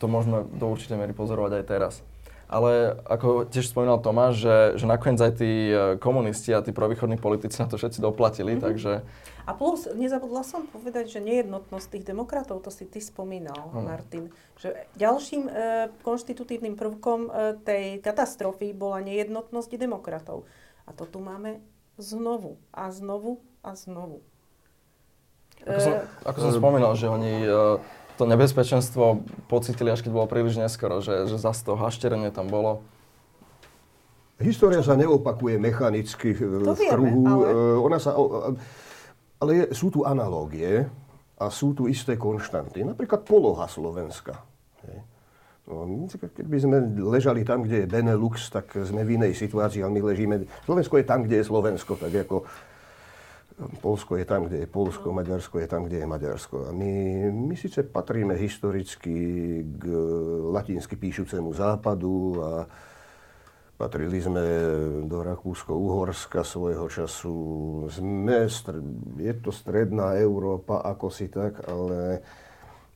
to 0.00 0.04
môžeme 0.08 0.48
do 0.56 0.72
určitej 0.72 0.98
miery 0.98 1.14
pozorovať 1.14 1.52
aj 1.62 1.64
teraz. 1.68 1.94
Ale 2.46 2.94
ako 3.10 3.50
tiež 3.50 3.66
spomínal 3.66 3.98
Tomáš, 3.98 4.38
že, 4.38 4.56
že 4.78 4.86
nakoniec 4.86 5.18
aj 5.18 5.32
tí 5.34 5.50
e, 5.74 5.98
komunisti 5.98 6.54
a 6.54 6.62
tí 6.62 6.70
provýchodní 6.70 7.18
politici 7.18 7.58
na 7.58 7.66
to 7.66 7.74
všetci 7.74 7.98
doplatili, 7.98 8.54
mm-hmm. 8.54 8.66
takže... 8.66 8.92
A 9.46 9.54
plus, 9.54 9.86
nezabudla 9.90 10.42
som 10.42 10.66
povedať, 10.70 11.18
že 11.18 11.20
nejednotnosť 11.22 11.86
tých 11.86 12.04
demokratov, 12.06 12.62
to 12.62 12.70
si 12.70 12.82
ty 12.82 12.98
spomínal, 12.98 13.70
hmm. 13.70 13.82
Martin, 13.82 14.24
že 14.58 14.74
ďalším 14.98 15.46
e, 15.46 15.52
konštitutívnym 16.02 16.74
prvkom 16.74 17.20
e, 17.26 17.30
tej 17.62 17.84
katastrofy 18.02 18.74
bola 18.74 18.98
nejednotnosť 19.06 19.70
demokratov. 19.78 20.50
A 20.86 20.90
to 20.94 21.06
tu 21.06 21.22
máme 21.22 21.62
znovu 21.94 22.58
a 22.74 22.90
znovu 22.90 23.38
a 23.62 23.78
znovu. 23.78 24.22
Ako 25.62 25.80
som, 25.82 25.94
ako 26.26 26.38
som 26.42 26.52
spomínal, 26.54 26.92
že 26.94 27.06
oni... 27.06 27.34
E, 27.42 28.04
to 28.16 28.24
nebezpečenstvo 28.24 29.22
pocitili, 29.46 29.92
až 29.92 30.00
keď 30.00 30.12
bolo 30.12 30.26
príliš 30.26 30.56
neskoro, 30.56 31.04
že, 31.04 31.28
že 31.28 31.36
zase 31.36 31.62
to 31.62 31.76
hašterenie 31.76 32.32
tam 32.32 32.48
bolo. 32.48 32.82
História 34.36 34.84
sa 34.84 34.96
neopakuje 35.00 35.56
mechanicky 35.56 36.36
v, 36.36 36.60
kruhu. 36.92 37.24
Ale... 37.24 37.46
E, 37.48 37.54
ona 37.80 37.96
sa, 37.96 38.12
ale 39.40 39.50
je, 39.52 39.64
sú 39.72 39.88
tu 39.88 40.04
analógie 40.04 40.84
a 41.40 41.48
sú 41.48 41.72
tu 41.72 41.88
isté 41.88 42.20
konštanty. 42.20 42.84
Napríklad 42.84 43.24
poloha 43.24 43.64
Slovenska. 43.68 44.44
No, 45.66 46.06
keby 46.06 46.56
sme 46.62 46.76
ležali 47.10 47.42
tam, 47.42 47.66
kde 47.66 47.82
je 47.82 47.90
Benelux, 47.90 48.38
tak 48.54 48.70
sme 48.86 49.02
v 49.02 49.18
inej 49.18 49.34
situácii, 49.34 49.82
ale 49.82 49.98
my 49.98 50.14
ležíme... 50.14 50.34
Slovensko 50.62 51.02
je 51.02 51.06
tam, 51.10 51.26
kde 51.26 51.42
je 51.42 51.48
Slovensko, 51.50 51.98
tak 51.98 52.14
ako 52.14 52.46
Polsko 53.56 54.20
je 54.20 54.28
tam, 54.28 54.44
kde 54.44 54.64
je 54.64 54.68
Polsko, 54.68 55.16
Maďarsko 55.16 55.56
je 55.64 55.68
tam, 55.68 55.88
kde 55.88 56.04
je 56.04 56.06
Maďarsko. 56.06 56.68
A 56.68 56.70
my, 56.76 56.92
my 57.32 57.54
síce 57.56 57.80
patríme 57.88 58.36
historicky 58.36 59.16
k 59.64 59.84
latinsky 60.52 60.92
píšucemu 61.00 61.56
západu 61.56 62.36
a 62.44 62.50
patrili 63.80 64.20
sme 64.20 64.44
do 65.08 65.24
Rakúsko-Uhorska 65.24 66.44
svojho 66.44 66.84
času. 66.88 67.36
Sme, 67.88 68.44
je 69.16 69.34
to 69.40 69.48
stredná 69.48 70.20
Európa, 70.20 70.84
ako 70.84 71.08
si 71.08 71.32
tak, 71.32 71.64
ale, 71.64 72.20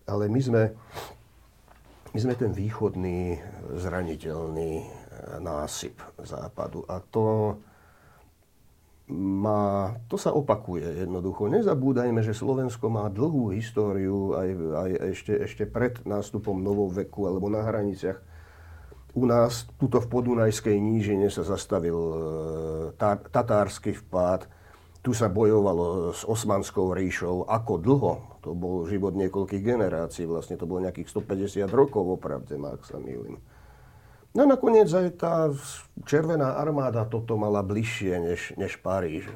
ale 0.04 0.28
my 0.28 0.40
sme, 0.44 0.62
my 2.12 2.18
sme 2.20 2.34
ten 2.36 2.52
východný 2.52 3.40
zraniteľný 3.80 4.84
násyp 5.40 6.00
západu. 6.20 6.84
A 6.84 7.00
to, 7.00 7.56
má, 9.10 9.98
to 10.06 10.14
sa 10.14 10.30
opakuje 10.30 11.02
jednoducho. 11.02 11.50
Nezabúdajme, 11.50 12.22
že 12.22 12.30
Slovensko 12.30 12.86
má 12.86 13.10
dlhú 13.10 13.50
históriu 13.50 14.38
aj, 14.38 14.48
aj 14.54 14.90
ešte, 15.12 15.32
ešte 15.34 15.64
pred 15.66 15.98
nástupom 16.06 16.54
novoveku 16.54 17.26
alebo 17.26 17.50
na 17.50 17.66
hraniciach. 17.66 18.22
U 19.18 19.26
nás, 19.26 19.66
tuto 19.82 19.98
v 19.98 20.06
Podunajskej 20.06 20.78
nížine 20.78 21.26
sa 21.34 21.42
zastavil 21.42 21.98
e, 21.98 22.18
tá, 22.94 23.18
tatársky 23.18 23.90
vpád. 23.90 24.46
Tu 25.02 25.10
sa 25.10 25.26
bojovalo 25.26 26.14
s 26.14 26.22
Osmanskou 26.22 26.94
ríšou. 26.94 27.50
Ako 27.50 27.82
dlho? 27.82 28.38
To 28.46 28.54
bol 28.54 28.86
život 28.86 29.18
niekoľkých 29.18 29.66
generácií. 29.66 30.30
Vlastne 30.30 30.54
to 30.54 30.70
bolo 30.70 30.86
nejakých 30.86 31.10
150 31.10 31.66
rokov, 31.74 32.06
opravde, 32.06 32.54
ak 32.54 32.86
sa 32.86 33.02
milím. 33.02 33.42
No 34.30 34.46
nakoniec 34.46 34.86
aj 34.86 35.08
tá 35.18 35.50
Červená 36.06 36.54
armáda 36.54 37.02
toto 37.02 37.34
mala 37.34 37.66
bližšie 37.66 38.14
než, 38.22 38.40
než 38.54 38.78
Paríž. 38.78 39.26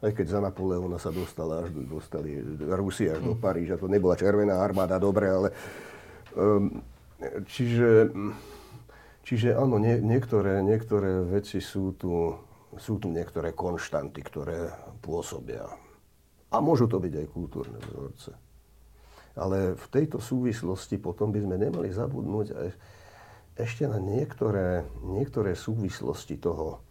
Aj 0.00 0.12
keď 0.12 0.26
za 0.36 0.40
Napoleona 0.40 0.96
sa 0.96 1.12
dostala 1.12 1.64
až, 1.64 1.72
dostali 1.76 2.40
Rusi 2.72 3.08
až 3.08 3.20
do 3.20 3.36
Paríža. 3.36 3.76
To 3.80 3.88
nebola 3.88 4.16
Červená 4.16 4.60
armáda, 4.60 4.96
dobre, 4.96 5.28
ale... 5.28 5.48
Um, 6.34 6.80
čiže, 7.46 8.10
čiže 9.24 9.54
áno, 9.56 9.76
nie, 9.76 10.00
niektoré, 10.00 10.64
niektoré 10.64 11.24
veci 11.24 11.60
sú 11.60 11.92
tu, 11.96 12.36
sú 12.80 12.96
tu 12.96 13.12
niektoré 13.12 13.52
konštanty, 13.52 14.24
ktoré 14.24 14.72
pôsobia. 15.04 15.68
A 16.48 16.60
môžu 16.64 16.88
to 16.88 16.96
byť 17.00 17.12
aj 17.12 17.26
kultúrne 17.28 17.78
vzorce. 17.80 18.32
Ale 19.34 19.74
v 19.74 19.86
tejto 19.90 20.22
súvislosti 20.22 20.96
potom 20.96 21.28
by 21.34 21.42
sme 21.42 21.56
nemali 21.58 21.90
zabudnúť 21.90 22.48
aj 22.54 22.68
ešte 23.54 23.86
na 23.86 24.02
niektoré, 24.02 24.82
niektoré 25.02 25.54
súvislosti 25.54 26.38
toho, 26.38 26.82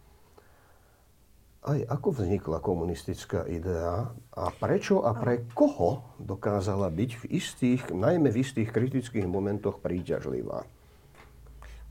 aj 1.64 1.80
ako 1.88 2.20
vznikla 2.20 2.60
komunistická 2.60 3.48
idea 3.48 4.12
a 4.36 4.44
prečo 4.52 5.00
a 5.00 5.16
pre 5.16 5.48
koho 5.56 6.04
dokázala 6.20 6.92
byť 6.92 7.10
v 7.24 7.24
istých, 7.40 7.82
najmä 7.88 8.28
v 8.28 8.44
istých 8.44 8.68
kritických 8.68 9.24
momentoch 9.24 9.80
príťažlivá. 9.80 10.68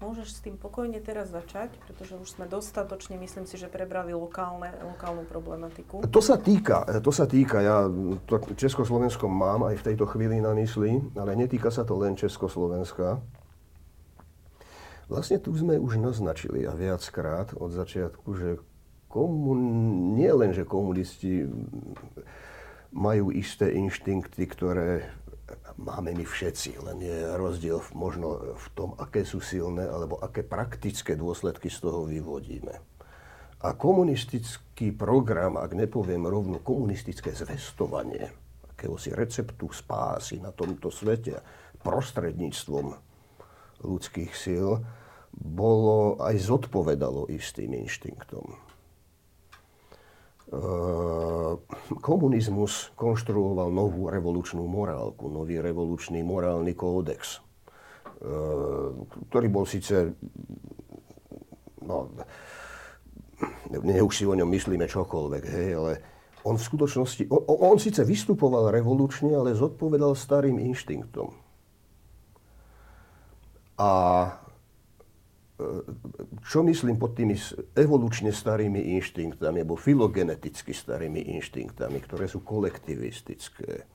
Môžeš 0.04 0.36
s 0.36 0.40
tým 0.44 0.60
pokojne 0.60 1.00
teraz 1.00 1.32
začať, 1.32 1.80
pretože 1.88 2.20
už 2.20 2.28
sme 2.36 2.46
dostatočne, 2.46 3.16
myslím 3.24 3.48
si, 3.48 3.56
že 3.56 3.72
prebrali 3.72 4.12
lokálne, 4.12 4.76
lokálnu 4.84 5.24
problematiku. 5.24 6.04
To 6.04 6.22
sa 6.22 6.36
týka, 6.36 6.84
to 7.00 7.10
sa 7.10 7.24
týka, 7.24 7.64
ja 7.64 7.88
to 8.28 8.36
Československo 8.54 9.32
mám 9.32 9.64
aj 9.72 9.80
v 9.80 9.86
tejto 9.90 10.06
chvíli 10.12 10.44
na 10.44 10.52
mysli, 10.60 11.00
ale 11.16 11.40
netýka 11.40 11.72
sa 11.72 11.88
to 11.88 11.96
len 11.96 12.20
Československa. 12.20 13.24
Vlastne 15.12 15.38
tu 15.40 15.52
sme 15.54 15.76
už 15.80 16.00
naznačili 16.00 16.64
a 16.64 16.74
viackrát 16.74 17.52
od 17.56 17.72
začiatku, 17.76 18.30
že 18.36 18.50
komun... 19.12 19.60
nie 20.16 20.32
len, 20.32 20.56
že 20.56 20.64
komunisti 20.66 21.46
majú 22.94 23.34
isté 23.34 23.74
inštinkty, 23.74 24.44
ktoré 24.48 25.06
máme 25.78 26.14
my 26.14 26.26
všetci, 26.26 26.82
len 26.86 26.98
je 27.02 27.18
rozdiel 27.36 27.82
možno 27.94 28.56
v 28.56 28.68
tom, 28.78 28.90
aké 28.98 29.26
sú 29.26 29.42
silné 29.42 29.86
alebo 29.86 30.22
aké 30.22 30.46
praktické 30.46 31.18
dôsledky 31.18 31.68
z 31.68 31.78
toho 31.84 32.06
vyvodíme. 32.06 32.80
A 33.64 33.68
komunistický 33.80 34.92
program, 34.92 35.56
ak 35.56 35.72
nepoviem 35.72 36.28
rovno 36.28 36.60
komunistické 36.60 37.32
zvestovanie, 37.32 38.28
akéhosi 38.76 39.16
receptu 39.16 39.72
spásy 39.72 40.44
na 40.44 40.52
tomto 40.52 40.92
svete 40.92 41.40
prostredníctvom 41.80 43.13
ľudských 43.84 44.32
síl, 44.34 44.82
bolo 45.34 46.18
aj 46.22 46.40
zodpovedalo 46.40 47.28
istým 47.30 47.74
inštinktom. 47.74 48.56
Komunizmus 51.98 52.94
konštruoval 52.94 53.74
novú 53.74 54.06
revolučnú 54.14 54.70
morálku, 54.70 55.26
nový 55.26 55.58
revolučný 55.58 56.22
morálny 56.22 56.78
kódex, 56.78 57.42
ktorý 59.34 59.48
bol 59.50 59.66
síce, 59.66 60.14
no, 61.82 62.14
ne 63.82 63.98
už 64.06 64.14
si 64.14 64.30
o 64.30 64.38
ňom 64.38 64.46
myslíme 64.54 64.86
čokoľvek, 64.86 65.44
hej, 65.50 65.70
ale 65.74 65.92
on 66.46 66.62
v 66.62 66.68
skutočnosti, 66.70 67.34
on, 67.34 67.42
on 67.50 67.78
síce 67.82 68.06
vystupoval 68.06 68.70
revolučne, 68.70 69.34
ale 69.34 69.58
zodpovedal 69.58 70.14
starým 70.14 70.62
inštinktom. 70.62 71.43
A 73.80 73.90
e, 75.58 75.64
čo 76.46 76.62
myslím 76.66 77.00
pod 77.00 77.18
tými 77.18 77.34
evolučne 77.78 78.30
starými 78.30 78.98
inštinktami, 79.00 79.64
alebo 79.64 79.80
filogeneticky 79.80 80.74
starými 80.74 81.34
inštinktami, 81.40 81.98
ktoré 82.04 82.26
sú 82.30 82.44
kolektivistické. 82.44 83.86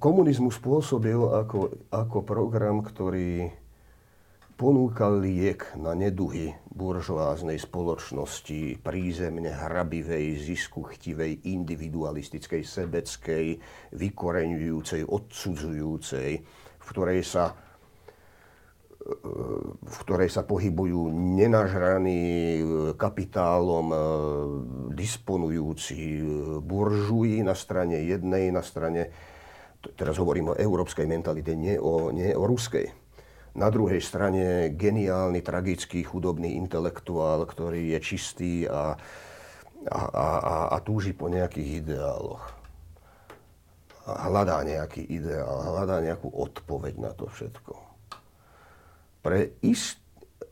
Komunizmus 0.00 0.56
pôsobil 0.58 1.20
ako, 1.20 1.76
ako 1.92 2.18
program, 2.24 2.80
ktorý 2.80 3.52
ponúkal 4.54 5.18
liek 5.18 5.74
na 5.74 5.98
neduhy 5.98 6.54
buržoáznej 6.70 7.58
spoločnosti, 7.58 8.78
prízemne 8.82 9.50
hrabivej, 9.50 10.38
ziskuchtivej, 10.38 11.42
individualistickej, 11.46 12.62
sebeckej, 12.62 13.46
vykoreňujúcej, 13.94 15.06
odsudzujúcej, 15.06 16.30
v 16.78 16.86
ktorej 16.86 17.22
sa 17.26 17.54
v 19.84 19.96
ktorej 20.00 20.32
sa 20.32 20.48
pohybujú 20.48 21.12
nenažraní 21.12 22.24
kapitálom 22.96 23.92
disponujúci 24.96 26.24
buržuji 26.64 27.44
na 27.44 27.52
strane 27.52 28.00
jednej, 28.00 28.48
na 28.48 28.64
strane, 28.64 29.12
teraz 29.92 30.16
hovorím 30.16 30.56
o 30.56 30.58
európskej 30.58 31.04
mentalite, 31.04 31.52
nie 31.52 31.76
o, 31.76 32.16
nie 32.16 32.32
o 32.32 32.48
ruskej 32.48 33.03
na 33.54 33.70
druhej 33.70 34.02
strane 34.02 34.74
geniálny, 34.74 35.38
tragický, 35.38 36.02
chudobný 36.02 36.58
intelektuál, 36.58 37.46
ktorý 37.46 37.94
je 37.94 37.98
čistý 38.02 38.54
a, 38.66 38.98
a, 39.86 40.00
a, 40.10 40.26
a, 40.74 40.78
túži 40.82 41.14
po 41.14 41.30
nejakých 41.30 41.86
ideáloch. 41.86 42.42
A 44.04 44.28
hľadá 44.28 44.60
nejaký 44.66 45.06
ideál, 45.06 45.70
hľadá 45.70 46.02
nejakú 46.02 46.28
odpoveď 46.28 46.94
na 46.98 47.12
to 47.14 47.30
všetko. 47.30 47.72
Pre 49.24 49.56
ist, 49.64 50.02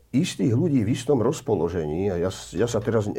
istých 0.09 0.55
ľudí 0.55 0.81
v 0.81 0.95
istom 0.95 1.21
rozpoložení, 1.21 2.09
a 2.09 2.17
ja, 2.17 2.31
ja 2.55 2.65
sa 2.71 2.79
teraz 2.81 3.11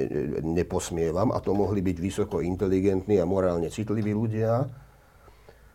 neposmievam, 0.42 1.30
a 1.30 1.38
to 1.38 1.54
mohli 1.54 1.84
byť 1.84 1.96
vysoko 2.00 2.42
inteligentní 2.42 3.20
a 3.20 3.28
morálne 3.28 3.68
citliví 3.70 4.10
ľudia, 4.10 4.66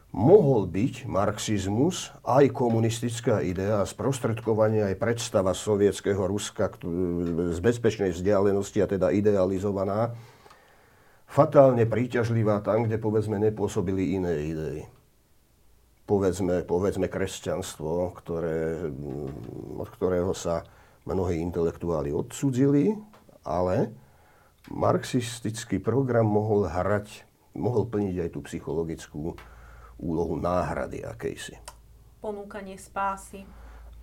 mohol 0.10 0.66
byť 0.66 1.06
marxizmus 1.06 2.10
aj 2.26 2.50
komunistická 2.50 3.46
idea 3.46 3.86
a 3.86 3.90
sprostredkovanie 3.90 4.82
aj 4.82 4.96
predstava 4.98 5.54
sovietského 5.54 6.26
Ruska 6.26 6.74
z 7.54 7.60
bezpečnej 7.62 8.10
vzdialenosti 8.18 8.82
a 8.82 8.90
teda 8.90 9.14
idealizovaná, 9.14 10.18
fatálne 11.30 11.86
príťažlivá 11.86 12.66
tam, 12.66 12.90
kde 12.90 12.98
povedzme 12.98 13.38
nepôsobili 13.38 14.18
iné 14.18 14.34
idei. 14.50 14.80
Povedzme, 16.10 16.66
povedzme 16.66 17.06
kresťanstvo, 17.06 18.18
ktoré, 18.18 18.90
od 19.78 19.90
ktorého 19.94 20.34
sa 20.34 20.66
mnohí 21.06 21.38
intelektuáli 21.38 22.10
odsudzili, 22.10 22.98
ale 23.46 23.94
marxistický 24.74 25.78
program 25.78 26.26
mohol 26.26 26.66
hrať, 26.66 27.30
mohol 27.54 27.86
plniť 27.86 28.26
aj 28.26 28.30
tú 28.34 28.42
psychologickú 28.42 29.38
úlohu 30.00 30.40
náhrady 30.40 31.04
akejsi. 31.04 31.60
Ponúkanie 32.20 32.76
spásy. 32.76 33.44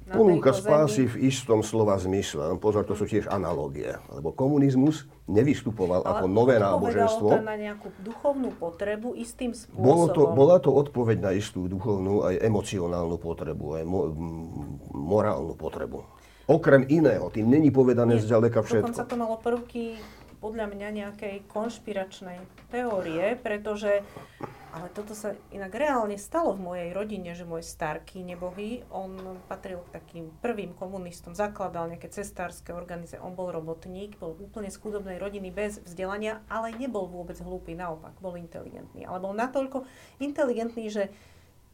Ponúka 0.06 0.54
spásy 0.54 1.10
v 1.10 1.26
istom 1.26 1.66
slova 1.66 1.98
zmysle. 1.98 2.54
Pozor, 2.62 2.86
to 2.86 2.94
sú 2.94 3.10
tiež 3.10 3.26
analogie. 3.26 3.98
Lebo 4.14 4.30
komunizmus 4.30 5.10
nevystupoval 5.26 6.06
Ale 6.06 6.22
ako 6.22 6.26
nové 6.30 6.62
náboženstvo. 6.62 7.26
to 7.34 7.42
na 7.42 7.58
nejakú 7.58 7.90
duchovnú 8.06 8.54
potrebu 8.54 9.18
istým 9.18 9.50
spôsobom. 9.50 9.82
Bolo 9.82 10.06
to, 10.14 10.22
bola 10.30 10.56
to 10.62 10.70
odpoveď 10.70 11.18
na 11.18 11.34
istú 11.34 11.66
duchovnú 11.66 12.22
aj 12.22 12.38
emocionálnu 12.38 13.18
potrebu, 13.18 13.82
aj 13.82 13.84
mo, 13.84 14.00
morálnu 14.94 15.58
potrebu. 15.58 16.06
Okrem 16.46 16.86
iného, 16.86 17.26
tým 17.34 17.50
není 17.50 17.74
povedané 17.74 18.14
Nie, 18.14 18.22
zďaleka 18.22 18.62
všetko. 18.62 18.94
Dokonca 18.94 19.10
to 19.10 19.16
malo 19.18 19.36
prvky 19.42 19.98
podľa 20.38 20.70
mňa 20.70 20.88
nejakej 20.94 21.50
konšpiračnej 21.50 22.38
teórie, 22.70 23.34
pretože 23.42 24.06
ale 24.76 24.92
toto 24.92 25.16
sa 25.16 25.32
inak 25.48 25.72
reálne 25.72 26.20
stalo 26.20 26.52
v 26.52 26.60
mojej 26.60 26.90
rodine, 26.92 27.32
že 27.32 27.48
môj 27.48 27.64
starký 27.64 28.20
nebohý, 28.20 28.84
on 28.92 29.40
patril 29.48 29.80
k 29.88 29.96
takým 29.96 30.28
prvým 30.44 30.76
komunistom, 30.76 31.32
zakladal 31.32 31.88
nejaké 31.88 32.12
cestárske 32.12 32.76
organizácie, 32.76 33.24
on 33.24 33.32
bol 33.32 33.48
robotník, 33.48 34.20
bol 34.20 34.36
úplne 34.36 34.68
z 34.68 34.76
chudobnej 34.76 35.16
rodiny 35.16 35.48
bez 35.48 35.80
vzdelania, 35.80 36.44
ale 36.52 36.76
nebol 36.76 37.08
vôbec 37.08 37.40
hlúpy, 37.40 37.72
naopak, 37.72 38.20
bol 38.20 38.36
inteligentný. 38.36 39.08
Ale 39.08 39.16
bol 39.16 39.32
natoľko 39.32 39.88
inteligentný, 40.20 40.92
že 40.92 41.08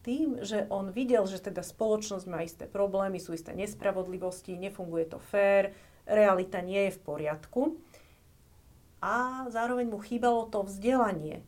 tým, 0.06 0.38
že 0.46 0.70
on 0.70 0.94
videl, 0.94 1.26
že 1.26 1.42
teda 1.42 1.66
spoločnosť 1.66 2.26
má 2.30 2.46
isté 2.46 2.70
problémy, 2.70 3.18
sú 3.18 3.34
isté 3.34 3.50
nespravodlivosti, 3.50 4.54
nefunguje 4.54 5.10
to 5.10 5.18
fér, 5.18 5.74
realita 6.06 6.62
nie 6.62 6.86
je 6.86 6.94
v 6.94 7.02
poriadku. 7.02 7.62
A 9.02 9.46
zároveň 9.50 9.90
mu 9.90 9.98
chýbalo 9.98 10.46
to 10.46 10.62
vzdelanie, 10.62 11.42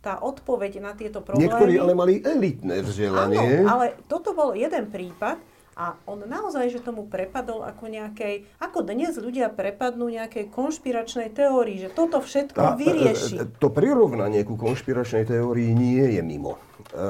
tá 0.00 0.16
odpoveď 0.24 0.80
na 0.80 0.92
tieto 0.96 1.20
problémy... 1.20 1.44
Niektorí 1.48 1.74
ale 1.76 1.92
mali 1.92 2.14
elitné 2.24 2.80
vzdelanie. 2.80 3.64
Áno, 3.64 3.68
ale 3.68 3.86
toto 4.08 4.32
bol 4.32 4.56
jeden 4.56 4.88
prípad 4.88 5.36
a 5.76 5.96
on 6.08 6.24
naozaj, 6.24 6.72
že 6.72 6.80
tomu 6.84 7.08
prepadol 7.08 7.64
ako 7.64 7.88
nejakej, 7.88 8.48
ako 8.60 8.84
dnes 8.84 9.16
ľudia 9.16 9.48
prepadnú 9.52 10.12
nejakej 10.12 10.52
konšpiračnej 10.52 11.32
teórii, 11.32 11.80
že 11.80 11.88
toto 11.92 12.20
všetko 12.20 12.60
a, 12.60 12.76
vyrieši. 12.76 13.34
E, 13.40 13.48
to 13.56 13.68
prirovnanie 13.72 14.44
ku 14.44 14.60
konšpiračnej 14.60 15.24
teórii 15.28 15.72
nie 15.72 16.16
je 16.16 16.20
mimo. 16.20 16.56
E, 16.56 17.00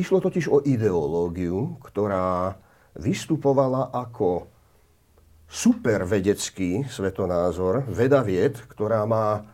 išlo 0.00 0.20
totiž 0.20 0.48
o 0.48 0.64
ideológiu, 0.64 1.80
ktorá 1.84 2.56
vystupovala 2.96 3.92
ako 3.92 4.48
supervedecký 5.50 6.86
svetonázor, 6.86 7.84
veda 7.90 8.22
vied, 8.22 8.54
ktorá 8.70 9.02
má 9.02 9.44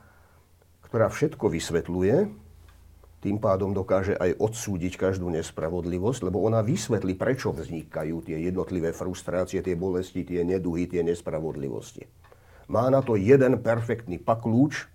ktorá 0.97 1.13
všetko 1.13 1.53
vysvetľuje, 1.53 2.17
tým 3.21 3.37
pádom 3.37 3.77
dokáže 3.77 4.17
aj 4.17 4.41
odsúdiť 4.41 4.97
každú 4.97 5.29
nespravodlivosť, 5.29 6.25
lebo 6.25 6.41
ona 6.41 6.65
vysvetlí, 6.65 7.21
prečo 7.21 7.53
vznikajú 7.53 8.25
tie 8.25 8.49
jednotlivé 8.49 8.97
frustrácie, 8.97 9.61
tie 9.61 9.77
bolesti, 9.77 10.25
tie 10.25 10.41
neduhy, 10.41 10.89
tie 10.89 11.05
nespravodlivosti. 11.05 12.09
Má 12.73 12.89
na 12.89 13.05
to 13.05 13.13
jeden 13.21 13.61
perfektný 13.61 14.17
paklúč, 14.17 14.89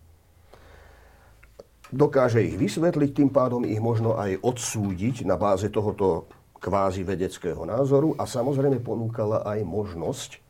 dokáže 1.94 2.42
ich 2.42 2.58
vysvetliť, 2.58 3.22
tým 3.22 3.30
pádom 3.30 3.62
ich 3.62 3.78
možno 3.78 4.18
aj 4.18 4.42
odsúdiť 4.42 5.22
na 5.30 5.38
báze 5.38 5.70
tohoto 5.70 6.26
kvázi 6.58 7.06
vedeckého 7.06 7.62
názoru 7.62 8.18
a 8.18 8.26
samozrejme 8.26 8.82
ponúkala 8.82 9.46
aj 9.46 9.62
možnosť 9.70 10.42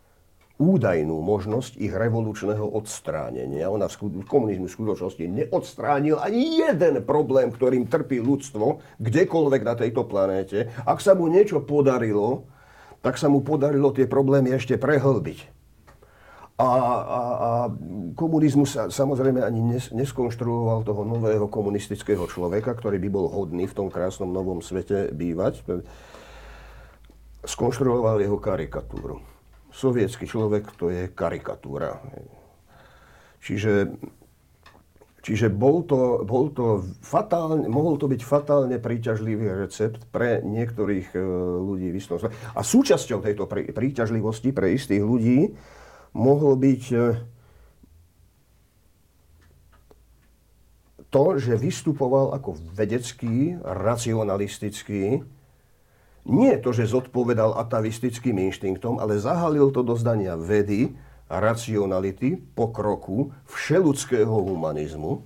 údajnú 0.61 1.17
možnosť 1.25 1.81
ich 1.81 1.89
revolučného 1.89 2.61
odstránenia. 2.61 3.65
Ona 3.73 3.89
v 3.89 4.21
komunizmu 4.29 4.69
v 4.69 4.75
skutočnosti 4.77 5.25
neodstránil 5.25 6.21
ani 6.21 6.61
jeden 6.61 7.01
problém, 7.01 7.49
ktorým 7.49 7.89
trpí 7.89 8.21
ľudstvo, 8.21 8.85
kdekoľvek 9.01 9.61
na 9.65 9.73
tejto 9.73 10.05
planéte. 10.05 10.69
Ak 10.85 11.01
sa 11.01 11.17
mu 11.17 11.25
niečo 11.25 11.65
podarilo, 11.65 12.45
tak 13.01 13.17
sa 13.17 13.25
mu 13.25 13.41
podarilo 13.41 13.89
tie 13.89 14.05
problémy 14.05 14.53
ešte 14.53 14.77
prehlbiť. 14.77 15.57
A, 16.61 16.69
a, 16.69 17.21
a 17.25 17.51
komunizmus 18.13 18.77
sa, 18.77 18.85
samozrejme 18.85 19.41
ani 19.41 19.65
nes, 19.65 19.89
neskonštruoval 19.89 20.85
toho 20.85 21.01
nového 21.01 21.49
komunistického 21.49 22.29
človeka, 22.29 22.77
ktorý 22.77 23.01
by 23.01 23.09
bol 23.09 23.33
hodný 23.33 23.65
v 23.65 23.73
tom 23.73 23.89
krásnom 23.89 24.29
novom 24.29 24.61
svete 24.61 25.09
bývať. 25.09 25.65
Skonštruoval 27.41 28.21
jeho 28.21 28.37
karikatúru 28.37 29.30
sovietský 29.71 30.27
človek 30.27 30.75
to 30.75 30.91
je 30.91 31.07
karikatúra. 31.11 32.03
Čiže, 33.41 33.97
čiže 35.25 35.49
bol 35.49 35.81
to, 35.87 36.21
bol 36.27 36.53
to 36.53 36.85
fatálne, 37.01 37.65
mohol 37.65 37.97
to 37.97 38.05
byť 38.05 38.21
fatálne 38.21 38.77
príťažlivý 38.77 39.49
recept 39.65 40.05
pre 40.13 40.45
niektorých 40.45 41.15
e, 41.15 41.19
ľudí 41.57 41.89
v 41.89 41.97
istom 41.97 42.21
A 42.53 42.61
súčasťou 42.61 43.23
tejto 43.25 43.49
prí, 43.49 43.71
príťažlivosti 43.73 44.53
pre 44.53 44.77
istých 44.77 45.01
ľudí 45.01 45.57
mohol 46.13 46.53
byť 46.59 46.83
e, 46.93 46.99
to, 51.11 51.25
že 51.41 51.59
vystupoval 51.59 52.37
ako 52.37 52.55
vedecký, 52.77 53.59
racionalistický, 53.65 55.25
nie 56.25 56.53
to, 56.61 56.69
že 56.69 56.89
zodpovedal 56.89 57.57
atavistickým 57.57 58.37
inštinktom, 58.51 59.01
ale 59.01 59.17
zahalil 59.17 59.73
to 59.73 59.81
do 59.81 59.97
zdania 59.97 60.37
vedy, 60.37 60.93
racionality, 61.31 62.37
pokroku, 62.53 63.31
všeludského 63.47 64.29
humanizmu. 64.29 65.23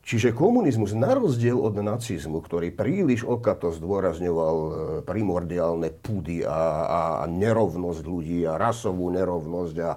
Čiže 0.00 0.34
komunizmus, 0.34 0.96
na 0.96 1.14
rozdiel 1.14 1.54
od 1.54 1.76
nacizmu, 1.78 2.42
ktorý 2.42 2.74
príliš 2.74 3.22
okato 3.22 3.70
zdôrazňoval 3.70 4.56
e, 4.56 4.70
primordiálne 5.06 5.92
pudy 5.92 6.42
a, 6.42 6.60
a 6.88 7.00
nerovnosť 7.30 8.02
ľudí 8.02 8.42
a 8.42 8.58
rasovú 8.58 9.06
nerovnosť 9.12 9.76
a 9.86 9.90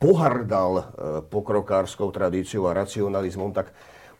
pohrdal 0.00 0.72
e, 0.80 0.84
pokrokárskou 1.28 2.08
tradíciou 2.14 2.70
a 2.70 2.78
racionalizmom, 2.78 3.52
tak 3.52 3.74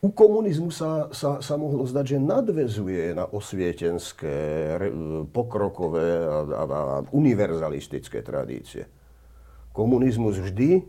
u 0.05 0.13
komunizmu 0.13 0.69
sa, 0.69 1.09
sa, 1.17 1.41
sa 1.41 1.55
mohlo 1.57 1.89
zdať, 1.89 2.05
že 2.05 2.19
nadvezuje 2.21 3.17
na 3.17 3.25
osvietenské, 3.25 4.37
pokrokové 5.33 6.29
a, 6.29 6.45
a, 6.45 6.63
a 6.69 6.97
univerzalistické 7.09 8.21
tradície. 8.21 8.85
Komunizmus 9.73 10.37
vždy 10.37 10.85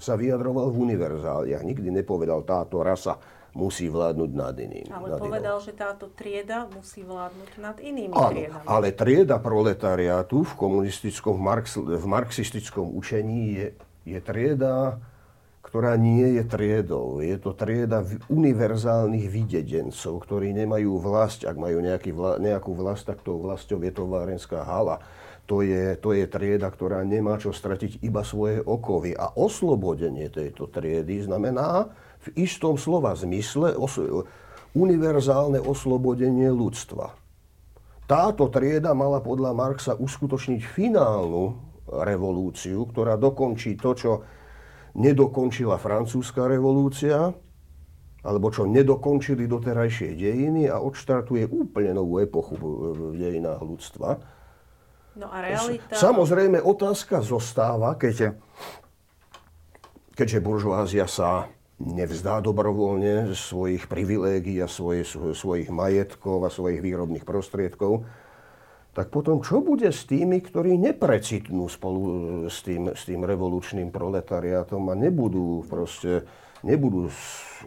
sa 0.00 0.16
vyjadroval 0.16 0.72
v 0.72 0.80
univerzáliach. 0.88 1.60
Nikdy 1.60 2.00
nepovedal, 2.00 2.48
táto 2.48 2.80
rasa 2.80 3.20
musí 3.54 3.86
vládnuť 3.92 4.30
nad 4.34 4.56
iným. 4.56 4.88
Ale 4.90 5.14
nad 5.14 5.20
povedal, 5.20 5.56
inou. 5.60 5.66
že 5.68 5.72
táto 5.76 6.10
trieda 6.10 6.66
musí 6.72 7.06
vládnuť 7.06 7.50
nad 7.60 7.76
inými 7.78 8.14
Áno, 8.16 8.32
triedami. 8.34 8.66
Ale 8.66 8.88
trieda 8.96 9.36
proletariátu 9.38 10.42
v 10.42 10.52
komunistickom, 10.58 11.38
v, 11.38 11.42
marx, 11.44 11.76
v 11.76 12.06
marxistickom 12.08 12.88
učení 12.88 13.42
je, 13.54 13.66
je 14.08 14.18
trieda 14.24 14.98
ktorá 15.74 15.98
nie 15.98 16.38
je 16.38 16.46
triedou. 16.46 17.18
Je 17.18 17.34
to 17.34 17.50
trieda 17.50 18.06
univerzálnych 18.30 19.26
videdencov, 19.26 20.22
ktorí 20.22 20.54
nemajú 20.54 21.02
vlast. 21.02 21.42
Ak 21.42 21.58
majú 21.58 21.82
nejaký 21.82 22.14
vla, 22.14 22.38
nejakú 22.38 22.78
vlast, 22.78 23.10
tak 23.10 23.26
tou 23.26 23.42
vlastou 23.42 23.82
je 23.82 23.90
to 23.90 24.06
várenská 24.06 24.62
hala. 24.62 25.02
To 25.50 25.66
je, 25.66 25.98
to 25.98 26.14
je 26.14 26.30
trieda, 26.30 26.70
ktorá 26.70 27.02
nemá 27.02 27.42
čo 27.42 27.50
stratiť 27.50 28.06
iba 28.06 28.22
svoje 28.22 28.62
okovy. 28.62 29.18
A 29.18 29.34
oslobodenie 29.34 30.30
tejto 30.30 30.70
triedy 30.70 31.26
znamená 31.26 31.90
v 32.22 32.46
istom 32.46 32.78
slova 32.78 33.18
zmysle 33.18 33.74
os, 33.74 33.98
univerzálne 34.78 35.58
oslobodenie 35.58 36.54
ľudstva. 36.54 37.18
Táto 38.06 38.46
trieda 38.46 38.94
mala 38.94 39.18
podľa 39.18 39.50
Marxa 39.50 39.98
uskutočniť 39.98 40.62
finálnu 40.70 41.58
revolúciu, 41.90 42.86
ktorá 42.94 43.18
dokončí 43.18 43.74
to, 43.74 43.90
čo 43.98 44.12
nedokončila 44.94 45.76
francúzska 45.78 46.46
revolúcia, 46.46 47.34
alebo 48.24 48.48
čo 48.48 48.64
nedokončili 48.64 49.44
doterajšie 49.44 50.16
dejiny 50.16 50.70
a 50.70 50.80
odštartuje 50.80 51.44
úplne 51.50 51.92
novú 51.92 52.24
epochu 52.24 52.56
v 52.56 53.20
dejinách 53.20 53.60
ľudstva. 53.60 54.16
No 55.14 55.28
a 55.30 55.44
realita... 55.44 55.92
Samozrejme, 55.92 56.58
otázka 56.64 57.20
zostáva, 57.20 57.94
keď, 57.94 58.34
keďže 60.16 60.38
buržoázia 60.42 61.06
sa 61.06 61.52
nevzdá 61.78 62.40
dobrovoľne 62.40 63.34
svojich 63.34 63.90
privilégií 63.90 64.62
a 64.62 64.70
svoje, 64.70 65.04
svojich 65.34 65.68
majetkov 65.68 66.46
a 66.46 66.50
svojich 66.50 66.80
výrobných 66.80 67.26
prostriedkov, 67.26 68.06
tak 68.94 69.10
potom 69.10 69.42
čo 69.42 69.58
bude 69.58 69.90
s 69.90 70.06
tými, 70.06 70.38
ktorí 70.38 70.78
neprecitnú 70.78 71.66
spolu 71.66 72.00
s 72.46 72.62
tým, 72.62 72.94
s 72.94 73.02
tým 73.04 73.26
revolučným 73.26 73.90
proletariátom 73.90 74.86
a 74.88 74.94
nebudú 74.94 75.66
proste 75.66 76.22
nebudú 76.64 77.12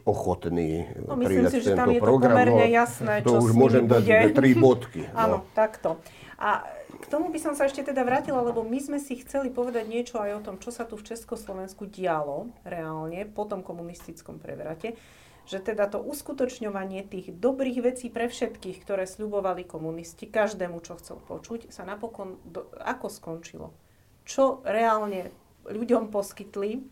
ochotní 0.10 0.90
no, 1.06 1.14
prijať 1.22 1.54
si, 1.54 1.60
že 1.70 1.78
tam 1.78 1.94
je 1.94 2.02
program. 2.02 2.34
To 2.34 2.38
pomerne 2.42 2.66
no, 2.66 2.74
jasné, 2.74 3.14
to 3.22 3.30
čo 3.30 3.38
už 3.46 3.52
môžem 3.54 3.86
dať 3.86 4.34
tri 4.34 4.58
bodky. 4.58 5.06
No. 5.14 5.18
Áno, 5.18 5.38
takto. 5.54 6.02
A 6.38 6.66
k 6.88 7.06
tomu 7.10 7.30
by 7.30 7.40
som 7.42 7.54
sa 7.54 7.70
ešte 7.70 7.86
teda 7.86 8.02
vrátila, 8.02 8.42
lebo 8.42 8.66
my 8.66 8.78
sme 8.82 8.98
si 8.98 9.22
chceli 9.22 9.54
povedať 9.54 9.86
niečo 9.86 10.18
aj 10.18 10.42
o 10.42 10.44
tom, 10.44 10.56
čo 10.58 10.74
sa 10.74 10.86
tu 10.86 10.98
v 10.98 11.06
Československu 11.06 11.86
dialo 11.90 12.50
reálne 12.66 13.26
po 13.30 13.46
tom 13.46 13.62
komunistickom 13.62 14.42
prevrate 14.42 14.98
že 15.48 15.64
teda 15.64 15.88
to 15.88 16.04
uskutočňovanie 16.04 17.08
tých 17.08 17.32
dobrých 17.32 17.80
vecí 17.80 18.12
pre 18.12 18.28
všetkých, 18.28 18.84
ktoré 18.84 19.08
sľubovali 19.08 19.64
komunisti, 19.64 20.28
každému, 20.28 20.84
čo 20.84 21.00
chcel 21.00 21.24
počuť, 21.24 21.72
sa 21.72 21.88
napokon 21.88 22.36
do, 22.44 22.68
ako 22.84 23.08
skončilo. 23.08 23.72
Čo 24.28 24.60
reálne 24.68 25.32
ľuďom 25.64 26.12
poskytli. 26.12 26.84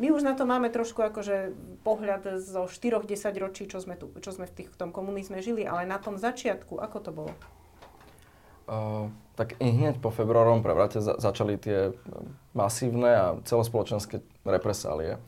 My 0.00 0.08
už 0.08 0.24
na 0.24 0.32
to 0.32 0.48
máme 0.48 0.72
trošku 0.72 1.04
akože 1.04 1.52
pohľad 1.84 2.40
zo 2.40 2.64
4-10 2.64 3.36
ročí, 3.36 3.68
čo 3.68 3.84
sme, 3.84 4.00
tu, 4.00 4.08
čo 4.24 4.32
sme 4.32 4.48
v, 4.48 4.64
tých, 4.64 4.68
v 4.72 4.78
tom 4.80 4.88
komunizme 4.88 5.44
žili, 5.44 5.68
ale 5.68 5.84
na 5.84 6.00
tom 6.00 6.16
začiatku, 6.16 6.80
ako 6.80 6.98
to 7.04 7.10
bolo? 7.12 7.32
Uh, 8.68 9.12
tak 9.36 9.60
hneď 9.60 10.00
po 10.00 10.08
februárom 10.08 10.64
prevrate 10.64 11.04
za, 11.04 11.20
začali 11.20 11.60
tie 11.60 11.92
masívne 12.56 13.10
a 13.12 13.26
celospoločenské 13.44 14.24
represálie. 14.44 15.20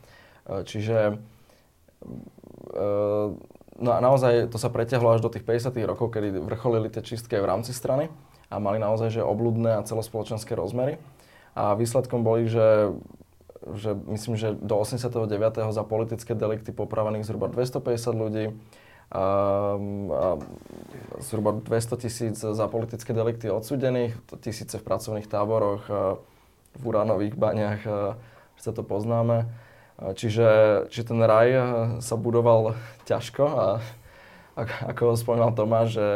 Uh, 0.45 0.61
čiže 0.65 1.21
no 3.81 3.89
a 3.91 3.99
naozaj 3.99 4.49
to 4.53 4.57
sa 4.61 4.69
preťahlo 4.69 5.15
až 5.17 5.21
do 5.21 5.29
tých 5.29 5.45
50 5.45 5.73
rokov, 5.85 6.13
kedy 6.13 6.39
vrcholili 6.41 6.87
tie 6.87 7.03
čistky 7.03 7.37
aj 7.37 7.43
v 7.43 7.49
rámci 7.49 7.71
strany 7.73 8.07
a 8.51 8.59
mali 8.59 8.77
naozaj 8.77 9.15
že 9.15 9.21
obludné 9.23 9.79
a 9.79 9.85
celospoločenské 9.85 10.53
rozmery. 10.53 10.99
A 11.55 11.75
výsledkom 11.75 12.23
boli, 12.23 12.47
že, 12.47 12.95
že 13.75 13.95
myslím, 14.11 14.35
že 14.39 14.55
do 14.55 14.75
89. 14.79 15.27
za 15.71 15.83
politické 15.83 16.31
delikty 16.35 16.71
popravených 16.71 17.27
zhruba 17.27 17.51
250 17.51 18.11
ľudí, 18.15 18.45
a, 19.11 19.75
a 19.75 20.27
zhruba 21.19 21.51
200 21.59 22.03
tisíc 22.03 22.37
za 22.39 22.65
politické 22.71 23.11
delikty 23.11 23.51
odsudených, 23.51 24.15
tisíce 24.39 24.79
v 24.79 24.87
pracovných 24.87 25.27
táboroch, 25.27 25.83
v 26.71 26.83
uránových 26.87 27.35
baniach, 27.35 27.83
že 28.55 28.61
sa 28.63 28.71
to 28.71 28.87
poznáme. 28.87 29.51
Čiže, 30.01 30.49
čiže 30.89 31.13
ten 31.13 31.21
raj 31.21 31.49
eh, 31.53 31.63
sa 32.01 32.17
budoval 32.17 32.73
ťažko 33.05 33.43
a 33.45 33.65
ako 34.89 35.15
spomínal 35.15 35.53
Tomáš, 35.53 35.95
že, 35.95 36.09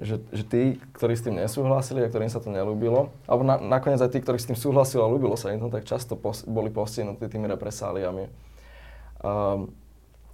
že, 0.00 0.16
že 0.32 0.44
tí, 0.48 0.62
ktorí 0.96 1.14
s 1.14 1.22
tým 1.22 1.36
nesúhlasili 1.38 2.02
a 2.02 2.10
ktorým 2.10 2.32
sa 2.32 2.40
to 2.42 2.48
nelúbilo, 2.50 3.12
alebo 3.28 3.44
na, 3.46 3.60
nakoniec 3.60 4.00
aj 4.00 4.16
tí, 4.16 4.18
ktorí 4.18 4.40
s 4.40 4.48
tým 4.48 4.58
súhlasili 4.58 5.04
a 5.04 5.12
ľúbilo 5.12 5.36
sa 5.38 5.52
im 5.54 5.60
to, 5.62 5.70
tak 5.70 5.84
často 5.86 6.18
pos, 6.18 6.42
boli 6.42 6.72
postihnutí 6.72 7.28
tými 7.28 7.46
represáliami. 7.52 8.26
Um, 9.22 9.70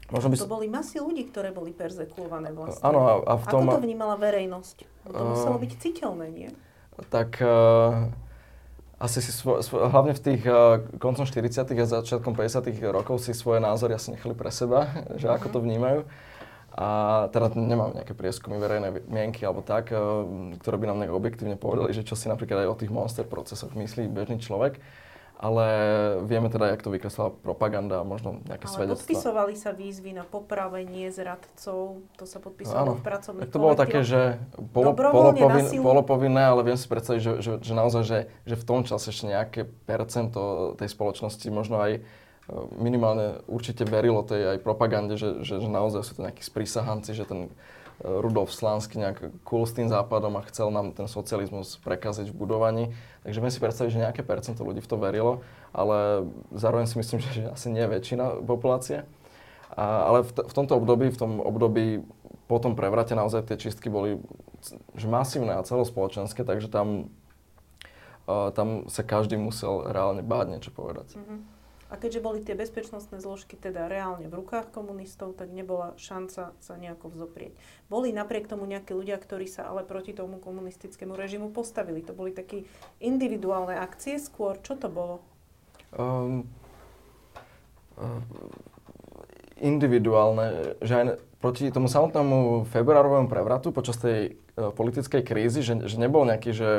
možno 0.09 0.33
by... 0.33 0.35
To 0.41 0.49
boli 0.49 0.73
masy 0.73 1.05
ľudí, 1.05 1.29
ktoré 1.29 1.53
boli 1.53 1.77
perzekuované 1.77 2.55
vlastne. 2.55 2.81
Áno, 2.87 3.01
a, 3.05 3.13
a 3.29 3.33
v 3.37 3.45
tom... 3.51 3.69
Ako 3.69 3.83
to 3.83 3.85
vnímala 3.85 4.17
verejnosť? 4.17 4.77
To 5.13 5.21
uh, 5.21 5.29
muselo 5.37 5.59
byť 5.61 5.73
citeľné, 5.77 6.27
nie? 6.33 6.51
Tak 7.13 7.39
uh, 7.45 8.09
asi 8.99 9.23
si 9.23 9.31
svo, 9.31 9.63
svo, 9.63 9.87
hlavne 9.87 10.11
v 10.11 10.23
tých 10.23 10.43
uh, 10.43 10.83
koncom 10.99 11.23
40. 11.23 11.71
a 11.71 11.87
začiatkom 11.87 12.35
50. 12.35 12.67
rokov 12.91 13.23
si 13.23 13.31
svoje 13.31 13.63
názory 13.63 13.95
asi 13.95 14.15
nechali 14.15 14.35
pre 14.35 14.51
seba, 14.51 14.91
že 15.15 15.31
ako 15.31 15.55
to 15.55 15.59
vnímajú. 15.63 16.03
A 16.79 17.27
teda 17.35 17.59
nemám 17.59 17.91
nejaké 17.91 18.15
prieskumy 18.15 18.59
verejnej 18.63 19.03
mienky 19.11 19.43
alebo 19.47 19.63
tak, 19.63 19.95
uh, 19.95 20.27
ktoré 20.59 20.77
by 20.83 20.87
nám 20.91 20.99
nejak 21.03 21.15
objektívne 21.15 21.55
povedali, 21.55 21.95
že 21.95 22.03
čo 22.03 22.19
si 22.19 22.27
napríklad 22.27 22.67
aj 22.67 22.71
o 22.75 22.79
tých 22.79 22.91
monster 22.91 23.23
procesoch 23.23 23.71
myslí 23.75 24.11
bežný 24.11 24.43
človek 24.43 24.83
ale 25.39 25.67
vieme 26.27 26.51
teda, 26.51 26.75
jak 26.75 26.83
to 26.83 26.91
vykreslila 26.91 27.31
propaganda 27.31 28.03
a 28.03 28.05
možno 28.05 28.43
nejaké 28.51 28.67
ale 28.67 28.75
svedectva. 28.75 29.07
podpisovali 29.07 29.55
sa 29.55 29.71
výzvy 29.71 30.11
na 30.11 30.27
popravenie 30.27 31.07
zradcov, 31.15 32.03
to 32.19 32.25
sa 32.27 32.43
podpisovalo 32.43 32.99
v 32.99 33.03
pracovných 33.07 33.43
Tak 33.47 33.55
to 33.55 33.63
bolo 33.63 33.79
také, 33.79 34.03
že 34.03 34.43
polo, 34.75 34.99
polopovin, 34.99 35.71
polopovinné, 35.79 36.43
ale 36.43 36.67
viem 36.67 36.75
si 36.75 36.91
predstaviť, 36.91 37.21
že, 37.23 37.33
že, 37.39 37.53
že 37.63 37.73
naozaj, 37.73 38.03
že, 38.03 38.19
že 38.51 38.55
v 38.59 38.65
tom 38.67 38.83
čase 38.83 39.15
ešte 39.15 39.31
nejaké 39.31 39.61
percento 39.87 40.75
tej 40.75 40.91
spoločnosti 40.91 41.47
možno 41.55 41.87
aj 41.87 41.93
e, 41.95 42.01
minimálne 42.75 43.39
určite 43.47 43.87
verilo 43.87 44.27
tej 44.27 44.59
aj 44.59 44.59
propagande, 44.67 45.15
že, 45.15 45.47
že, 45.47 45.63
že 45.63 45.69
naozaj 45.71 46.03
sú 46.03 46.19
to 46.19 46.27
nejakí 46.27 46.43
sprísahanci, 46.43 47.15
že 47.15 47.23
ten 47.23 47.55
Rudolf 47.99 48.55
Slánsky 48.55 48.95
nejak 48.95 49.43
cool 49.43 49.67
s 49.67 49.75
tým 49.75 49.91
západom 49.91 50.39
a 50.39 50.47
chcel 50.47 50.71
nám 50.71 50.95
ten 50.95 51.11
socializmus 51.11 51.83
prekaziť 51.83 52.31
v 52.31 52.39
budovaní. 52.39 52.85
Takže 53.27 53.43
viem 53.43 53.51
si 53.51 53.59
predstaviť, 53.59 53.91
že 53.91 54.05
nejaké 54.07 54.23
percento 54.23 54.63
ľudí 54.63 54.79
v 54.79 54.91
to 54.91 54.95
verilo, 54.95 55.43
ale 55.75 56.31
zároveň 56.55 56.87
si 56.87 56.95
myslím, 57.03 57.19
že 57.27 57.51
asi 57.51 57.75
nie 57.75 57.83
väčšina 57.83 58.47
populácie. 58.47 59.03
A, 59.75 60.07
ale 60.07 60.23
v, 60.23 60.31
t- 60.31 60.47
v 60.47 60.55
tomto 60.55 60.79
období, 60.79 61.11
v 61.11 61.19
tom 61.19 61.43
období 61.43 62.07
po 62.47 62.57
tom 62.63 62.79
prevrate 62.79 63.13
naozaj 63.19 63.51
tie 63.51 63.61
čistky 63.61 63.93
boli 63.93 64.17
že 64.95 65.07
masívne 65.07 65.55
a 65.55 65.63
celospoločenské, 65.63 66.43
takže 66.43 66.67
tam, 66.67 67.13
uh, 68.27 68.51
tam 68.51 68.91
sa 68.91 69.07
každý 69.07 69.39
musel 69.39 69.87
reálne 69.87 70.25
báť 70.25 70.47
niečo 70.51 70.71
povedať. 70.75 71.15
Mm-hmm. 71.15 71.58
A 71.89 71.97
keďže 71.97 72.21
boli 72.21 72.45
tie 72.45 72.53
bezpečnostné 72.53 73.17
zložky 73.25 73.57
teda 73.57 73.89
reálne 73.89 74.29
v 74.29 74.45
rukách 74.45 74.69
komunistov, 74.77 75.33
tak 75.33 75.49
nebola 75.49 75.97
šanca 75.97 76.53
sa 76.53 76.75
nejako 76.77 77.09
vzoprieť. 77.17 77.57
Boli 77.89 78.13
napriek 78.13 78.45
tomu 78.45 78.69
nejakí 78.69 78.93
ľudia, 78.93 79.17
ktorí 79.17 79.49
sa 79.49 79.73
ale 79.73 79.89
proti 79.89 80.13
tomu 80.13 80.37
komunistickému 80.37 81.17
režimu 81.17 81.49
postavili. 81.49 82.05
To 82.05 82.13
boli 82.13 82.37
také 82.37 82.69
individuálne 83.01 83.81
akcie 83.81 84.21
skôr. 84.21 84.61
Čo 84.61 84.77
to 84.77 84.93
bolo? 84.93 85.25
Um, 85.97 86.45
individuálne, 89.57 90.77
že 90.85 90.93
aj 90.93 91.05
proti 91.41 91.73
tomu 91.73 91.89
samotnému 91.89 92.69
februárovému 92.69 93.33
prevratu 93.33 93.73
počas 93.73 93.97
tej 93.97 94.37
uh, 94.61 94.77
politickej 94.77 95.25
krízy, 95.25 95.65
že, 95.65 95.89
že 95.89 95.97
nebol 95.97 96.29
nejaký, 96.29 96.53
že 96.53 96.71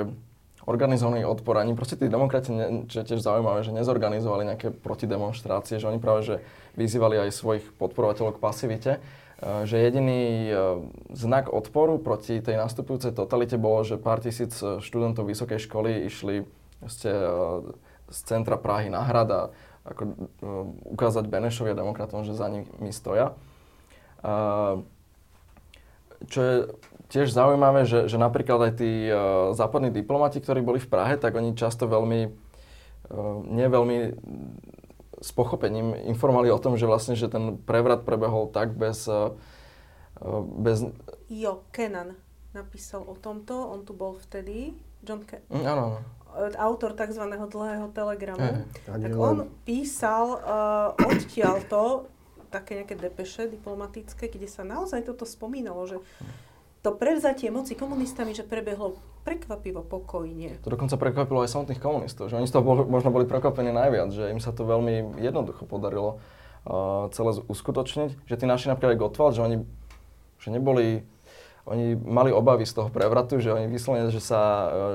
organizovaný 0.70 1.26
odpor, 1.26 1.57
ani 1.57 1.74
proste 1.74 1.97
tí 1.97 2.05
demokrati, 2.05 2.53
ne, 2.53 2.86
čo 2.86 3.01
je 3.01 3.09
tiež 3.09 3.26
zaujímavé, 3.26 3.65
že 3.65 3.74
nezorganizovali 3.74 4.53
nejaké 4.53 4.70
protidemonstrácie, 4.70 5.82
že 5.82 5.89
oni 5.89 5.97
práve 5.97 6.22
že 6.22 6.36
vyzývali 6.78 7.26
aj 7.26 7.34
svojich 7.34 7.65
podporovateľov 7.82 8.38
k 8.38 8.43
pasivite, 8.43 8.91
uh, 9.01 9.65
že 9.65 9.82
jediný 9.82 10.22
uh, 10.53 10.86
znak 11.09 11.49
odporu 11.49 11.97
proti 11.97 12.38
tej 12.38 12.61
nastupujúcej 12.61 13.17
totalite 13.17 13.57
bolo, 13.57 13.82
že 13.82 13.97
pár 13.97 14.22
tisíc 14.22 14.53
študentov 14.61 15.26
vysokej 15.26 15.57
školy 15.57 16.05
išli 16.05 16.45
ste, 16.86 17.11
z 18.07 18.20
centra 18.24 18.55
Prahy 18.55 18.88
na 18.88 19.03
hrad 19.03 19.30
a 19.34 19.41
ako, 19.84 20.03
ukázať 20.95 21.26
Benešovi 21.26 21.74
a 21.74 21.80
demokratom, 21.80 22.22
že 22.24 22.38
za 22.38 22.47
nimi 22.47 22.93
stoja. 22.93 23.34
Čo 26.28 26.39
je 26.41 26.55
tiež 27.09 27.32
zaujímavé, 27.32 27.88
že, 27.88 28.11
že 28.11 28.20
napríklad 28.20 28.70
aj 28.70 28.74
tí 28.76 29.07
uh, 29.07 29.55
západní 29.55 29.89
diplomati, 29.89 30.43
ktorí 30.43 30.61
boli 30.61 30.78
v 30.78 30.91
Prahe, 30.91 31.15
tak 31.15 31.39
oni 31.39 31.55
často 31.55 31.88
veľmi, 31.88 32.22
uh, 32.28 33.38
nie 33.47 33.67
veľmi 33.72 33.97
s 35.20 35.30
pochopením 35.36 35.95
informovali 36.07 36.47
o 36.51 36.59
tom, 36.59 36.80
že 36.80 36.88
vlastne, 36.88 37.15
že 37.15 37.28
ten 37.28 37.59
prevrat 37.59 38.03
prebehol 38.03 38.51
tak 38.51 38.76
bez... 38.76 39.07
Uh, 39.07 39.36
bez... 40.59 40.84
Jo, 41.32 41.63
Kenan 41.72 42.15
napísal 42.53 43.05
o 43.05 43.15
tomto, 43.15 43.53
on 43.55 43.86
tu 43.86 43.93
bol 43.93 44.17
vtedy, 44.17 44.74
John 45.05 45.24
Ke- 45.24 45.45
mm, 45.47 45.63
áno, 45.63 45.82
áno. 45.95 45.99
autor 46.57 46.97
tzv. 46.97 47.24
dlhého 47.30 47.88
telegramu, 47.93 48.41
eh, 48.41 48.65
tak 48.86 49.13
on 49.15 49.47
písal 49.63 50.41
uh, 50.41 50.97
odtiaľto 50.97 52.09
také 52.49 52.81
nejaké 52.81 52.97
depeše 52.97 53.47
diplomatické, 53.47 54.27
kde 54.27 54.49
sa 54.49 54.65
naozaj 54.65 55.05
toto 55.05 55.23
spomínalo, 55.23 55.85
že 55.85 55.97
to 56.81 56.95
prevzatie 56.95 57.51
moci 57.51 57.75
komunistami, 57.75 58.31
že 58.33 58.47
prebehlo 58.47 58.97
prekvapivo 59.27 59.83
pokojne. 59.83 60.57
To 60.63 60.73
dokonca 60.73 60.95
prekvapilo 60.95 61.43
aj 61.43 61.51
samotných 61.51 61.83
komunistov, 61.83 62.31
že 62.31 62.39
oni 62.39 62.47
z 62.47 62.55
toho 62.55 62.63
bol, 62.63 62.87
možno 62.87 63.11
boli 63.11 63.27
prekvapení 63.27 63.69
najviac, 63.69 64.09
že 64.15 64.31
im 64.31 64.39
sa 64.39 64.55
to 64.55 64.63
veľmi 64.63 65.19
jednoducho 65.19 65.67
podarilo 65.67 66.17
uh, 66.65 67.11
celé 67.11 67.43
uskutočniť. 67.45 68.25
Že 68.25 68.35
tí 68.39 68.45
naši 68.47 68.71
napríklad 68.71 68.95
aj 68.95 69.01
Gottwald, 69.05 69.35
že 69.35 69.43
oni 69.43 69.57
že 70.39 70.55
neboli 70.55 71.03
oni 71.70 71.93
mali 71.93 72.34
obavy 72.34 72.65
z 72.65 72.82
toho 72.82 72.89
prevratu, 72.89 73.38
že 73.38 73.53
oni 73.53 73.70
vyslovene, 73.70 74.09
že, 74.09 74.17
sa, 74.17 74.41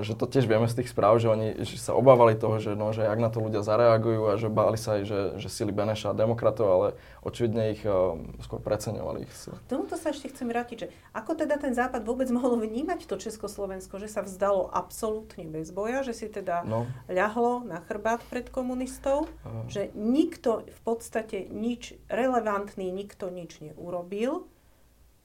že 0.02 0.18
to 0.18 0.26
tiež 0.26 0.50
vieme 0.50 0.66
z 0.66 0.82
tých 0.82 0.90
správ, 0.90 1.22
že 1.22 1.30
oni 1.30 1.62
že 1.62 1.78
sa 1.78 1.94
obávali 1.94 2.34
toho, 2.34 2.58
že, 2.58 2.74
no, 2.74 2.90
že 2.90 3.06
ak 3.06 3.18
na 3.22 3.30
to 3.30 3.38
ľudia 3.38 3.62
zareagujú 3.62 4.22
a 4.26 4.34
že 4.34 4.50
báli 4.50 4.74
sa 4.74 4.98
aj, 4.98 5.02
že, 5.06 5.20
že 5.38 5.48
sily 5.48 5.70
Beneša 5.70 6.10
a 6.10 6.18
demokratov, 6.18 6.66
ale 6.66 6.88
očividne 7.22 7.78
ich 7.78 7.82
uh, 7.86 8.18
skôr 8.42 8.58
preceňovali 8.58 9.24
ich 9.24 9.32
Tomuto 9.70 9.94
sa 9.94 10.10
ešte 10.10 10.34
chcem 10.34 10.50
vrátiť, 10.50 10.76
že 10.76 10.88
ako 11.14 11.46
teda 11.46 11.56
ten 11.62 11.72
Západ 11.72 12.02
vôbec 12.02 12.26
mohol 12.34 12.58
vnímať 12.58 13.06
to 13.06 13.16
Československo, 13.16 14.02
že 14.02 14.10
sa 14.10 14.26
vzdalo 14.26 14.66
absolútne 14.74 15.46
bez 15.46 15.70
boja, 15.70 16.02
že 16.02 16.12
si 16.12 16.26
teda 16.26 16.66
no. 16.66 16.90
ľahlo 17.06 17.62
na 17.62 17.78
chrbát 17.86 18.18
pred 18.26 18.50
komunistov, 18.50 19.30
uh. 19.46 19.70
že 19.70 19.94
nikto 19.94 20.66
v 20.66 20.80
podstate 20.82 21.46
nič 21.46 21.94
relevantný, 22.10 22.90
nikto 22.90 23.30
nič 23.30 23.62
neurobil 23.62 24.50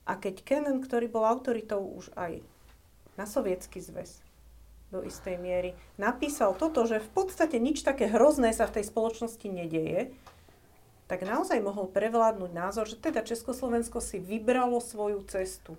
a 0.09 0.17
keď 0.17 0.41
Kennan, 0.41 0.81
ktorý 0.81 1.05
bol 1.05 1.21
autoritou 1.21 1.85
už 1.85 2.09
aj 2.17 2.41
na 3.13 3.29
sovietský 3.29 3.77
zväz 3.77 4.25
do 4.89 5.05
istej 5.05 5.37
miery, 5.37 5.77
napísal 6.01 6.57
toto, 6.57 6.81
že 6.89 6.97
v 6.97 7.09
podstate 7.13 7.61
nič 7.61 7.85
také 7.85 8.09
hrozné 8.09 8.49
sa 8.57 8.65
v 8.65 8.81
tej 8.81 8.89
spoločnosti 8.89 9.45
nedieje, 9.45 10.09
tak 11.05 11.21
naozaj 11.21 11.61
mohol 11.61 11.85
prevládnuť 11.85 12.51
názor, 12.53 12.89
že 12.89 12.97
teda 12.97 13.21
Československo 13.21 14.01
si 14.01 14.17
vybralo 14.17 14.81
svoju 14.81 15.21
cestu. 15.29 15.77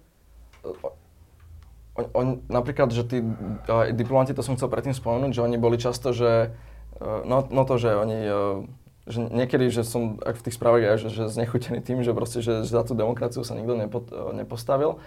On, 1.99 2.07
on, 2.14 2.26
napríklad, 2.47 2.95
že 2.95 3.03
tí 3.03 3.18
uh, 3.18 3.91
diplomati, 3.91 4.31
to 4.31 4.47
som 4.47 4.55
chcel 4.55 4.70
predtým 4.70 4.95
spomenúť, 4.95 5.35
že 5.35 5.43
oni 5.43 5.59
boli 5.59 5.74
často, 5.74 6.14
že 6.14 6.55
uh, 7.03 7.26
no, 7.26 7.51
no 7.51 7.62
to, 7.66 7.83
že 7.83 7.99
oni 7.99 8.18
uh, 8.31 8.62
že 9.09 9.20
niekedy, 9.24 9.72
že 9.72 9.82
som 9.86 10.20
ak 10.20 10.36
v 10.40 10.44
tých 10.44 10.57
správach 10.57 10.96
aj, 10.96 10.98
že, 11.07 11.09
že 11.12 11.24
znechutený 11.32 11.80
tým, 11.80 12.05
že 12.05 12.12
proste, 12.12 12.44
že, 12.44 12.64
za 12.66 12.82
tú 12.84 12.92
demokraciu 12.92 13.40
sa 13.46 13.57
nikto 13.57 13.74
nepo, 13.76 14.01
nepostavil. 14.36 15.01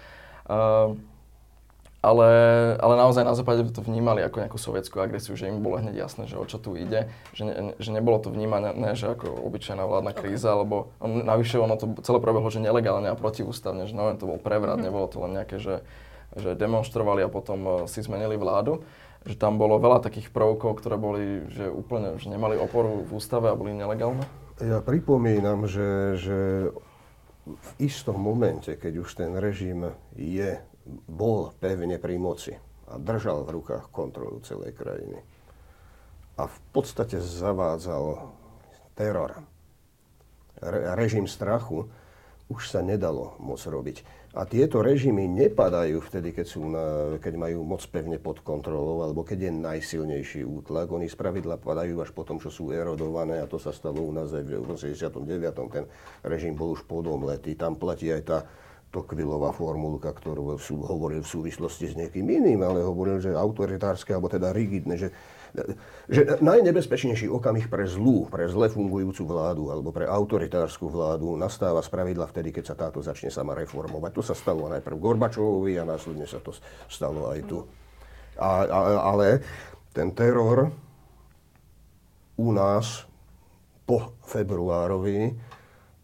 Uh, 0.44 0.98
ale, 2.04 2.28
ale 2.84 2.94
naozaj 3.00 3.24
na 3.24 3.32
západe 3.32 3.64
to 3.72 3.80
vnímali 3.80 4.20
ako 4.20 4.44
nejakú 4.44 4.58
sovietskú 4.60 5.00
agresiu, 5.00 5.40
že 5.40 5.48
im 5.48 5.64
bolo 5.64 5.80
hneď 5.80 6.04
jasné, 6.04 6.28
že 6.28 6.36
o 6.36 6.44
čo 6.44 6.60
tu 6.60 6.76
ide, 6.76 7.08
že, 7.32 7.48
ne, 7.48 7.72
že 7.80 7.88
nebolo 7.96 8.20
to 8.20 8.28
vnímané, 8.28 8.76
ne, 8.76 8.92
že 8.92 9.16
ako 9.16 9.32
obyčajná 9.48 9.88
vládna 9.88 10.12
kríza, 10.12 10.52
okay. 10.52 10.60
lebo 10.60 10.76
on, 11.00 11.24
navyše 11.24 11.56
ono 11.56 11.80
to 11.80 11.96
celé 12.04 12.20
prebehlo, 12.20 12.52
že 12.52 12.60
nelegálne 12.60 13.08
a 13.08 13.16
protiústavne, 13.16 13.88
že 13.88 13.96
no, 13.96 14.12
to 14.20 14.28
bol 14.28 14.36
prevrat, 14.36 14.76
mm-hmm. 14.76 14.84
nebolo 14.84 15.08
to 15.08 15.16
len 15.24 15.32
nejaké, 15.32 15.56
že, 15.56 15.80
že 16.36 16.52
demonstrovali 16.52 17.24
a 17.24 17.32
potom 17.32 17.58
uh, 17.64 17.72
si 17.88 18.04
zmenili 18.04 18.36
vládu 18.36 18.84
že 19.24 19.40
tam 19.40 19.56
bolo 19.56 19.80
veľa 19.80 20.04
takých 20.04 20.28
prvkov, 20.28 20.80
ktoré 20.80 20.96
boli, 21.00 21.48
že 21.48 21.68
úplne, 21.68 22.20
že 22.20 22.28
nemali 22.28 22.60
oporu 22.60 23.04
v 23.04 23.10
ústave 23.16 23.48
a 23.48 23.56
boli 23.56 23.72
nelegálne? 23.72 24.24
Ja 24.60 24.84
pripomínam, 24.84 25.64
že, 25.64 26.20
že 26.20 26.38
v 27.44 27.70
istom 27.80 28.20
momente, 28.20 28.76
keď 28.76 28.92
už 29.00 29.10
ten 29.16 29.32
režim 29.36 29.92
je, 30.14 30.60
bol 31.08 31.56
pevne 31.58 31.96
pri 31.96 32.20
moci 32.20 32.52
a 32.84 33.00
držal 33.00 33.48
v 33.48 33.60
rukách 33.60 33.88
kontrolu 33.88 34.44
celej 34.44 34.76
krajiny 34.76 35.24
a 36.34 36.50
v 36.50 36.58
podstate 36.74 37.22
zavádzal 37.22 38.34
teror, 38.98 39.46
re, 40.58 40.80
režim 40.98 41.30
strachu, 41.30 41.86
už 42.50 42.68
sa 42.68 42.84
nedalo 42.84 43.38
moc 43.40 43.62
robiť. 43.62 44.02
A 44.34 44.42
tieto 44.50 44.82
režimy 44.82 45.30
nepadajú 45.30 46.02
vtedy, 46.10 46.34
keď, 46.34 46.46
sú 46.50 46.66
na, 46.66 47.14
keď 47.22 47.38
majú 47.38 47.62
moc 47.62 47.86
pevne 47.86 48.18
pod 48.18 48.42
kontrolou, 48.42 49.06
alebo 49.06 49.22
keď 49.22 49.46
je 49.46 49.52
najsilnejší 49.62 50.42
útlak. 50.42 50.90
Oni 50.90 51.06
spravidla 51.06 51.62
padajú 51.62 52.02
až 52.02 52.10
potom, 52.10 52.42
čo 52.42 52.50
sú 52.50 52.74
erodované 52.74 53.38
a 53.38 53.46
to 53.46 53.62
sa 53.62 53.70
stalo 53.70 54.02
u 54.02 54.10
nás 54.10 54.34
aj 54.34 54.42
v 54.42 54.74
69. 54.74 55.22
Ten 55.70 55.86
režim 56.26 56.58
bol 56.58 56.74
už 56.74 56.82
podomletý. 56.82 57.54
Tam 57.54 57.78
platí 57.78 58.10
aj 58.10 58.22
tá 58.26 58.38
Tokvilová 58.90 59.54
formulka, 59.54 60.10
ktorú 60.10 60.54
hovoril 60.82 61.22
v 61.22 61.30
súvislosti 61.30 61.90
s 61.90 61.98
niekým 61.98 62.26
iným, 62.26 62.62
ale 62.62 62.82
hovoril, 62.82 63.18
že 63.18 63.34
autoritárske, 63.34 64.14
alebo 64.14 64.30
teda 64.30 64.50
rigidné, 64.50 64.94
že 64.94 65.08
že 66.10 66.42
najnebezpečnejší 66.42 67.30
okamih 67.30 67.70
pre 67.70 67.86
zlú, 67.86 68.26
pre 68.26 68.50
zle 68.50 68.66
fungujúcu 68.66 69.22
vládu 69.22 69.70
alebo 69.70 69.94
pre 69.94 70.02
autoritárskú 70.02 70.90
vládu 70.90 71.38
nastáva 71.38 71.78
spravidla 71.78 72.26
vtedy, 72.26 72.50
keď 72.50 72.64
sa 72.74 72.76
táto 72.76 72.98
začne 72.98 73.30
sama 73.30 73.54
reformovať. 73.54 74.10
To 74.18 74.22
sa 74.22 74.34
stalo 74.34 74.66
najprv 74.66 74.98
Gorbačovovi 74.98 75.78
a 75.78 75.86
následne 75.86 76.26
sa 76.26 76.42
to 76.42 76.50
stalo 76.90 77.30
aj 77.30 77.40
tu. 77.46 77.62
A, 78.34 78.66
a, 78.66 78.80
ale 79.14 79.46
ten 79.94 80.10
teror 80.10 80.74
u 82.34 82.48
nás 82.50 83.06
po 83.86 84.18
februárovi 84.26 85.38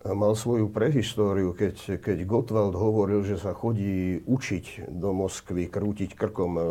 mal 0.00 0.32
svoju 0.32 0.72
prehistóriu, 0.72 1.52
keď, 1.52 2.00
keď 2.00 2.18
Gottwald 2.24 2.72
hovoril, 2.72 3.26
že 3.26 3.36
sa 3.36 3.52
chodí 3.52 4.22
učiť 4.24 4.88
do 4.88 5.12
Moskvy, 5.12 5.68
krútiť 5.68 6.16
krkom 6.16 6.52
e, 6.56 6.62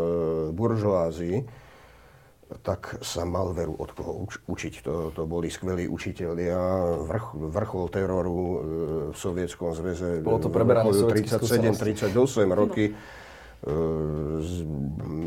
buržoázii 0.55 1.67
tak 2.49 2.97
sa 3.05 3.29
mal 3.29 3.53
veru 3.53 3.77
od 3.77 3.93
koho 3.93 4.25
uč- 4.25 4.41
učiť. 4.49 4.73
To, 4.81 5.13
to 5.13 5.29
boli 5.29 5.53
skvelí 5.53 5.85
učitelia, 5.85 6.57
vrch, 7.05 7.37
vrchol 7.37 7.85
teroru 7.93 8.39
e, 8.41 8.57
v 9.13 9.17
Sovietskom 9.17 9.77
zväze. 9.77 10.25
Bolo 10.25 10.41
to 10.41 10.49
preberanie 10.49 10.89
37-38 10.89 12.09
roky 12.49 12.89
e, 12.89 12.93
s 14.41 14.53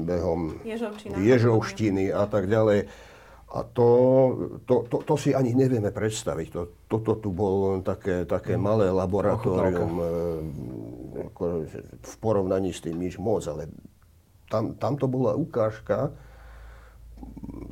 behom 0.02 0.58
Ježovštiny 1.22 2.10
a 2.10 2.26
tak 2.26 2.50
ďalej. 2.50 2.90
A 3.52 3.68
to, 3.68 3.88
to, 4.64 4.88
to, 4.88 5.04
to 5.04 5.14
si 5.20 5.36
ani 5.36 5.52
nevieme 5.52 5.92
predstaviť. 5.92 6.48
To, 6.56 6.62
toto 6.88 7.20
tu 7.20 7.30
bolo 7.30 7.84
také, 7.84 8.24
také 8.24 8.56
mm. 8.56 8.62
malé 8.64 8.86
laboratórium 8.90 9.94
e, 9.94 10.04
ako, 11.30 11.44
v 12.02 12.14
porovnaní 12.18 12.74
s 12.74 12.82
tým 12.82 12.98
nič 12.98 13.20
moc, 13.20 13.46
ale 13.46 13.70
tam, 14.50 14.74
tam 14.74 14.98
to 14.98 15.06
bola 15.06 15.36
ukážka, 15.36 16.10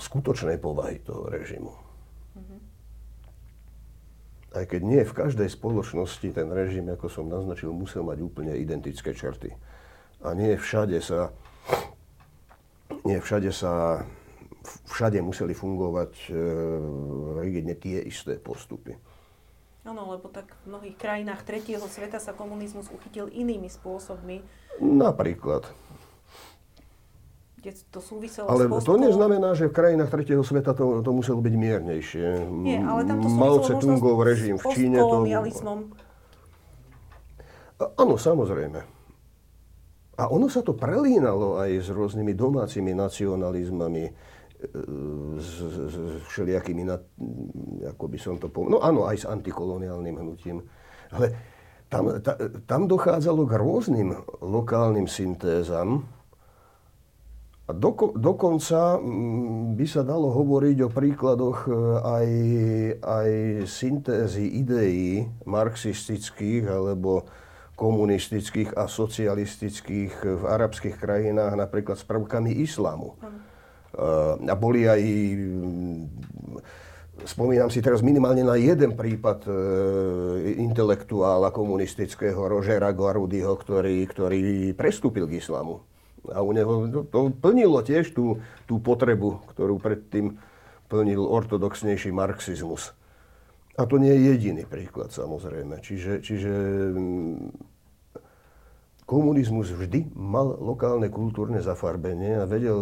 skutočnej 0.01 0.57
povahy 0.57 0.99
toho 1.05 1.29
režimu. 1.29 1.73
Mm-hmm. 2.37 2.61
Aj 4.57 4.65
keď 4.67 4.81
nie 4.83 5.03
v 5.05 5.17
každej 5.17 5.49
spoločnosti 5.53 6.29
ten 6.33 6.49
režim, 6.51 6.89
ako 6.91 7.07
som 7.07 7.31
naznačil, 7.31 7.71
musel 7.71 8.03
mať 8.03 8.19
úplne 8.25 8.57
identické 8.57 9.15
črty. 9.15 9.55
A 10.21 10.35
nie 10.35 10.57
všade 10.57 10.99
sa, 11.01 11.31
nie 13.07 13.21
všade 13.21 13.53
sa, 13.55 14.05
všade 14.91 15.23
museli 15.25 15.57
fungovať 15.57 16.13
e, 16.29 16.33
rigidne 17.41 17.75
tie 17.79 18.05
isté 18.05 18.37
postupy. 18.37 18.99
Áno, 19.81 20.13
lebo 20.13 20.29
tak 20.29 20.53
v 20.65 20.77
mnohých 20.77 20.97
krajinách 21.01 21.41
tretieho 21.49 21.81
sveta 21.89 22.21
sa 22.21 22.37
komunizmus 22.37 22.93
uchytil 22.93 23.33
inými 23.33 23.73
spôsobmi. 23.73 24.45
Napríklad. 24.77 25.65
Kde 27.61 27.77
to 27.93 28.01
súviselo 28.01 28.49
ale 28.49 28.73
s 28.73 28.89
to 28.89 28.97
neznamená, 28.97 29.53
že 29.53 29.69
v 29.69 29.77
krajinách 29.77 30.09
tretieho 30.09 30.41
sveta 30.41 30.73
to, 30.73 31.05
to 31.05 31.11
muselo 31.13 31.45
byť 31.45 31.55
miernejšie. 31.55 32.49
Nie, 32.65 32.81
ale 32.81 33.05
tam 33.05 33.21
to 33.21 33.29
Mao 33.29 33.61
Tse-tungov 33.61 34.25
režim 34.25 34.57
v 34.57 34.65
Číne 34.73 34.99
to... 35.05 35.29
Áno, 38.01 38.17
samozrejme. 38.17 38.81
A 40.21 40.29
ono 40.29 40.53
sa 40.53 40.61
to 40.61 40.77
prelínalo 40.77 41.61
aj 41.61 41.71
s 41.81 41.89
rôznymi 41.89 42.33
domácimi 42.37 42.93
nacionalizmami, 42.93 44.05
e, 44.05 44.13
s, 45.41 45.51
s, 45.65 45.77
s 45.89 45.97
všelijakými, 46.29 46.85
ako 47.89 48.05
by 48.05 48.19
som 48.21 48.37
to 48.37 48.53
povedal, 48.53 48.77
no 48.77 48.79
áno, 48.85 49.09
aj 49.09 49.25
s 49.25 49.29
antikoloniálnym 49.29 50.17
hnutím. 50.21 50.61
Ale 51.09 51.33
tam, 51.89 52.21
ta, 52.21 52.37
tam 52.69 52.85
dochádzalo 52.85 53.49
k 53.49 53.53
rôznym 53.57 54.09
lokálnym 54.45 55.09
syntézam, 55.09 56.05
a 57.71 57.73
doko, 57.73 58.11
dokonca 58.19 58.99
mm, 58.99 59.79
by 59.79 59.87
sa 59.87 60.03
dalo 60.03 60.35
hovoriť 60.35 60.77
o 60.83 60.91
príkladoch 60.91 61.59
e, 61.67 61.73
aj, 62.03 62.29
aj 62.99 63.31
syntézy 63.71 64.59
ideí 64.59 65.31
marxistických 65.47 66.67
alebo 66.67 67.31
komunistických 67.79 68.75
a 68.75 68.91
socialistických 68.91 70.13
v 70.21 70.43
arabských 70.45 71.01
krajinách, 71.01 71.57
napríklad 71.57 71.97
s 71.97 72.05
prvkami 72.05 72.61
islámu. 72.61 73.17
A 73.97 74.55
boli 74.59 74.85
aj, 74.85 75.01
mm, 75.01 76.01
spomínam 77.25 77.73
si 77.73 77.81
teraz 77.81 78.05
minimálne 78.05 78.45
na 78.45 78.61
jeden 78.61 78.99
prípad 78.99 79.49
e, 79.49 79.51
intelektuála 80.61 81.55
komunistického 81.55 82.51
Rožera 82.51 82.93
Guarudiho, 82.93 83.55
ktorý, 83.57 84.05
ktorý 84.11 84.75
prestúpil 84.77 85.25
k 85.31 85.41
islamu. 85.41 85.90
A 86.29 86.45
u 86.45 86.53
neho 86.53 86.89
to, 87.09 87.33
plnilo 87.41 87.81
tiež 87.81 88.13
tú, 88.13 88.45
tú 88.69 88.77
potrebu, 88.77 89.41
ktorú 89.57 89.81
predtým 89.81 90.37
plnil 90.91 91.23
ortodoxnejší 91.23 92.13
marxizmus. 92.13 92.93
A 93.79 93.89
to 93.89 93.97
nie 93.97 94.13
je 94.13 94.37
jediný 94.37 94.69
príklad, 94.69 95.15
samozrejme. 95.15 95.81
Čiže, 95.81 96.21
čiže 96.21 96.53
mm, 96.93 97.55
komunizmus 99.11 99.75
vždy 99.75 100.15
mal 100.15 100.55
lokálne 100.61 101.11
kultúrne 101.11 101.59
zafarbenie 101.59 102.43
a 102.43 102.47
vedel, 102.47 102.79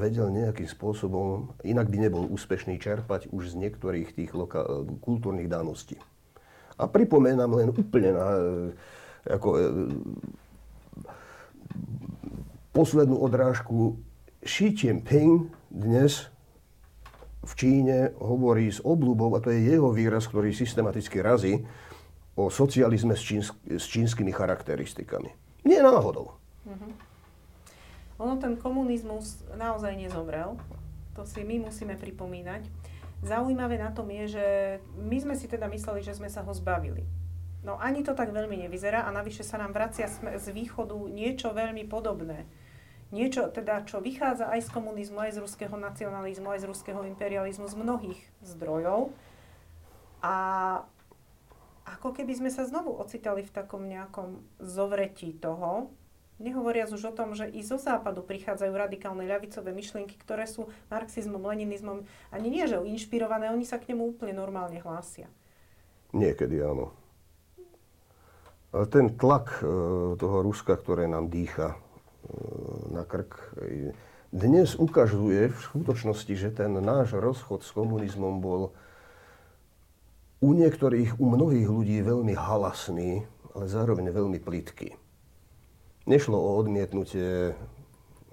vedel 0.00 0.32
nejakým 0.32 0.64
spôsobom, 0.64 1.52
inak 1.66 1.92
by 1.92 2.08
nebol 2.08 2.24
úspešný, 2.30 2.80
čerpať 2.80 3.28
už 3.28 3.52
z 3.52 3.60
niektorých 3.60 4.08
tých 4.16 4.30
loka- 4.32 4.64
kultúrnych 5.04 5.52
daností. 5.52 6.00
A 6.76 6.88
pripomenám 6.88 7.52
len 7.56 7.68
úplne 7.72 8.12
na, 8.12 8.28
ako, 9.24 9.48
e, 9.56 9.62
poslednú 12.76 13.16
odrážku 13.16 13.96
Xi 14.44 14.76
Jinping 14.76 15.48
dnes 15.72 16.28
v 17.40 17.52
Číne 17.56 18.12
hovorí 18.20 18.68
s 18.68 18.84
obľubou, 18.84 19.32
a 19.32 19.40
to 19.40 19.48
je 19.48 19.64
jeho 19.64 19.88
výraz, 19.96 20.28
ktorý 20.28 20.52
systematicky 20.52 21.24
razí, 21.24 21.64
o 22.36 22.52
socializme 22.52 23.16
s, 23.16 23.24
čínsk- 23.24 23.64
s 23.64 23.88
čínskymi 23.88 24.28
charakteristikami. 24.28 25.32
Nie 25.64 25.80
náhodou. 25.80 26.36
Uh-huh. 26.68 26.92
Ono 28.20 28.36
ten 28.36 28.60
komunizmus 28.60 29.40
naozaj 29.56 29.96
nezomrel. 29.96 30.60
To 31.16 31.24
si 31.24 31.48
my 31.48 31.72
musíme 31.72 31.96
pripomínať. 31.96 32.68
Zaujímavé 33.24 33.80
na 33.80 33.88
tom 33.88 34.12
je, 34.12 34.36
že 34.36 34.46
my 35.00 35.16
sme 35.16 35.32
si 35.32 35.48
teda 35.48 35.64
mysleli, 35.72 36.04
že 36.04 36.12
sme 36.12 36.28
sa 36.28 36.44
ho 36.44 36.52
zbavili. 36.52 37.08
No 37.64 37.80
ani 37.80 38.04
to 38.04 38.12
tak 38.12 38.36
veľmi 38.36 38.68
nevyzerá 38.68 39.08
a 39.08 39.16
navyše 39.16 39.40
sa 39.40 39.56
nám 39.56 39.72
vracia 39.72 40.12
z 40.12 40.46
východu 40.52 40.94
niečo 41.08 41.56
veľmi 41.56 41.88
podobné 41.88 42.44
niečo 43.14 43.46
teda, 43.50 43.86
čo 43.86 44.02
vychádza 44.02 44.50
aj 44.50 44.66
z 44.66 44.68
komunizmu, 44.74 45.18
aj 45.22 45.38
z 45.38 45.42
ruského 45.42 45.76
nacionalizmu, 45.78 46.50
aj 46.50 46.66
z 46.66 46.68
ruského 46.70 47.00
imperializmu, 47.06 47.66
z 47.70 47.76
mnohých 47.78 48.20
zdrojov. 48.42 49.14
A 50.24 50.34
ako 51.86 52.10
keby 52.10 52.34
sme 52.34 52.50
sa 52.50 52.66
znovu 52.66 52.90
ocitali 52.98 53.46
v 53.46 53.54
takom 53.54 53.86
nejakom 53.86 54.42
zovretí 54.58 55.38
toho, 55.38 55.94
nehovoriac 56.42 56.90
už 56.90 57.14
o 57.14 57.16
tom, 57.16 57.32
že 57.32 57.46
i 57.48 57.62
zo 57.62 57.78
západu 57.78 58.26
prichádzajú 58.26 58.72
radikálne 58.74 59.24
ľavicové 59.24 59.70
myšlienky, 59.70 60.18
ktoré 60.18 60.44
sú 60.50 60.68
marxizmom, 60.90 61.40
leninizmom, 61.40 62.04
ani 62.34 62.48
nie, 62.50 62.66
že 62.66 62.82
inšpirované, 62.82 63.54
oni 63.54 63.64
sa 63.64 63.78
k 63.78 63.94
nemu 63.94 64.18
úplne 64.18 64.34
normálne 64.34 64.82
hlásia. 64.82 65.30
Niekedy 66.10 66.60
áno. 66.60 66.92
Ale 68.74 68.84
ten 68.92 69.14
tlak 69.16 69.62
e, 69.62 69.64
toho 70.20 70.36
Ruska, 70.44 70.76
ktoré 70.76 71.08
nám 71.08 71.32
dýcha, 71.32 71.80
na 72.90 73.02
krk. 73.04 73.56
Dnes 74.34 74.74
ukazuje 74.74 75.48
v 75.48 75.58
skutočnosti, 75.58 76.34
že 76.34 76.50
ten 76.50 76.74
náš 76.82 77.14
rozchod 77.14 77.62
s 77.62 77.70
komunizmom 77.72 78.42
bol 78.42 78.74
u 80.42 80.50
niektorých, 80.52 81.16
u 81.16 81.26
mnohých 81.32 81.68
ľudí 81.70 81.98
veľmi 82.04 82.34
halasný, 82.36 83.24
ale 83.56 83.64
zároveň 83.66 84.12
veľmi 84.12 84.38
plitký. 84.42 84.92
Nešlo 86.04 86.36
o 86.36 86.60
odmietnutie 86.60 87.56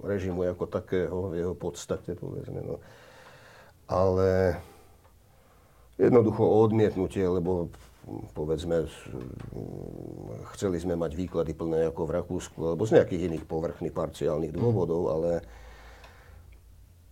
režimu 0.04 0.44
ako 0.44 0.68
takého 0.68 1.32
v 1.32 1.42
jeho 1.42 1.54
podstate, 1.56 2.12
povedzme. 2.14 2.60
No. 2.60 2.76
Ale 3.88 4.60
jednoducho 5.96 6.44
o 6.44 6.60
odmietnutie, 6.62 7.24
lebo 7.24 7.72
povedzme, 8.36 8.84
chceli 10.56 10.76
sme 10.80 10.94
mať 10.96 11.12
výklady 11.16 11.52
plné 11.56 11.88
ako 11.88 12.02
v 12.04 12.14
Rakúsku, 12.20 12.58
alebo 12.60 12.84
z 12.84 13.00
nejakých 13.00 13.32
iných 13.32 13.44
povrchných 13.48 13.94
parciálnych 13.94 14.52
dôvodov, 14.52 15.08
ale, 15.08 15.32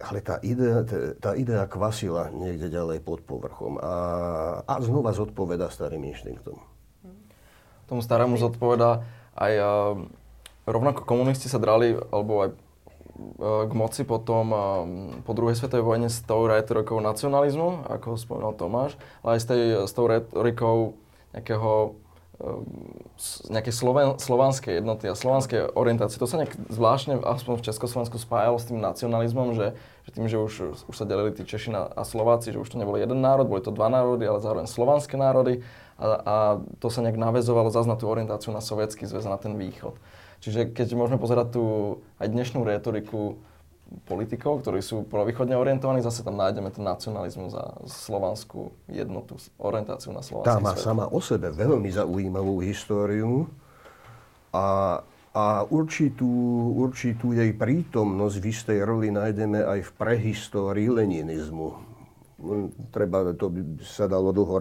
ale 0.00 0.18
tá, 0.20 0.36
idea, 0.44 0.84
tá 1.16 1.32
idea 1.32 1.64
kvasila 1.64 2.28
niekde 2.32 2.68
ďalej 2.68 3.00
pod 3.00 3.24
povrchom 3.24 3.80
a, 3.80 3.94
a 4.64 4.74
znova 4.84 5.16
zodpoveda 5.16 5.72
starým 5.72 6.04
inštinktom. 6.12 6.60
Tomu 7.88 8.00
starému 8.00 8.40
zodpoveda 8.40 9.04
aj 9.36 9.52
rovnako 10.68 11.08
komunisti 11.08 11.48
sa 11.48 11.58
drali, 11.58 11.96
alebo 12.12 12.46
aj 12.46 12.50
k 13.42 13.72
moci 13.76 14.02
potom 14.08 14.52
po 15.22 15.32
druhej 15.36 15.56
svetovej 15.56 15.84
vojne 15.84 16.08
s 16.08 16.24
tou 16.24 16.48
retorikou 16.48 17.00
nacionalizmu, 17.04 17.84
ako 17.88 18.16
spomínal 18.16 18.56
Tomáš, 18.56 18.96
ale 19.20 19.36
aj 19.36 19.40
s, 19.40 19.46
tej, 19.46 19.62
s 19.84 19.92
tou 19.92 20.08
retorikou 20.08 20.96
nejakého 21.36 21.96
nejakej 23.52 23.74
sloven, 23.76 24.18
slovanskej 24.18 24.82
jednoty 24.82 25.06
a 25.06 25.14
slovanskej 25.14 25.78
orientácie. 25.78 26.18
To 26.18 26.26
sa 26.26 26.42
nejak 26.42 26.58
zvláštne, 26.74 27.22
aspoň 27.22 27.62
v 27.62 27.66
Československu, 27.70 28.18
spájalo 28.18 28.58
s 28.58 28.66
tým 28.66 28.82
nacionalizmom, 28.82 29.54
že, 29.54 29.78
že 30.08 30.10
tým, 30.10 30.26
že 30.26 30.42
už, 30.42 30.52
už 30.90 30.94
sa 30.96 31.06
delili 31.06 31.30
tí 31.30 31.46
Češi 31.46 31.70
a 31.70 32.02
Slováci, 32.02 32.50
že 32.50 32.58
už 32.58 32.66
to 32.66 32.80
nebol 32.82 32.98
jeden 32.98 33.22
národ, 33.22 33.46
boli 33.46 33.62
to 33.62 33.70
dva 33.70 33.86
národy, 33.86 34.26
ale 34.26 34.42
zároveň 34.42 34.66
slovanské 34.66 35.14
národy 35.14 35.62
a, 36.02 36.06
a 36.18 36.34
to 36.82 36.90
sa 36.90 37.04
nejak 37.06 37.20
navezovalo 37.20 37.70
zase 37.70 37.86
na 37.86 37.94
tú 37.94 38.10
orientáciu 38.10 38.50
na 38.50 38.64
sovietský 38.64 39.06
zväz, 39.06 39.22
na 39.28 39.38
ten 39.38 39.54
východ. 39.54 39.94
Čiže 40.42 40.74
keď 40.74 40.98
môžeme 40.98 41.22
pozerať 41.22 41.54
tú 41.54 41.64
aj 42.18 42.26
dnešnú 42.26 42.66
retoriku 42.66 43.38
politikov, 44.08 44.64
ktorí 44.64 44.82
sú 44.82 45.06
východne 45.06 45.54
orientovaní, 45.54 46.02
zase 46.02 46.26
tam 46.26 46.34
nájdeme 46.40 46.72
ten 46.74 46.82
nacionalizmus 46.82 47.52
a 47.54 47.78
slovanskú 47.86 48.74
jednotu, 48.90 49.38
orientáciu 49.60 50.10
na 50.10 50.24
slovanský 50.24 50.50
Tá 50.50 50.58
má 50.58 50.74
svet. 50.74 50.82
sama 50.82 51.06
o 51.06 51.20
sebe 51.22 51.52
veľmi 51.54 51.92
zaujímavú 51.92 52.58
históriu 52.64 53.46
a, 54.50 54.98
a 55.30 55.44
určitú, 55.68 56.26
určitú 56.74 57.36
jej 57.36 57.52
prítomnosť 57.54 58.36
v 58.42 58.46
istej 58.50 58.78
roli 58.82 59.08
nájdeme 59.14 59.62
aj 59.62 59.78
v 59.86 59.90
prehistórii 59.94 60.88
leninizmu. 60.90 61.92
Treba, 62.90 63.30
to 63.38 63.46
by 63.46 63.60
sa 63.86 64.10
dalo 64.10 64.34
dlho 64.34 64.54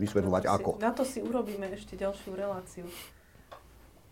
vysvetľovať 0.00 0.48
ako. 0.48 0.80
Na 0.80 0.96
to 0.96 1.04
si 1.04 1.20
urobíme 1.20 1.68
ešte 1.68 1.92
ďalšiu 1.92 2.32
reláciu. 2.32 2.88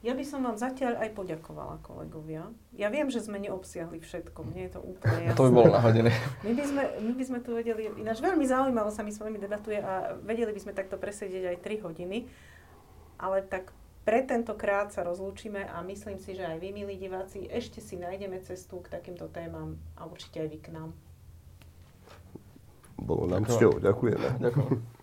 Ja 0.04 0.12
by 0.12 0.20
som 0.20 0.44
vám 0.44 0.60
zatiaľ 0.60 1.00
aj 1.00 1.16
poďakovala, 1.16 1.80
kolegovia. 1.80 2.52
Ja 2.76 2.92
viem, 2.92 3.08
že 3.08 3.24
sme 3.24 3.40
neobsiahli 3.40 4.04
všetko, 4.04 4.36
mne 4.44 4.68
je 4.68 4.72
to 4.76 4.80
úplne 4.84 5.32
jasné. 5.32 5.38
To 5.40 5.48
by 5.48 5.52
bolo 5.56 5.72
na 5.72 5.80
hodiny. 5.80 6.12
My 6.44 6.52
by 6.52 6.64
sme, 6.68 6.82
my 7.00 7.12
by 7.16 7.24
sme 7.24 7.38
tu 7.40 7.50
vedeli, 7.56 7.88
ináč 7.88 8.20
veľmi 8.20 8.44
zaujímavo 8.44 8.92
sa 8.92 9.00
mi 9.00 9.08
s 9.08 9.16
vami 9.16 9.40
debatuje 9.40 9.80
a 9.80 10.12
vedeli 10.20 10.52
by 10.52 10.60
sme 10.60 10.76
takto 10.76 11.00
presedieť 11.00 11.56
aj 11.56 11.58
3 11.64 11.88
hodiny, 11.88 12.28
ale 13.16 13.48
tak 13.48 13.72
pre 14.04 14.20
tentokrát 14.20 14.92
sa 14.92 15.00
rozlúčime 15.08 15.64
a 15.64 15.80
myslím 15.80 16.20
si, 16.20 16.36
že 16.36 16.44
aj 16.44 16.60
vy, 16.60 16.76
milí 16.76 17.00
diváci, 17.00 17.48
ešte 17.48 17.80
si 17.80 17.96
nájdeme 17.96 18.44
cestu 18.44 18.84
k 18.84 18.92
takýmto 18.92 19.32
témam 19.32 19.80
a 19.96 20.04
určite 20.04 20.44
aj 20.44 20.48
vy 20.52 20.58
k 20.60 20.68
nám. 20.68 20.92
Bolo 23.00 23.24
nám 23.24 23.48
cťou. 23.48 23.80
Ďakujeme. 23.80 24.28
Ďakujem. 24.36 24.93